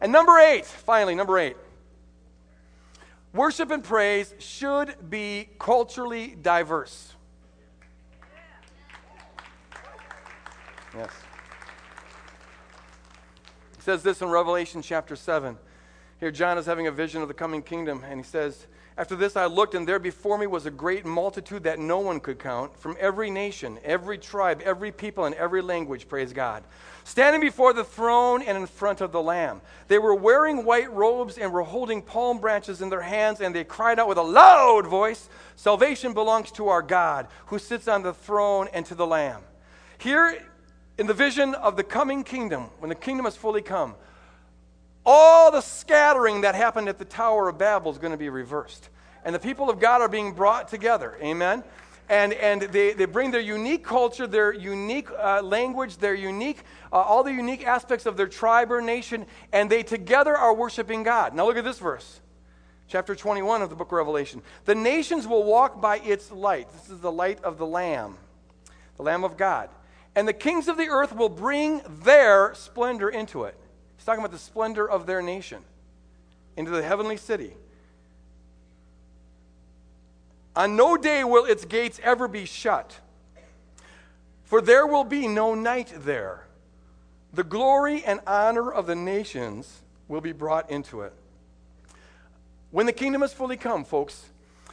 And 0.02 0.12
number 0.12 0.38
eight, 0.38 0.66
finally, 0.66 1.14
number 1.14 1.38
eight. 1.38 1.56
Worship 3.32 3.70
and 3.70 3.82
praise 3.82 4.34
should 4.38 5.08
be 5.08 5.48
culturally 5.58 6.36
diverse. 6.42 7.14
Yes. 10.94 11.10
It 13.78 13.82
says 13.82 14.02
this 14.02 14.20
in 14.20 14.28
Revelation 14.28 14.82
chapter 14.82 15.16
7. 15.16 15.56
Here, 16.18 16.30
John 16.30 16.58
is 16.58 16.66
having 16.66 16.86
a 16.86 16.92
vision 16.92 17.22
of 17.22 17.28
the 17.28 17.34
coming 17.34 17.62
kingdom, 17.62 18.04
and 18.06 18.20
he 18.20 18.24
says, 18.24 18.66
After 19.00 19.16
this 19.16 19.34
I 19.34 19.46
looked, 19.46 19.74
and 19.74 19.88
there 19.88 19.98
before 19.98 20.36
me 20.36 20.46
was 20.46 20.66
a 20.66 20.70
great 20.70 21.06
multitude 21.06 21.62
that 21.62 21.78
no 21.78 22.00
one 22.00 22.20
could 22.20 22.38
count, 22.38 22.76
from 22.76 22.98
every 23.00 23.30
nation, 23.30 23.78
every 23.82 24.18
tribe, 24.18 24.60
every 24.62 24.92
people, 24.92 25.24
and 25.24 25.34
every 25.36 25.62
language, 25.62 26.06
praise 26.06 26.34
God, 26.34 26.62
standing 27.04 27.40
before 27.40 27.72
the 27.72 27.82
throne 27.82 28.42
and 28.42 28.58
in 28.58 28.66
front 28.66 29.00
of 29.00 29.10
the 29.10 29.22
Lamb. 29.22 29.62
They 29.88 29.98
were 29.98 30.14
wearing 30.14 30.66
white 30.66 30.92
robes 30.92 31.38
and 31.38 31.50
were 31.50 31.62
holding 31.62 32.02
palm 32.02 32.40
branches 32.40 32.82
in 32.82 32.90
their 32.90 33.00
hands, 33.00 33.40
and 33.40 33.54
they 33.54 33.64
cried 33.64 33.98
out 33.98 34.06
with 34.06 34.18
a 34.18 34.22
loud 34.22 34.86
voice 34.86 35.30
Salvation 35.56 36.12
belongs 36.12 36.52
to 36.52 36.68
our 36.68 36.82
God, 36.82 37.26
who 37.46 37.58
sits 37.58 37.88
on 37.88 38.02
the 38.02 38.12
throne, 38.12 38.68
and 38.74 38.84
to 38.84 38.94
the 38.94 39.06
Lamb. 39.06 39.40
Here, 39.96 40.46
in 40.98 41.06
the 41.06 41.14
vision 41.14 41.54
of 41.54 41.78
the 41.78 41.84
coming 41.84 42.22
kingdom, 42.22 42.64
when 42.80 42.90
the 42.90 42.94
kingdom 42.94 43.24
has 43.24 43.34
fully 43.34 43.62
come, 43.62 43.94
all 45.04 45.50
the 45.50 45.60
scattering 45.60 46.42
that 46.42 46.54
happened 46.54 46.88
at 46.88 46.98
the 46.98 47.04
Tower 47.04 47.48
of 47.48 47.58
Babel 47.58 47.90
is 47.90 47.98
going 47.98 48.12
to 48.12 48.18
be 48.18 48.28
reversed. 48.28 48.88
And 49.24 49.34
the 49.34 49.38
people 49.38 49.70
of 49.70 49.80
God 49.80 50.00
are 50.00 50.08
being 50.08 50.32
brought 50.32 50.68
together. 50.68 51.16
Amen. 51.22 51.64
And, 52.08 52.32
and 52.32 52.62
they, 52.62 52.92
they 52.92 53.04
bring 53.04 53.30
their 53.30 53.40
unique 53.40 53.84
culture, 53.84 54.26
their 54.26 54.52
unique 54.52 55.08
uh, 55.12 55.42
language, 55.42 55.98
their 55.98 56.14
unique, 56.14 56.64
uh, 56.92 56.96
all 56.96 57.22
the 57.22 57.32
unique 57.32 57.64
aspects 57.64 58.04
of 58.04 58.16
their 58.16 58.26
tribe 58.26 58.72
or 58.72 58.80
nation, 58.80 59.26
and 59.52 59.70
they 59.70 59.84
together 59.84 60.36
are 60.36 60.52
worshiping 60.52 61.04
God. 61.04 61.34
Now 61.34 61.46
look 61.46 61.56
at 61.56 61.62
this 61.62 61.78
verse, 61.78 62.20
chapter 62.88 63.14
21 63.14 63.62
of 63.62 63.70
the 63.70 63.76
book 63.76 63.88
of 63.88 63.92
Revelation. 63.92 64.42
The 64.64 64.74
nations 64.74 65.28
will 65.28 65.44
walk 65.44 65.80
by 65.80 65.98
its 65.98 66.32
light. 66.32 66.68
This 66.72 66.90
is 66.90 66.98
the 66.98 67.12
light 67.12 67.44
of 67.44 67.58
the 67.58 67.66
Lamb, 67.66 68.16
the 68.96 69.04
Lamb 69.04 69.22
of 69.22 69.36
God. 69.36 69.70
And 70.16 70.26
the 70.26 70.32
kings 70.32 70.66
of 70.66 70.76
the 70.76 70.88
earth 70.88 71.14
will 71.14 71.28
bring 71.28 71.80
their 72.02 72.54
splendor 72.54 73.08
into 73.08 73.44
it. 73.44 73.54
He's 74.00 74.06
talking 74.06 74.24
about 74.24 74.32
the 74.32 74.38
splendor 74.38 74.88
of 74.88 75.04
their 75.04 75.20
nation 75.20 75.62
into 76.56 76.70
the 76.70 76.82
heavenly 76.82 77.18
city. 77.18 77.52
On 80.56 80.74
no 80.74 80.96
day 80.96 81.22
will 81.22 81.44
its 81.44 81.66
gates 81.66 82.00
ever 82.02 82.26
be 82.26 82.46
shut, 82.46 82.98
for 84.42 84.62
there 84.62 84.86
will 84.86 85.04
be 85.04 85.28
no 85.28 85.54
night 85.54 85.92
there. 85.94 86.46
The 87.34 87.44
glory 87.44 88.02
and 88.02 88.20
honor 88.26 88.72
of 88.72 88.86
the 88.86 88.94
nations 88.94 89.82
will 90.08 90.22
be 90.22 90.32
brought 90.32 90.70
into 90.70 91.02
it. 91.02 91.12
When 92.70 92.86
the 92.86 92.94
kingdom 92.94 93.22
is 93.22 93.34
fully 93.34 93.58
come, 93.58 93.84
folks, 93.84 94.30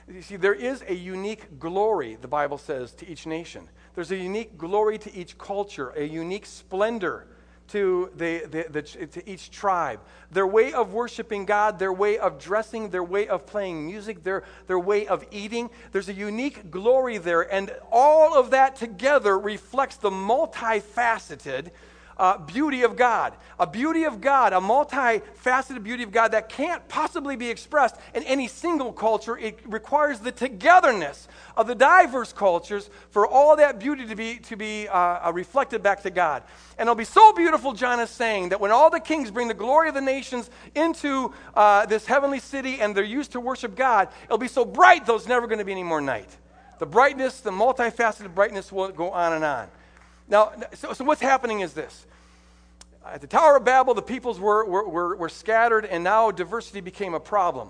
you 0.10 0.22
see, 0.22 0.38
there 0.38 0.54
is 0.54 0.86
a 0.88 0.96
unique 0.96 1.60
glory, 1.60 2.16
the 2.16 2.30
Bible 2.30 2.58
says, 2.58 2.94
to 2.94 3.10
each 3.10 3.26
nation. 3.26 3.68
There's 3.94 4.12
a 4.12 4.16
unique 4.16 4.58
glory 4.58 4.98
to 5.00 5.14
each 5.14 5.38
culture, 5.38 5.90
a 5.98 6.06
unique 6.06 6.46
splendor 6.46 7.28
to, 7.70 8.12
the, 8.16 8.46
the, 8.46 8.66
the, 8.70 8.82
to 8.82 9.30
each 9.30 9.52
tribe. 9.52 10.00
Their 10.32 10.48
way 10.48 10.74
of 10.74 10.94
worshiping 10.94 11.46
God, 11.46 11.80
their 11.80 11.94
way 11.94 12.18
of 12.18 12.40
dressing, 12.40 12.90
their 12.90 13.04
way 13.04 13.28
of 13.28 13.46
playing 13.46 13.86
music, 13.86 14.24
their, 14.24 14.44
their 14.68 14.80
way 14.80 15.08
of 15.08 15.26
eating. 15.32 15.70
There's 15.92 16.10
a 16.10 16.14
unique 16.14 16.72
glory 16.72 17.18
there. 17.18 17.42
And 17.54 17.74
all 17.92 18.38
of 18.38 18.52
that 18.52 18.76
together 18.76 19.38
reflects 19.38 19.98
the 19.98 20.10
multifaceted 20.10 21.72
uh, 22.18 22.38
beauty 22.38 22.84
of 22.84 22.96
God. 22.96 23.34
A 23.60 23.66
beauty 23.66 24.04
of 24.04 24.22
God, 24.22 24.54
a 24.54 24.58
multifaceted 24.58 25.84
beauty 25.84 26.04
of 26.04 26.12
God 26.12 26.34
that 26.34 26.50
can't 26.50 26.88
possibly 26.88 27.36
be 27.36 27.50
expressed 27.50 27.96
in 28.14 28.24
any 28.24 28.48
single 28.48 28.94
culture. 28.94 29.38
It 29.38 29.60
requires 29.66 30.20
the 30.20 30.32
togetherness 30.32 31.28
of 31.56 31.68
the 31.68 31.76
diverse 31.76 32.34
cultures 32.34 32.90
for 33.10 33.26
all 33.26 33.56
that 33.56 33.80
beauty 33.80 34.06
to 34.06 34.16
be, 34.16 34.38
to 34.38 34.56
be 34.56 34.88
uh, 34.88 35.28
uh, 35.28 35.32
reflected 35.34 35.82
back 35.82 36.04
to 36.04 36.10
God. 36.10 36.44
And 36.78 36.88
it'll 36.88 36.96
be 36.96 37.04
so 37.04 37.34
beautiful, 37.34 37.74
John 37.74 38.00
is 38.00 38.12
saying, 38.12 38.50
that 38.50 38.60
when 38.60 38.72
all 38.72 38.90
the 38.90 39.00
kings 39.00 39.32
bring 39.32 39.48
the 39.48 39.56
glory 39.56 39.90
of 39.90 39.96
the 39.96 40.02
nations 40.02 40.50
into 40.76 41.34
uh, 41.56 41.88
this 41.88 42.06
heavenly 42.06 42.40
city 42.40 42.80
and 42.80 42.96
they're 42.96 43.04
used 43.04 43.32
to 43.32 43.40
worship 43.40 43.76
God, 43.76 44.10
it'll 44.26 44.38
be 44.38 44.48
so 44.48 44.64
bright, 44.64 45.06
there's 45.06 45.28
never 45.28 45.48
going 45.48 45.60
to 45.60 45.66
be 45.66 45.72
any 45.72 45.84
more 45.84 46.02
night. 46.02 46.30
The 46.80 46.86
brightness, 46.86 47.40
the 47.42 47.52
multifaceted 47.52 48.36
brightness 48.36 48.72
will 48.72 48.90
go 48.90 49.10
on 49.10 49.34
and 49.34 49.44
on. 49.44 49.68
Now, 50.28 50.52
so, 50.74 50.94
so 50.94 51.04
what's 51.04 51.22
happening 51.22 51.62
is 51.62 51.74
this. 51.74 52.06
At 53.06 53.22
the 53.22 53.28
Tower 53.28 53.58
of 53.58 53.64
Babel, 53.64 53.94
the 53.94 54.02
peoples 54.02 54.40
were, 54.40 54.66
were, 54.66 54.88
were, 54.88 55.16
were 55.16 55.30
they 55.30 55.86
and 55.86 56.04
now 56.04 56.32
diversity 56.32 56.82
became 56.82 57.14
a 57.14 57.20
problem. 57.20 57.70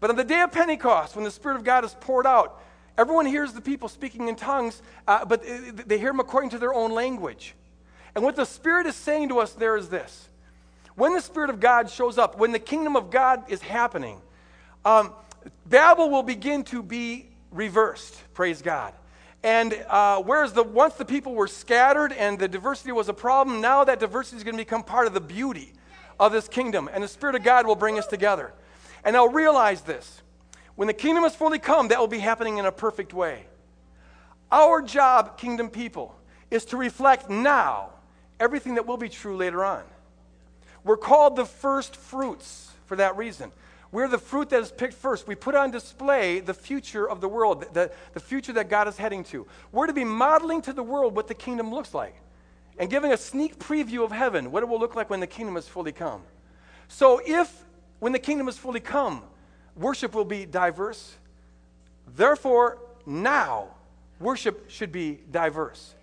But 0.00 0.10
on 0.10 0.16
the 0.16 0.24
day 0.24 0.42
of 0.42 0.52
Pentecost, 0.52 1.16
when 1.16 1.24
the 1.24 1.30
Spirit 1.30 1.56
of 1.56 1.64
God 1.64 1.84
is 1.84 1.94
poured 2.00 2.26
out, 2.26 2.60
everyone 2.98 3.24
hears 3.24 3.54
the 3.54 3.62
people 3.62 3.88
speaking 3.88 4.28
in 4.28 4.36
tongues, 4.36 4.82
uh, 5.08 5.24
but 5.24 5.42
they 5.42 5.98
hear 5.98 6.10
them 6.10 6.20
according 6.20 6.50
to 6.50 6.58
their 6.58 6.74
own 6.74 6.92
language. 6.92 7.54
And 8.14 8.22
what 8.22 8.36
the 8.36 8.44
Spirit 8.44 8.86
is 8.86 8.94
saying 8.94 9.30
to 9.30 9.38
us 9.38 9.52
there 9.52 9.76
is 9.76 9.88
this 9.88 10.28
when 10.94 11.14
the 11.14 11.20
Spirit 11.20 11.50
of 11.50 11.58
God 11.58 11.90
shows 11.90 12.18
up, 12.18 12.38
when 12.38 12.52
the 12.52 12.58
kingdom 12.58 12.96
of 12.96 13.10
God 13.10 13.50
is 13.50 13.60
happening, 13.62 14.20
um, 14.84 15.12
Babel 15.66 16.10
will 16.10 16.22
begin 16.22 16.64
to 16.64 16.82
be 16.82 17.30
reversed. 17.50 18.16
Praise 18.34 18.62
God. 18.62 18.92
And 19.44 19.74
uh, 19.88 20.22
whereas 20.22 20.54
the, 20.54 20.62
once 20.62 20.94
the 20.94 21.04
people 21.04 21.34
were 21.34 21.46
scattered 21.46 22.12
and 22.12 22.38
the 22.38 22.48
diversity 22.48 22.92
was 22.92 23.10
a 23.10 23.14
problem, 23.14 23.60
now 23.60 23.84
that 23.84 24.00
diversity 24.00 24.38
is 24.38 24.42
going 24.42 24.56
to 24.56 24.60
become 24.60 24.82
part 24.82 25.06
of 25.06 25.12
the 25.12 25.20
beauty 25.20 25.74
of 26.18 26.32
this 26.32 26.48
kingdom. 26.48 26.88
And 26.90 27.04
the 27.04 27.08
Spirit 27.08 27.36
of 27.36 27.44
God 27.44 27.66
will 27.66 27.76
bring 27.76 27.98
us 27.98 28.06
together. 28.06 28.54
And 29.04 29.12
now 29.12 29.26
realize 29.26 29.82
this 29.82 30.22
when 30.76 30.88
the 30.88 30.94
kingdom 30.94 31.24
is 31.24 31.34
fully 31.34 31.58
come, 31.58 31.88
that 31.88 32.00
will 32.00 32.08
be 32.08 32.18
happening 32.18 32.56
in 32.56 32.64
a 32.64 32.72
perfect 32.72 33.12
way. 33.12 33.44
Our 34.50 34.80
job, 34.80 35.36
kingdom 35.36 35.68
people, 35.68 36.16
is 36.50 36.64
to 36.66 36.78
reflect 36.78 37.28
now 37.28 37.90
everything 38.40 38.76
that 38.76 38.86
will 38.86 38.96
be 38.96 39.10
true 39.10 39.36
later 39.36 39.62
on. 39.62 39.82
We're 40.84 40.96
called 40.96 41.36
the 41.36 41.44
first 41.44 41.96
fruits 41.96 42.70
for 42.86 42.96
that 42.96 43.16
reason. 43.18 43.52
We're 43.94 44.08
the 44.08 44.18
fruit 44.18 44.48
that 44.48 44.60
is 44.60 44.72
picked 44.72 44.94
first. 44.94 45.28
We 45.28 45.36
put 45.36 45.54
on 45.54 45.70
display 45.70 46.40
the 46.40 46.52
future 46.52 47.08
of 47.08 47.20
the 47.20 47.28
world, 47.28 47.64
the, 47.74 47.92
the 48.12 48.18
future 48.18 48.52
that 48.54 48.68
God 48.68 48.88
is 48.88 48.96
heading 48.96 49.22
to. 49.26 49.46
We're 49.70 49.86
to 49.86 49.92
be 49.92 50.02
modeling 50.02 50.62
to 50.62 50.72
the 50.72 50.82
world 50.82 51.14
what 51.14 51.28
the 51.28 51.34
kingdom 51.34 51.72
looks 51.72 51.94
like 51.94 52.16
and 52.76 52.90
giving 52.90 53.12
a 53.12 53.16
sneak 53.16 53.56
preview 53.56 54.02
of 54.02 54.10
heaven, 54.10 54.50
what 54.50 54.64
it 54.64 54.66
will 54.66 54.80
look 54.80 54.96
like 54.96 55.10
when 55.10 55.20
the 55.20 55.28
kingdom 55.28 55.56
is 55.56 55.68
fully 55.68 55.92
come. 55.92 56.22
So, 56.88 57.20
if 57.24 57.64
when 58.00 58.10
the 58.10 58.18
kingdom 58.18 58.48
is 58.48 58.58
fully 58.58 58.80
come, 58.80 59.22
worship 59.76 60.12
will 60.12 60.24
be 60.24 60.44
diverse, 60.44 61.14
therefore, 62.16 62.78
now 63.06 63.68
worship 64.18 64.68
should 64.70 64.90
be 64.90 65.20
diverse 65.30 65.94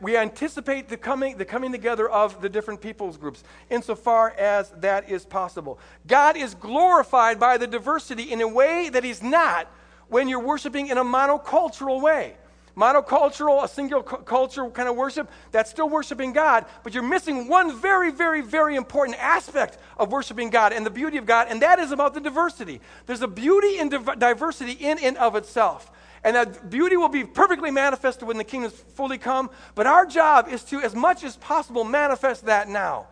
we 0.00 0.16
anticipate 0.16 0.88
the 0.88 0.96
coming, 0.96 1.36
the 1.36 1.44
coming 1.44 1.72
together 1.72 2.08
of 2.08 2.40
the 2.40 2.48
different 2.48 2.80
peoples 2.80 3.16
groups 3.16 3.42
insofar 3.70 4.30
as 4.38 4.70
that 4.78 5.10
is 5.10 5.24
possible. 5.24 5.78
God 6.06 6.36
is 6.36 6.54
glorified 6.54 7.40
by 7.40 7.56
the 7.56 7.66
diversity 7.66 8.24
in 8.32 8.40
a 8.40 8.48
way 8.48 8.88
that 8.90 9.04
He's 9.04 9.22
not 9.22 9.70
when 10.08 10.28
you're 10.28 10.40
worshiping 10.40 10.88
in 10.88 10.98
a 10.98 11.04
monocultural 11.04 12.00
way. 12.00 12.34
Monocultural, 12.76 13.64
a 13.64 13.68
single 13.68 14.04
cu- 14.04 14.18
culture 14.18 14.70
kind 14.70 14.88
of 14.88 14.94
worship, 14.94 15.28
that's 15.50 15.68
still 15.68 15.88
worshiping 15.88 16.32
God, 16.32 16.64
but 16.84 16.94
you're 16.94 17.02
missing 17.02 17.48
one 17.48 17.76
very, 17.76 18.12
very, 18.12 18.40
very 18.40 18.76
important 18.76 19.18
aspect 19.20 19.78
of 19.98 20.12
worshiping 20.12 20.48
God 20.48 20.72
and 20.72 20.86
the 20.86 20.90
beauty 20.90 21.16
of 21.16 21.26
God, 21.26 21.48
and 21.50 21.60
that 21.62 21.80
is 21.80 21.90
about 21.90 22.14
the 22.14 22.20
diversity. 22.20 22.80
There's 23.06 23.22
a 23.22 23.26
beauty 23.26 23.80
in 23.80 23.88
div- 23.88 24.18
diversity 24.20 24.72
in 24.72 24.98
and 25.00 25.16
of 25.16 25.34
itself. 25.34 25.90
And 26.24 26.36
that 26.36 26.70
beauty 26.70 26.96
will 26.96 27.08
be 27.08 27.24
perfectly 27.24 27.70
manifested 27.70 28.26
when 28.26 28.38
the 28.38 28.44
kingdom 28.44 28.70
is 28.70 28.78
fully 28.94 29.18
come. 29.18 29.50
But 29.74 29.86
our 29.86 30.06
job 30.06 30.48
is 30.48 30.64
to, 30.64 30.80
as 30.80 30.94
much 30.94 31.24
as 31.24 31.36
possible, 31.36 31.84
manifest 31.84 32.46
that 32.46 32.68
now. 32.68 33.06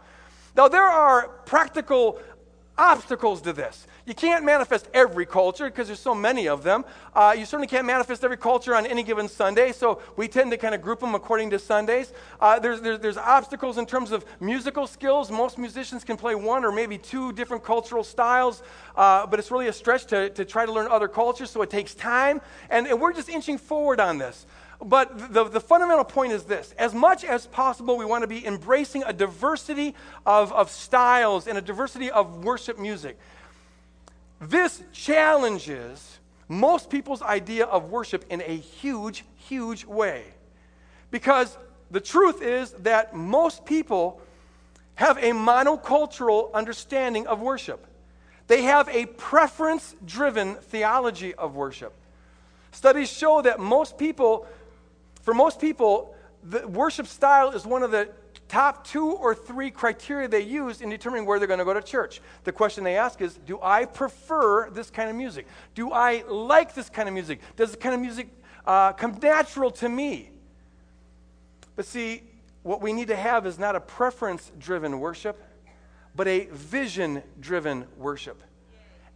Now, 0.57 0.69
there 0.69 0.83
are 0.83 1.29
practical 1.45 2.19
obstacles 2.79 3.41
to 3.43 3.53
this. 3.53 3.87
You 4.07 4.15
can't 4.15 4.45
manifest 4.45 4.89
every 4.95 5.27
culture 5.27 5.65
because 5.65 5.89
there's 5.89 5.99
so 5.99 6.15
many 6.15 6.47
of 6.47 6.63
them. 6.63 6.85
Uh, 7.13 7.35
you 7.37 7.45
certainly 7.45 7.67
can't 7.67 7.87
manifest 7.87 8.23
every 8.23 8.37
culture 8.37 8.73
on 8.73 8.87
any 8.87 9.03
given 9.03 9.29
Sunday, 9.29 9.73
so 9.73 10.01
we 10.17 10.29
tend 10.29 10.53
to 10.53 10.57
kind 10.57 10.77
of 10.77 10.81
group 10.81 11.01
them 11.01 11.17
according 11.17 11.51
to 11.51 11.59
Sundays. 11.59 12.13
Uh, 12.41 12.61
there's, 12.61 12.81
there's, 12.81 13.01
there's 13.01 13.17
obstacles 13.17 13.79
in 13.79 13.85
terms 13.85 14.13
of 14.13 14.25
musical 14.39 14.87
skills. 14.87 15.29
Most 15.29 15.59
musicians 15.59 16.05
can 16.05 16.17
play 16.17 16.37
one 16.37 16.65
or 16.65 16.71
maybe 16.71 16.99
two 16.99 17.33
different 17.33 17.65
cultural 17.65 18.05
styles, 18.05 18.63
uh, 18.95 19.27
but 19.27 19.41
it's 19.41 19.51
really 19.51 19.67
a 19.67 19.73
stretch 19.73 20.07
to, 20.07 20.31
to 20.31 20.45
try 20.45 20.65
to 20.65 20.73
learn 20.73 20.87
other 20.87 21.09
cultures, 21.09 21.51
so 21.51 21.61
it 21.63 21.71
takes 21.71 21.93
time. 21.93 22.41
And, 22.71 22.87
and 22.87 23.01
we're 23.01 23.13
just 23.13 23.29
inching 23.29 23.59
forward 23.59 23.99
on 23.99 24.19
this. 24.19 24.47
But 24.81 25.33
the, 25.33 25.45
the 25.45 25.61
fundamental 25.61 26.05
point 26.05 26.33
is 26.33 26.45
this 26.45 26.75
as 26.79 26.95
much 26.95 27.25
as 27.25 27.47
possible, 27.47 27.97
we 27.97 28.05
want 28.05 28.23
to 28.23 28.29
be 28.29 28.47
embracing 28.47 29.03
a 29.05 29.13
diversity 29.13 29.95
of, 30.25 30.53
of 30.53 30.71
styles 30.71 31.49
and 31.49 31.59
a 31.59 31.63
diversity 31.63 32.11
of 32.11 32.45
worship 32.45 32.79
music. 32.79 33.19
This 34.41 34.83
challenges 34.93 36.19
most 36.49 36.91
people's 36.91 37.23
idea 37.23 37.65
of 37.65 37.91
worship 37.91 38.25
in 38.31 38.41
a 38.43 38.57
huge, 38.57 39.25
huge 39.37 39.85
way. 39.85 40.25
Because 41.11 41.57
the 41.91 42.01
truth 42.01 42.43
is 42.43 42.73
that 42.81 43.15
most 43.15 43.65
people 43.65 44.21
have 44.97 45.19
a 45.19 45.33
monocultural 45.33 46.53
understanding 46.53 47.27
of 47.27 47.41
worship. 47.41 47.87
They 48.47 48.63
have 48.63 48.89
a 48.89 49.07
preference 49.07 49.95
driven 50.05 50.55
theology 50.55 51.35
of 51.35 51.55
worship. 51.55 51.93
Studies 52.73 53.11
show 53.11 53.43
that 53.43 53.59
most 53.59 53.99
people, 53.99 54.47
for 55.23 55.35
most 55.35 55.61
people, 55.61 56.15
the 56.43 56.67
worship 56.69 57.07
style 57.07 57.51
is 57.51 57.67
one 57.67 57.83
of 57.83 57.91
the 57.91 58.09
top 58.49 58.87
two 58.87 59.11
or 59.11 59.35
three 59.35 59.71
criteria 59.71 60.29
they 60.29 60.41
use 60.41 60.81
in 60.81 60.91
determining 60.91 61.27
where 61.27 61.39
they're 61.39 61.49
going 61.49 61.59
to 61.59 61.65
go 61.65 61.75
to 61.75 61.83
church. 61.83 62.21
The 62.45 62.53
question 62.53 62.85
they 62.85 62.97
ask 62.97 63.21
is 63.21 63.35
Do 63.47 63.59
I 63.63 63.85
prefer 63.85 64.71
this 64.71 64.91
kind 64.91 65.11
of 65.11 65.17
music? 65.17 65.47
Do 65.75 65.93
I 65.93 66.23
like 66.29 66.75
this 66.75 66.89
kind 66.89 67.09
of 67.09 67.15
music? 67.15 67.41
Does 67.57 67.71
this 67.71 67.81
kind 67.81 67.95
of 67.95 68.01
music 68.01 68.29
uh, 68.67 68.93
come 68.93 69.19
natural 69.23 69.71
to 69.73 69.89
me? 69.89 70.31
But 71.75 71.85
see, 71.85 72.23
what 72.63 72.81
we 72.81 72.93
need 72.93 73.09
to 73.09 73.17
have 73.17 73.47
is 73.47 73.59
not 73.59 73.77
a 73.77 73.81
preference 73.81 74.51
driven 74.59 74.99
worship, 74.99 75.41
but 76.15 76.27
a 76.27 76.47
vision 76.47 77.23
driven 77.41 77.87
worship. 77.97 78.43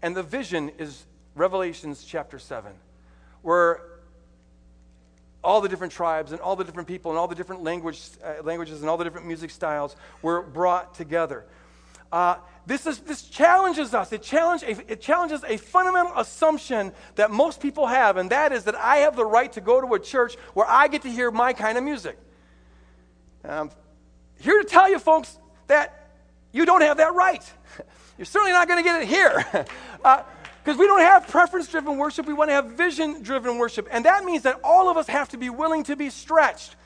And 0.02 0.16
the 0.16 0.22
vision 0.22 0.70
is 0.78 1.06
Revelations 1.34 2.04
chapter 2.04 2.38
7, 2.38 2.72
where 3.42 3.82
all 5.42 5.60
the 5.60 5.68
different 5.68 5.92
tribes 5.92 6.32
and 6.32 6.40
all 6.40 6.56
the 6.56 6.64
different 6.64 6.88
people 6.88 7.10
and 7.10 7.18
all 7.18 7.28
the 7.28 7.34
different 7.34 7.62
language, 7.62 8.00
uh, 8.24 8.42
languages 8.42 8.80
and 8.80 8.90
all 8.90 8.96
the 8.96 9.04
different 9.04 9.26
music 9.26 9.50
styles 9.50 9.96
were 10.22 10.42
brought 10.42 10.94
together. 10.94 11.44
Uh, 12.12 12.36
this, 12.66 12.86
is, 12.86 12.98
this 13.00 13.22
challenges 13.22 13.94
us. 13.94 14.12
It, 14.12 14.22
challenge, 14.22 14.62
it 14.62 15.00
challenges 15.00 15.42
a 15.44 15.56
fundamental 15.56 16.12
assumption 16.16 16.92
that 17.14 17.30
most 17.30 17.60
people 17.60 17.86
have, 17.86 18.16
and 18.16 18.30
that 18.30 18.52
is 18.52 18.64
that 18.64 18.74
I 18.74 18.98
have 18.98 19.16
the 19.16 19.24
right 19.24 19.50
to 19.52 19.60
go 19.60 19.80
to 19.80 19.94
a 19.94 19.98
church 19.98 20.34
where 20.54 20.66
I 20.68 20.88
get 20.88 21.02
to 21.02 21.10
hear 21.10 21.30
my 21.30 21.52
kind 21.52 21.78
of 21.78 21.84
music. 21.84 22.18
Um, 23.44 23.70
here 24.40 24.58
to 24.58 24.64
tell 24.64 24.90
you, 24.90 24.98
folks, 24.98 25.38
that 25.68 26.10
you 26.52 26.66
don't 26.66 26.82
have 26.82 26.98
that 26.98 27.14
right. 27.14 27.44
You're 28.18 28.26
certainly 28.26 28.52
not 28.52 28.68
going 28.68 28.82
to 28.82 28.88
get 28.88 29.02
it 29.02 29.08
here. 29.08 29.66
Because 30.70 30.78
we 30.78 30.86
don't 30.86 31.00
have 31.00 31.26
preference 31.26 31.66
driven 31.66 31.98
worship, 31.98 32.26
we 32.26 32.32
want 32.32 32.48
to 32.48 32.54
have 32.54 32.66
vision 32.66 33.24
driven 33.24 33.58
worship. 33.58 33.88
And 33.90 34.04
that 34.04 34.24
means 34.24 34.44
that 34.44 34.60
all 34.62 34.88
of 34.88 34.96
us 34.96 35.08
have 35.08 35.28
to 35.30 35.36
be 35.36 35.50
willing 35.50 35.82
to 35.82 35.96
be 35.96 36.10
stretched. 36.10 36.76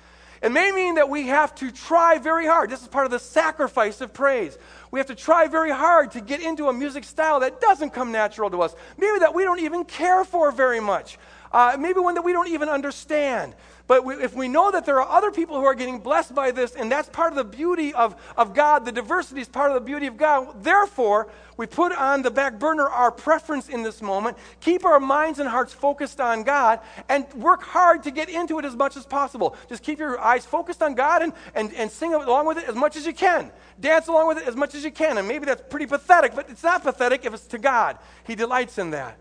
It 0.40 0.52
may 0.52 0.72
mean 0.72 0.94
that 0.94 1.10
we 1.10 1.26
have 1.26 1.54
to 1.56 1.70
try 1.70 2.16
very 2.16 2.46
hard. 2.46 2.70
This 2.70 2.80
is 2.80 2.88
part 2.88 3.04
of 3.04 3.10
the 3.10 3.18
sacrifice 3.18 4.00
of 4.00 4.14
praise. 4.14 4.56
We 4.90 5.00
have 5.00 5.08
to 5.08 5.14
try 5.14 5.48
very 5.48 5.70
hard 5.70 6.12
to 6.12 6.22
get 6.22 6.40
into 6.40 6.68
a 6.68 6.72
music 6.72 7.04
style 7.04 7.40
that 7.40 7.60
doesn't 7.60 7.90
come 7.90 8.10
natural 8.10 8.48
to 8.48 8.62
us. 8.62 8.74
Maybe 8.96 9.18
that 9.18 9.34
we 9.34 9.44
don't 9.44 9.60
even 9.60 9.84
care 9.84 10.24
for 10.24 10.50
very 10.50 10.80
much. 10.80 11.18
Uh, 11.52 11.76
maybe 11.78 12.00
one 12.00 12.14
that 12.14 12.24
we 12.24 12.32
don't 12.32 12.48
even 12.48 12.70
understand. 12.70 13.54
But 13.86 14.04
we, 14.04 14.14
if 14.14 14.34
we 14.34 14.48
know 14.48 14.70
that 14.70 14.86
there 14.86 15.00
are 15.02 15.08
other 15.08 15.30
people 15.30 15.56
who 15.56 15.66
are 15.66 15.74
getting 15.74 15.98
blessed 15.98 16.34
by 16.34 16.52
this, 16.52 16.74
and 16.74 16.90
that's 16.90 17.08
part 17.10 17.32
of 17.32 17.36
the 17.36 17.44
beauty 17.44 17.92
of, 17.92 18.16
of 18.34 18.54
God, 18.54 18.86
the 18.86 18.92
diversity 18.92 19.42
is 19.42 19.48
part 19.48 19.70
of 19.70 19.74
the 19.74 19.82
beauty 19.82 20.06
of 20.06 20.16
God, 20.16 20.64
therefore, 20.64 21.28
we 21.58 21.66
put 21.66 21.92
on 21.92 22.22
the 22.22 22.30
back 22.30 22.58
burner 22.58 22.88
our 22.88 23.10
preference 23.10 23.68
in 23.68 23.82
this 23.82 24.00
moment, 24.00 24.38
keep 24.60 24.86
our 24.86 24.98
minds 24.98 25.38
and 25.38 25.48
hearts 25.48 25.74
focused 25.74 26.18
on 26.18 26.44
God, 26.44 26.80
and 27.10 27.30
work 27.34 27.62
hard 27.62 28.04
to 28.04 28.10
get 28.10 28.30
into 28.30 28.58
it 28.58 28.64
as 28.64 28.74
much 28.74 28.96
as 28.96 29.04
possible. 29.04 29.54
Just 29.68 29.82
keep 29.82 29.98
your 29.98 30.18
eyes 30.18 30.46
focused 30.46 30.82
on 30.82 30.94
God 30.94 31.22
and, 31.22 31.34
and, 31.54 31.72
and 31.74 31.90
sing 31.90 32.14
along 32.14 32.46
with 32.46 32.56
it 32.56 32.64
as 32.64 32.74
much 32.74 32.96
as 32.96 33.04
you 33.04 33.12
can. 33.12 33.52
Dance 33.78 34.08
along 34.08 34.28
with 34.28 34.38
it 34.38 34.48
as 34.48 34.56
much 34.56 34.74
as 34.74 34.82
you 34.82 34.90
can. 34.90 35.18
And 35.18 35.28
maybe 35.28 35.44
that's 35.44 35.62
pretty 35.68 35.86
pathetic, 35.86 36.34
but 36.34 36.48
it's 36.48 36.62
not 36.62 36.82
pathetic 36.82 37.26
if 37.26 37.34
it's 37.34 37.46
to 37.48 37.58
God. 37.58 37.98
He 38.26 38.34
delights 38.34 38.78
in 38.78 38.90
that. 38.92 39.18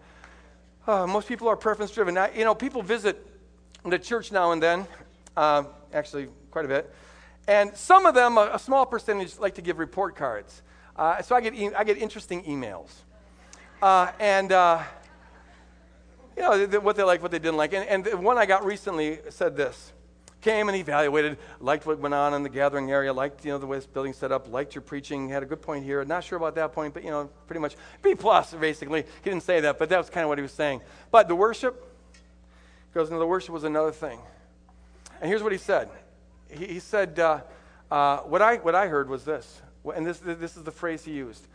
Uh, 0.88 1.06
most 1.06 1.28
people 1.28 1.50
are 1.50 1.58
preference 1.58 1.92
driven. 1.92 2.18
You 2.36 2.46
know, 2.46 2.56
people 2.56 2.82
visit 2.82 3.33
the 3.92 4.00
church 4.00 4.32
now 4.32 4.52
and 4.52 4.62
then, 4.62 4.88
uh, 5.36 5.64
actually, 5.94 6.28
quite 6.52 6.66
a 6.66 6.68
bit. 6.68 6.94
And 7.48 7.76
some 7.76 8.06
of 8.06 8.16
them, 8.16 8.38
a, 8.38 8.58
small 8.58 8.86
percentage, 8.86 9.38
like 9.38 9.56
to 9.56 9.62
give 9.62 9.80
report 9.80 10.16
cards. 10.16 10.62
Uh, 10.96 11.22
so 11.22 11.36
I 11.36 11.42
get, 11.42 11.54
e- 11.54 11.74
I 11.76 11.84
get 11.84 11.98
interesting 11.98 12.44
emails. 12.44 12.90
Uh, 13.82 14.12
and, 14.20 14.52
uh, 14.52 14.84
you 16.38 16.44
know, 16.44 16.80
what 16.80 16.96
they 16.96 17.04
like, 17.04 17.22
what 17.22 17.32
they 17.32 17.40
didn't 17.40 17.58
like. 17.58 17.74
And, 17.74 17.88
and 17.88 18.06
the 18.06 18.18
one 18.18 18.38
I 18.38 18.46
got 18.46 18.64
recently 18.64 19.20
said 19.30 19.58
this 19.58 19.92
came 20.44 20.68
and 20.68 20.78
evaluated, 20.78 21.38
liked 21.60 21.86
what 21.86 22.00
went 22.00 22.14
on 22.14 22.34
in 22.34 22.44
the 22.44 22.50
gathering 22.50 22.92
area, 22.92 23.12
liked 23.14 23.44
you 23.46 23.52
know 23.52 23.58
the 23.58 23.66
way 23.66 23.78
this 23.78 23.88
building 23.88 24.14
set 24.14 24.32
up, 24.32 24.52
liked 24.52 24.76
your 24.76 24.82
preaching, 24.82 25.30
had 25.30 25.42
a 25.42 25.46
good 25.46 25.62
point 25.62 25.86
here. 25.86 26.04
Not 26.04 26.24
sure 26.24 26.38
about 26.38 26.56
that 26.56 26.74
point, 26.74 26.94
but 26.94 27.04
you 27.04 27.10
know, 27.10 27.30
pretty 27.48 27.62
much 27.62 27.76
B 28.02 28.14
plus 28.14 28.54
basically. 28.54 29.02
He 29.02 29.30
didn't 29.30 29.44
say 29.44 29.62
that, 29.62 29.80
but 29.80 29.90
that 29.90 29.98
was 29.98 30.10
kind 30.10 30.24
of 30.24 30.30
what 30.30 30.38
he 30.38 30.42
was 30.44 30.52
saying. 30.52 30.82
But 31.12 31.28
the 31.28 31.36
worship, 31.36 31.93
goes 32.94 33.10
into 33.10 33.20
the 33.20 33.28
worship 33.28 33.54
was 33.54 33.64
another 33.64 33.92
thing. 33.92 34.20
And 35.20 35.30
here's 35.30 35.44
what 35.44 35.52
he 35.52 35.58
said. 35.58 35.90
He, 36.50 36.66
he 36.66 36.80
said, 36.80 37.18
uh, 37.20 37.42
uh, 37.90 38.18
what, 38.20 38.42
I, 38.42 38.58
what 38.58 38.76
I 38.76 38.88
heard 38.88 39.10
was 39.10 39.26
this, 39.26 39.62
and 39.96 40.06
this, 40.06 40.20
this 40.20 40.56
is 40.58 40.64
the 40.64 40.72
phrase 40.72 41.04
he 41.04 41.12
used. 41.12 41.48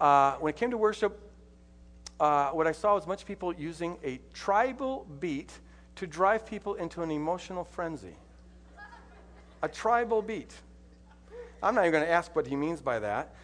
Uh, 0.00 0.34
when 0.34 0.50
it 0.50 0.56
came 0.56 0.70
to 0.70 0.76
worship, 0.76 1.18
uh, 2.20 2.50
what 2.50 2.66
I 2.66 2.72
saw 2.72 2.94
was 2.94 3.06
much 3.06 3.24
people 3.24 3.52
using 3.54 3.96
a 4.04 4.20
tribal 4.34 5.06
beat 5.20 5.52
to 5.96 6.06
drive 6.06 6.46
people 6.46 6.74
into 6.74 7.02
an 7.02 7.10
emotional 7.10 7.64
frenzy. 7.64 8.14
A 9.62 9.68
tribal 9.68 10.22
beat. 10.22 10.54
I'm 11.62 11.74
not 11.74 11.82
even 11.82 11.92
going 11.92 12.04
to 12.04 12.10
ask 12.10 12.34
what 12.36 12.46
he 12.46 12.54
means 12.54 12.80
by 12.80 13.00
that. 13.00 13.34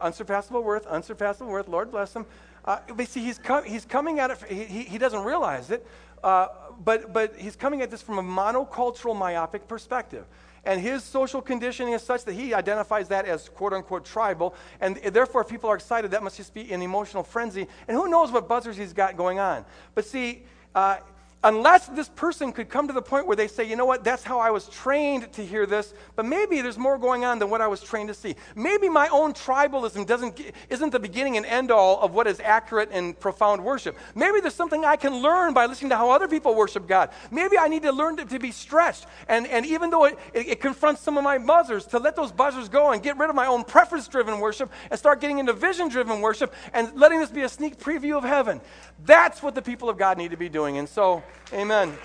Unsurpassable 0.00 0.62
worth, 0.62 0.86
unsurpassable 0.86 1.50
worth, 1.50 1.68
Lord 1.68 1.90
bless 1.90 2.14
him. 2.14 2.26
Uh, 2.64 2.78
but 2.94 3.08
see, 3.08 3.22
he's, 3.22 3.38
com- 3.38 3.64
he's 3.64 3.84
coming 3.84 4.18
at 4.18 4.30
it, 4.30 4.38
he, 4.48 4.82
he 4.84 4.98
doesn't 4.98 5.24
realize 5.24 5.70
it, 5.70 5.86
uh, 6.22 6.48
but, 6.82 7.12
but 7.12 7.36
he's 7.36 7.56
coming 7.56 7.82
at 7.82 7.90
this 7.90 8.02
from 8.02 8.18
a 8.18 8.22
monocultural, 8.22 9.16
myopic 9.16 9.68
perspective. 9.68 10.24
And 10.66 10.80
his 10.80 11.04
social 11.04 11.42
conditioning 11.42 11.92
is 11.92 12.02
such 12.02 12.24
that 12.24 12.32
he 12.32 12.54
identifies 12.54 13.08
that 13.08 13.26
as 13.26 13.48
quote 13.48 13.72
unquote 13.72 14.04
tribal. 14.04 14.54
And 14.80 14.96
therefore, 14.96 15.42
if 15.42 15.48
people 15.48 15.68
are 15.68 15.74
excited, 15.74 16.10
that 16.12 16.22
must 16.22 16.38
just 16.38 16.54
be 16.54 16.72
an 16.72 16.80
emotional 16.80 17.22
frenzy. 17.22 17.66
And 17.86 17.96
who 17.96 18.08
knows 18.08 18.32
what 18.32 18.48
buzzers 18.48 18.76
he's 18.76 18.92
got 18.92 19.16
going 19.16 19.38
on. 19.38 19.64
But 19.94 20.06
see, 20.06 20.44
uh, 20.74 20.98
unless 21.44 21.86
this 21.88 22.08
person 22.08 22.52
could 22.52 22.70
come 22.70 22.88
to 22.88 22.92
the 22.94 23.02
point 23.02 23.26
where 23.26 23.36
they 23.36 23.46
say, 23.46 23.64
you 23.64 23.76
know 23.76 23.84
what, 23.84 24.02
that's 24.02 24.24
how 24.24 24.40
I 24.40 24.50
was 24.50 24.66
trained 24.68 25.30
to 25.34 25.44
hear 25.44 25.66
this, 25.66 25.92
but 26.16 26.24
maybe 26.24 26.62
there's 26.62 26.78
more 26.78 26.98
going 26.98 27.24
on 27.24 27.38
than 27.38 27.50
what 27.50 27.60
I 27.60 27.68
was 27.68 27.82
trained 27.82 28.08
to 28.08 28.14
see. 28.14 28.34
Maybe 28.56 28.88
my 28.88 29.08
own 29.08 29.34
tribalism 29.34 30.06
doesn't, 30.06 30.40
isn't 30.70 30.90
the 30.90 30.98
beginning 30.98 31.36
and 31.36 31.44
end 31.44 31.70
all 31.70 32.00
of 32.00 32.14
what 32.14 32.26
is 32.26 32.40
accurate 32.40 32.88
and 32.90 33.18
profound 33.20 33.62
worship. 33.62 33.96
Maybe 34.14 34.40
there's 34.40 34.54
something 34.54 34.84
I 34.86 34.96
can 34.96 35.16
learn 35.16 35.52
by 35.52 35.66
listening 35.66 35.90
to 35.90 35.96
how 35.96 36.10
other 36.10 36.26
people 36.28 36.54
worship 36.54 36.88
God. 36.88 37.10
Maybe 37.30 37.58
I 37.58 37.68
need 37.68 37.82
to 37.82 37.92
learn 37.92 38.16
to, 38.16 38.24
to 38.24 38.38
be 38.38 38.50
stretched. 38.50 39.06
And, 39.28 39.46
and 39.46 39.66
even 39.66 39.90
though 39.90 40.06
it, 40.06 40.18
it, 40.32 40.48
it 40.48 40.60
confronts 40.60 41.02
some 41.02 41.18
of 41.18 41.24
my 41.24 41.36
buzzers, 41.36 41.84
to 41.86 41.98
let 41.98 42.16
those 42.16 42.32
buzzers 42.32 42.70
go 42.70 42.92
and 42.92 43.02
get 43.02 43.18
rid 43.18 43.28
of 43.28 43.36
my 43.36 43.46
own 43.46 43.64
preference 43.64 44.08
driven 44.08 44.40
worship 44.40 44.72
and 44.90 44.98
start 44.98 45.20
getting 45.20 45.38
into 45.38 45.52
vision 45.52 45.88
driven 45.88 46.22
worship 46.22 46.54
and 46.72 46.94
letting 46.94 47.20
this 47.20 47.30
be 47.30 47.42
a 47.42 47.48
sneak 47.48 47.76
preview 47.76 48.16
of 48.16 48.24
heaven. 48.24 48.62
That's 49.04 49.42
what 49.42 49.54
the 49.54 49.62
people 49.62 49.90
of 49.90 49.98
God 49.98 50.16
need 50.16 50.30
to 50.30 50.38
be 50.38 50.48
doing. 50.48 50.78
And 50.78 50.88
so, 50.88 51.22
Amen. 51.52 51.96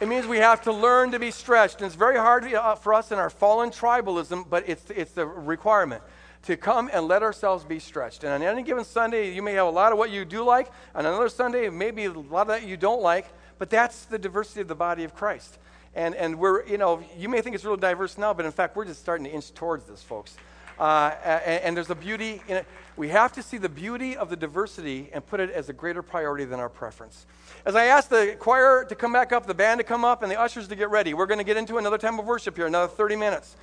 It 0.00 0.08
means 0.08 0.26
we 0.26 0.38
have 0.38 0.62
to 0.62 0.72
learn 0.72 1.12
to 1.12 1.20
be 1.20 1.30
stretched. 1.30 1.76
And 1.76 1.86
it's 1.86 1.94
very 1.94 2.16
hard 2.16 2.52
uh, 2.52 2.74
for 2.74 2.92
us 2.92 3.12
in 3.12 3.18
our 3.18 3.30
fallen 3.30 3.70
tribalism, 3.70 4.50
but 4.50 4.68
it's, 4.68 4.90
it's 4.90 5.12
the 5.12 5.24
requirement 5.24 6.02
to 6.42 6.56
come 6.56 6.90
and 6.92 7.06
let 7.06 7.22
ourselves 7.22 7.64
be 7.64 7.78
stretched. 7.78 8.24
And 8.24 8.32
on 8.32 8.42
any 8.42 8.62
given 8.62 8.84
Sunday, 8.84 9.32
you 9.32 9.42
may 9.42 9.52
have 9.52 9.68
a 9.68 9.70
lot 9.70 9.92
of 9.92 9.98
what 9.98 10.10
you 10.10 10.24
do 10.24 10.42
like. 10.42 10.68
On 10.96 11.06
another 11.06 11.28
Sunday, 11.28 11.68
maybe 11.70 12.06
a 12.06 12.12
lot 12.12 12.42
of 12.42 12.48
that 12.48 12.66
you 12.66 12.76
don't 12.76 13.00
like. 13.00 13.26
But 13.58 13.70
that's 13.70 14.06
the 14.06 14.18
diversity 14.18 14.60
of 14.60 14.66
the 14.66 14.74
body 14.74 15.04
of 15.04 15.14
Christ. 15.14 15.58
And, 15.94 16.16
and 16.16 16.36
we're, 16.36 16.66
you 16.66 16.78
know, 16.78 17.00
you 17.16 17.28
may 17.28 17.40
think 17.40 17.54
it's 17.54 17.64
really 17.64 17.76
diverse 17.76 18.18
now, 18.18 18.34
but 18.34 18.44
in 18.44 18.50
fact, 18.50 18.74
we're 18.74 18.86
just 18.86 19.00
starting 19.00 19.24
to 19.24 19.30
inch 19.30 19.54
towards 19.54 19.84
this, 19.84 20.02
folks. 20.02 20.36
Uh, 20.78 21.14
and, 21.24 21.62
and, 21.62 21.76
there's 21.76 21.90
a 21.90 21.94
beauty 21.94 22.42
in 22.48 22.56
it. 22.56 22.66
We 22.96 23.08
have 23.08 23.32
to 23.32 23.42
see 23.42 23.56
the 23.56 23.68
beauty 23.68 24.16
of 24.16 24.28
the 24.28 24.36
diversity 24.36 25.08
and 25.12 25.24
put 25.24 25.40
it 25.40 25.50
as 25.50 25.68
a 25.68 25.72
greater 25.72 26.02
priority 26.02 26.44
than 26.44 26.60
our 26.60 26.68
preference. 26.68 27.26
As 27.64 27.74
I 27.74 27.86
ask 27.86 28.08
the 28.08 28.36
choir 28.38 28.84
to 28.84 28.94
come 28.94 29.12
back 29.12 29.32
up, 29.32 29.46
the 29.46 29.54
band 29.54 29.78
to 29.78 29.84
come 29.84 30.04
up, 30.04 30.22
and 30.22 30.30
the 30.30 30.38
ushers 30.38 30.68
to 30.68 30.76
get 30.76 30.90
ready, 30.90 31.14
we're 31.14 31.26
going 31.26 31.38
to 31.38 31.44
get 31.44 31.56
into 31.56 31.78
another 31.78 31.96
time 31.96 32.18
of 32.18 32.26
worship 32.26 32.56
here, 32.56 32.66
another 32.66 32.92
30 32.92 33.16
minutes. 33.16 33.56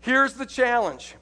Here's 0.00 0.34
the 0.34 0.46
challenge 0.46 1.16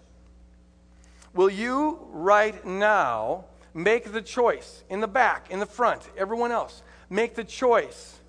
Will 1.34 1.48
you 1.48 2.06
right 2.10 2.64
now 2.66 3.46
make 3.72 4.12
the 4.12 4.20
choice 4.20 4.84
in 4.90 5.00
the 5.00 5.08
back, 5.08 5.50
in 5.50 5.60
the 5.60 5.66
front, 5.66 6.02
everyone 6.18 6.52
else, 6.52 6.82
make 7.08 7.34
the 7.34 7.44
choice 7.44 8.20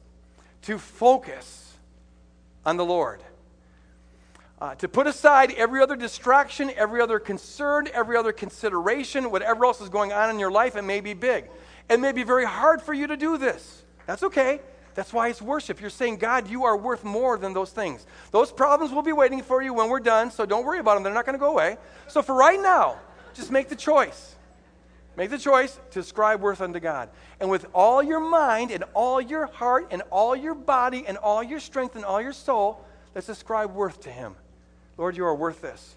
to 0.61 0.78
focus 0.78 1.74
on 2.66 2.78
the 2.78 2.86
Lord? 2.86 3.22
Uh, 4.64 4.74
to 4.76 4.88
put 4.88 5.07
aside 5.07 5.51
every 5.57 5.82
other 5.82 5.97
distraction, 5.97 6.72
every 6.78 7.01
other 7.01 7.20
concern, 7.20 7.86
every 7.93 8.16
other 8.16 8.32
consideration, 8.32 9.30
whatever 9.30 9.66
else 9.66 9.82
is 9.82 9.89
going 9.89 10.14
on 10.14 10.30
in 10.30 10.39
your 10.39 10.49
life, 10.49 10.78
it 10.78 10.84
may 10.84 11.01
be 11.01 11.14
big. 11.14 11.49
It 11.89 11.99
may 11.99 12.14
be 12.14 12.24
very 12.24 12.45
hard 12.45 12.82
for 12.82 12.93
you 12.93 13.07
to 13.07 13.18
do 13.18 13.38
this. 13.38 13.84
That's 14.05 14.24
okay. 14.24 14.61
That's 14.95 15.11
why 15.11 15.28
it's 15.28 15.41
worship. 15.41 15.82
You're 15.82 15.89
saying, 15.89 16.16
God, 16.16 16.47
you 16.47 16.64
are 16.64 16.78
worth 16.78 17.03
more 17.03 17.38
than 17.38 17.51
those 17.51 17.72
things. 17.72 18.05
Those 18.32 18.53
problems 18.53 18.93
will 18.93 19.01
be 19.01 19.11
waiting 19.11 19.41
for 19.41 19.61
you 19.61 19.74
when 19.74 19.89
we're 19.89 19.99
done, 19.99 20.32
so 20.32 20.45
don't 20.45 20.64
worry 20.64 20.80
about 20.80 20.93
them. 20.93 21.03
They're 21.03 21.14
not 21.14 21.26
going 21.26 21.38
to 21.38 21.45
go 21.45 21.51
away. 21.51 21.76
So 22.07 22.22
for 22.22 22.34
right 22.34 22.61
now, 22.61 22.99
just 23.34 23.51
make 23.51 23.68
the 23.68 23.76
choice. 23.76 24.38
Make 25.18 25.30
the 25.30 25.38
choice 25.38 25.78
to 25.91 25.99
ascribe 25.99 26.39
worth 26.39 26.61
unto 26.61 26.80
God. 26.80 27.09
And 27.41 27.49
with 27.49 27.66
all 27.74 28.01
your 28.01 28.22
mind 28.22 28.72
and 28.72 28.86
all 28.93 29.20
your 29.20 29.45
heart 29.45 29.88
and 29.91 30.03
all 30.09 30.38
your 30.38 30.55
body 30.55 31.03
and 31.05 31.18
all 31.18 31.43
your 31.43 31.59
strength 31.59 31.97
and 31.97 32.05
all 32.05 32.22
your 32.22 32.32
soul, 32.32 32.86
let's 33.14 33.28
ascribe 33.28 33.74
worth 33.74 33.99
to 34.03 34.09
him. 34.09 34.36
Lord, 34.97 35.17
you 35.17 35.25
are 35.25 35.35
worth 35.35 35.61
this. 35.61 35.95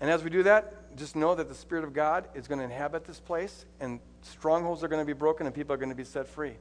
And 0.00 0.10
as 0.10 0.22
we 0.22 0.30
do 0.30 0.44
that, 0.44 0.96
just 0.96 1.16
know 1.16 1.34
that 1.34 1.48
the 1.48 1.54
Spirit 1.54 1.84
of 1.84 1.92
God 1.92 2.28
is 2.34 2.48
going 2.48 2.58
to 2.58 2.64
inhabit 2.64 3.04
this 3.04 3.20
place, 3.20 3.64
and 3.80 4.00
strongholds 4.22 4.82
are 4.82 4.88
going 4.88 5.02
to 5.02 5.06
be 5.06 5.12
broken, 5.12 5.46
and 5.46 5.54
people 5.54 5.74
are 5.74 5.78
going 5.78 5.90
to 5.90 5.94
be 5.94 6.04
set 6.04 6.26
free. 6.26 6.54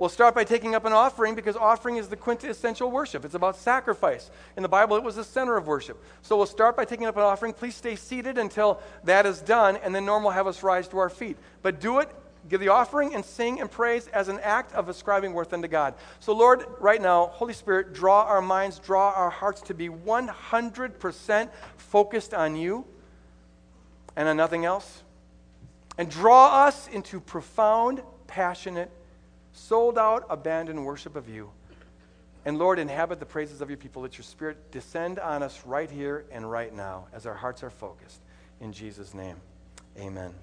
We'll 0.00 0.08
start 0.08 0.34
by 0.34 0.42
taking 0.42 0.74
up 0.74 0.84
an 0.84 0.92
offering 0.92 1.36
because 1.36 1.56
offering 1.56 1.96
is 1.96 2.08
the 2.08 2.16
quintessential 2.16 2.90
worship. 2.90 3.24
It's 3.24 3.34
about 3.34 3.56
sacrifice. 3.56 4.30
In 4.56 4.62
the 4.64 4.68
Bible, 4.68 4.96
it 4.96 5.04
was 5.04 5.14
the 5.14 5.22
center 5.22 5.56
of 5.56 5.68
worship. 5.68 6.02
So 6.22 6.36
we'll 6.36 6.46
start 6.46 6.76
by 6.76 6.84
taking 6.84 7.06
up 7.06 7.16
an 7.16 7.22
offering. 7.22 7.52
Please 7.52 7.76
stay 7.76 7.94
seated 7.94 8.36
until 8.36 8.80
that 9.04 9.24
is 9.24 9.40
done, 9.40 9.76
and 9.76 9.94
then 9.94 10.04
Norm 10.04 10.24
will 10.24 10.32
have 10.32 10.48
us 10.48 10.62
rise 10.62 10.88
to 10.88 10.98
our 10.98 11.10
feet. 11.10 11.36
But 11.62 11.80
do 11.80 12.00
it 12.00 12.10
give 12.48 12.60
the 12.60 12.68
offering 12.68 13.14
and 13.14 13.24
sing 13.24 13.60
and 13.60 13.70
praise 13.70 14.08
as 14.08 14.28
an 14.28 14.38
act 14.40 14.72
of 14.74 14.88
ascribing 14.88 15.32
worth 15.32 15.52
unto 15.52 15.68
God. 15.68 15.94
So, 16.20 16.34
Lord, 16.34 16.64
right 16.80 17.00
now, 17.00 17.26
Holy 17.26 17.54
Spirit, 17.54 17.92
draw 17.92 18.24
our 18.24 18.42
minds, 18.42 18.78
draw 18.78 19.12
our 19.12 19.30
hearts 19.30 19.60
to 19.62 19.74
be 19.74 19.88
100% 19.88 21.50
focused 21.76 22.34
on 22.34 22.56
you 22.56 22.84
and 24.16 24.28
on 24.28 24.36
nothing 24.36 24.64
else. 24.64 25.02
And 25.96 26.10
draw 26.10 26.66
us 26.66 26.88
into 26.88 27.20
profound, 27.20 28.02
passionate, 28.26 28.90
sold 29.52 29.98
out, 29.98 30.26
abandoned 30.28 30.84
worship 30.84 31.16
of 31.16 31.28
you. 31.28 31.50
And 32.44 32.58
Lord, 32.58 32.78
inhabit 32.78 33.20
the 33.20 33.26
praises 33.26 33.60
of 33.60 33.70
your 33.70 33.78
people. 33.78 34.02
Let 34.02 34.18
your 34.18 34.24
spirit 34.24 34.70
descend 34.70 35.18
on 35.18 35.42
us 35.42 35.62
right 35.64 35.90
here 35.90 36.26
and 36.30 36.50
right 36.50 36.74
now 36.74 37.06
as 37.12 37.26
our 37.26 37.34
hearts 37.34 37.62
are 37.62 37.70
focused. 37.70 38.20
In 38.60 38.72
Jesus' 38.72 39.14
name, 39.14 39.36
amen. 39.98 40.34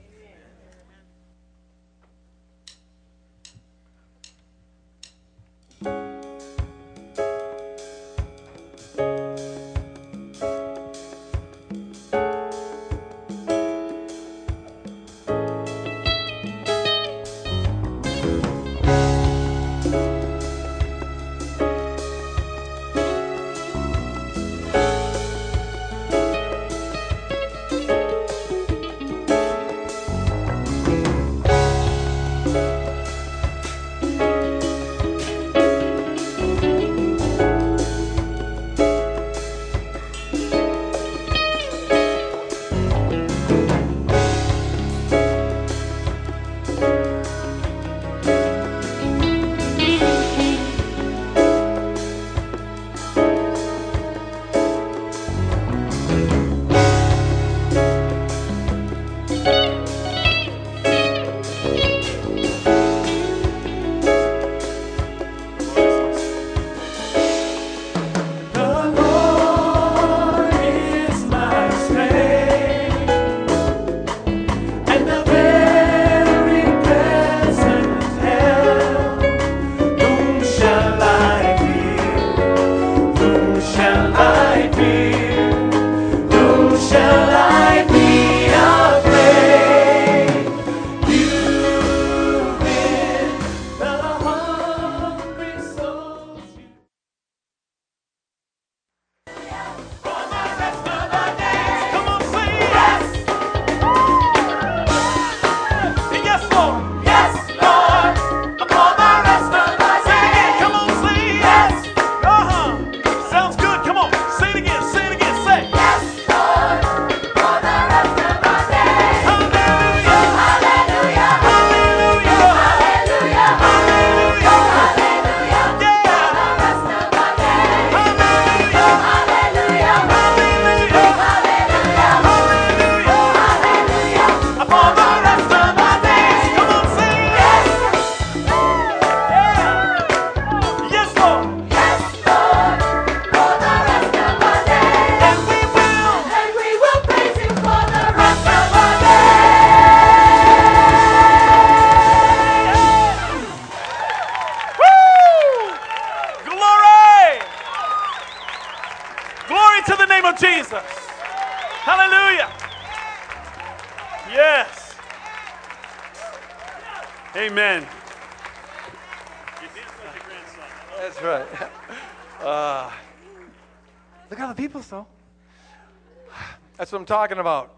Talking 177.11 177.39
about. 177.39 177.75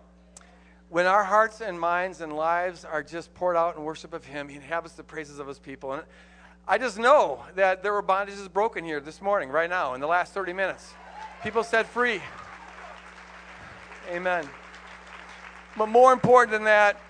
When 0.89 1.07
our 1.07 1.23
hearts 1.23 1.59
and 1.59 1.79
minds 1.79 2.21
and 2.21 2.33
lives 2.33 2.85
are 2.85 3.01
just 3.01 3.33
poured 3.33 3.57
out 3.57 3.75
in 3.75 3.83
worship 3.83 4.13
of 4.13 4.23
Him, 4.23 4.47
He 4.47 4.57
inhabits 4.57 4.93
the 4.93 5.01
praises 5.01 5.39
of 5.39 5.47
His 5.47 5.57
people. 5.57 5.93
And 5.93 6.03
I 6.67 6.77
just 6.77 6.99
know 6.99 7.43
that 7.55 7.81
there 7.81 7.93
were 7.93 8.03
bondages 8.03 8.53
broken 8.53 8.85
here 8.85 8.99
this 8.99 9.23
morning, 9.23 9.49
right 9.49 9.71
now, 9.71 9.95
in 9.95 10.01
the 10.01 10.05
last 10.05 10.35
30 10.35 10.53
minutes. 10.53 10.93
People 11.41 11.63
set 11.63 11.87
free. 11.87 12.21
Amen. 14.11 14.47
But 15.79 15.87
more 15.87 16.13
important 16.13 16.51
than 16.51 16.65
that, 16.65 17.01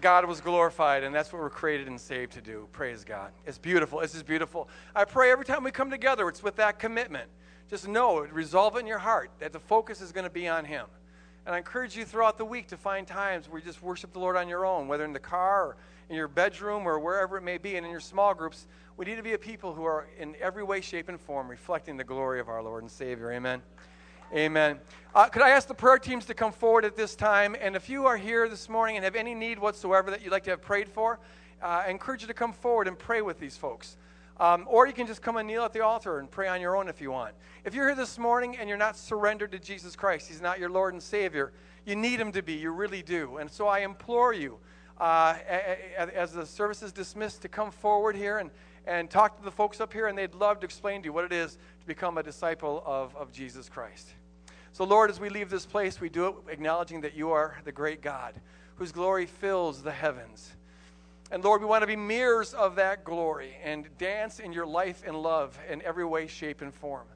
God 0.00 0.26
was 0.26 0.40
glorified, 0.40 1.02
and 1.02 1.12
that's 1.12 1.32
what 1.32 1.42
we're 1.42 1.50
created 1.50 1.88
and 1.88 2.00
saved 2.00 2.34
to 2.34 2.40
do. 2.40 2.68
Praise 2.70 3.02
God. 3.02 3.32
It's 3.46 3.58
beautiful. 3.58 3.98
It's 3.98 4.12
just 4.12 4.26
beautiful. 4.26 4.68
I 4.94 5.04
pray 5.04 5.32
every 5.32 5.44
time 5.44 5.64
we 5.64 5.72
come 5.72 5.90
together, 5.90 6.28
it's 6.28 6.40
with 6.40 6.54
that 6.54 6.78
commitment. 6.78 7.28
Just 7.68 7.88
know, 7.88 8.20
resolve 8.20 8.76
it 8.76 8.80
in 8.80 8.86
your 8.86 9.00
heart 9.00 9.32
that 9.40 9.52
the 9.52 9.58
focus 9.58 10.00
is 10.00 10.12
going 10.12 10.22
to 10.22 10.30
be 10.30 10.46
on 10.46 10.66
Him. 10.66 10.86
And 11.46 11.54
I 11.54 11.58
encourage 11.58 11.96
you 11.96 12.04
throughout 12.04 12.38
the 12.38 12.44
week 12.44 12.68
to 12.68 12.76
find 12.76 13.06
times 13.06 13.48
where 13.48 13.60
you 13.60 13.66
just 13.66 13.82
worship 13.82 14.12
the 14.12 14.18
Lord 14.18 14.36
on 14.36 14.48
your 14.48 14.64
own, 14.64 14.88
whether 14.88 15.04
in 15.04 15.12
the 15.12 15.18
car 15.18 15.66
or 15.66 15.76
in 16.08 16.16
your 16.16 16.28
bedroom 16.28 16.86
or 16.86 16.98
wherever 16.98 17.36
it 17.36 17.42
may 17.42 17.58
be, 17.58 17.76
and 17.76 17.84
in 17.84 17.92
your 17.92 18.00
small 18.00 18.34
groups. 18.34 18.66
We 18.96 19.04
need 19.04 19.16
to 19.16 19.22
be 19.22 19.32
a 19.32 19.38
people 19.38 19.74
who 19.74 19.84
are 19.84 20.06
in 20.18 20.36
every 20.40 20.62
way, 20.62 20.80
shape, 20.80 21.08
and 21.08 21.20
form 21.20 21.48
reflecting 21.48 21.96
the 21.96 22.04
glory 22.04 22.40
of 22.40 22.48
our 22.48 22.62
Lord 22.62 22.82
and 22.82 22.90
Savior. 22.90 23.32
Amen. 23.32 23.60
Amen. 24.32 24.78
Uh, 25.14 25.26
could 25.28 25.42
I 25.42 25.50
ask 25.50 25.68
the 25.68 25.74
prayer 25.74 25.98
teams 25.98 26.24
to 26.26 26.34
come 26.34 26.50
forward 26.50 26.84
at 26.84 26.96
this 26.96 27.14
time? 27.14 27.54
And 27.60 27.76
if 27.76 27.88
you 27.88 28.06
are 28.06 28.16
here 28.16 28.48
this 28.48 28.68
morning 28.68 28.96
and 28.96 29.04
have 29.04 29.14
any 29.14 29.34
need 29.34 29.58
whatsoever 29.58 30.10
that 30.10 30.22
you'd 30.22 30.32
like 30.32 30.44
to 30.44 30.50
have 30.50 30.62
prayed 30.62 30.88
for, 30.88 31.20
uh, 31.62 31.82
I 31.86 31.90
encourage 31.90 32.22
you 32.22 32.28
to 32.28 32.34
come 32.34 32.52
forward 32.52 32.88
and 32.88 32.98
pray 32.98 33.20
with 33.20 33.38
these 33.38 33.56
folks. 33.56 33.96
Um, 34.38 34.66
or 34.68 34.86
you 34.86 34.92
can 34.92 35.06
just 35.06 35.22
come 35.22 35.36
and 35.36 35.46
kneel 35.46 35.64
at 35.64 35.72
the 35.72 35.80
altar 35.80 36.18
and 36.18 36.28
pray 36.28 36.48
on 36.48 36.60
your 36.60 36.76
own 36.76 36.88
if 36.88 37.00
you 37.00 37.12
want. 37.12 37.34
If 37.64 37.74
you're 37.74 37.86
here 37.86 37.94
this 37.94 38.18
morning 38.18 38.56
and 38.56 38.68
you're 38.68 38.78
not 38.78 38.96
surrendered 38.96 39.52
to 39.52 39.58
Jesus 39.58 39.94
Christ, 39.94 40.28
He's 40.28 40.40
not 40.40 40.58
your 40.58 40.70
Lord 40.70 40.92
and 40.92 41.02
Savior, 41.02 41.52
you 41.84 41.94
need 41.94 42.18
Him 42.18 42.32
to 42.32 42.42
be. 42.42 42.54
You 42.54 42.72
really 42.72 43.02
do. 43.02 43.36
And 43.36 43.48
so 43.48 43.68
I 43.68 43.80
implore 43.80 44.32
you, 44.32 44.58
uh, 44.98 45.36
as 45.96 46.32
the 46.32 46.46
service 46.46 46.82
is 46.82 46.92
dismissed, 46.92 47.42
to 47.42 47.48
come 47.48 47.70
forward 47.70 48.16
here 48.16 48.38
and, 48.38 48.50
and 48.86 49.08
talk 49.08 49.36
to 49.38 49.44
the 49.44 49.52
folks 49.52 49.80
up 49.80 49.92
here, 49.92 50.08
and 50.08 50.18
they'd 50.18 50.34
love 50.34 50.58
to 50.60 50.64
explain 50.64 51.02
to 51.02 51.06
you 51.06 51.12
what 51.12 51.24
it 51.24 51.32
is 51.32 51.56
to 51.80 51.86
become 51.86 52.18
a 52.18 52.22
disciple 52.22 52.82
of, 52.84 53.14
of 53.14 53.30
Jesus 53.30 53.68
Christ. 53.68 54.14
So, 54.72 54.82
Lord, 54.82 55.10
as 55.10 55.20
we 55.20 55.28
leave 55.28 55.50
this 55.50 55.66
place, 55.66 56.00
we 56.00 56.08
do 56.08 56.26
it 56.26 56.34
acknowledging 56.48 57.02
that 57.02 57.14
you 57.14 57.30
are 57.30 57.60
the 57.64 57.70
great 57.70 58.02
God 58.02 58.34
whose 58.74 58.90
glory 58.90 59.26
fills 59.26 59.82
the 59.82 59.92
heavens. 59.92 60.56
And 61.34 61.42
Lord, 61.42 61.60
we 61.60 61.66
want 61.66 61.82
to 61.82 61.88
be 61.88 61.96
mirrors 61.96 62.54
of 62.54 62.76
that 62.76 63.02
glory 63.02 63.56
and 63.64 63.88
dance 63.98 64.38
in 64.38 64.52
your 64.52 64.66
life 64.66 65.02
and 65.04 65.20
love 65.20 65.58
in 65.68 65.82
every 65.82 66.04
way, 66.04 66.28
shape, 66.28 66.62
and 66.62 66.72
form. 66.72 67.08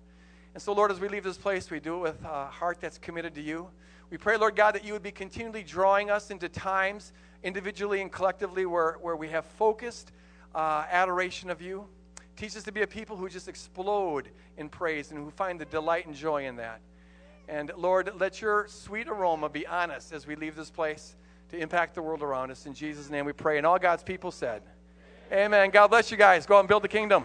And 0.55 0.61
so, 0.61 0.73
Lord, 0.73 0.91
as 0.91 0.99
we 0.99 1.07
leave 1.07 1.23
this 1.23 1.39
place, 1.39 1.71
we 1.71 1.79
do 1.79 1.95
it 1.99 2.01
with 2.01 2.25
a 2.25 2.47
heart 2.47 2.79
that's 2.81 2.99
committed 2.99 3.33
to 3.37 3.41
you. 3.41 3.69
We 4.11 4.17
pray, 4.19 4.37
Lord 4.37 4.57
God, 4.57 4.75
that 4.75 4.85
you 4.85 4.93
would 4.93 5.05
be 5.05 5.13
continually 5.13 5.63
drawing 5.63 6.11
us 6.11 6.33
into 6.33 6.49
times, 6.49 7.13
individually 7.45 8.01
and 8.01 8.11
collectively, 8.11 8.67
where, 8.67 8.95
where 8.95 9.15
we 9.15 9.29
have 9.29 9.45
focused 9.45 10.11
uh, 10.53 10.85
adoration 10.91 11.49
of 11.49 11.63
you. 11.63 11.87
Teach 12.35 12.57
us 12.57 12.65
to 12.65 12.73
be 12.73 12.83
a 12.83 12.89
people 12.89 13.17
who 13.17 13.29
just 13.29 13.47
explode 13.47 14.31
in 14.57 14.69
praise 14.69 15.13
and 15.13 15.21
who 15.21 15.31
find 15.31 15.61
the 15.61 15.65
delight 15.67 16.09
and 16.09 16.17
joy 16.17 16.45
in 16.45 16.57
that. 16.57 16.81
And 17.49 17.71
Lord, 17.77 18.11
let 18.19 18.43
your 18.43 18.67
sweet 18.67 19.07
aroma 19.07 19.49
be 19.49 19.65
on 19.65 19.93
us 19.93 20.11
as 20.11 20.27
we 20.27 20.35
leave 20.35 20.57
this 20.57 20.71
place 20.71 21.15
to 21.51 21.59
impact 21.59 21.95
the 21.95 22.03
world 22.03 22.23
around 22.23 22.51
us. 22.51 22.67
In 22.67 22.75
Jesus' 22.75 23.11
name 23.11 23.25
we 23.25 23.33
pray. 23.33 23.57
And 23.59 23.67
all 23.67 23.79
God's 23.79 24.03
people 24.03 24.31
said, 24.31 24.63
Amen. 25.33 25.47
Amen. 25.47 25.71
God 25.71 25.89
bless 25.89 26.11
you 26.11 26.17
guys. 26.17 26.47
Go 26.47 26.57
out 26.57 26.61
and 26.61 26.69
build 26.69 26.85
the 26.85 26.89
kingdom. 26.89 27.25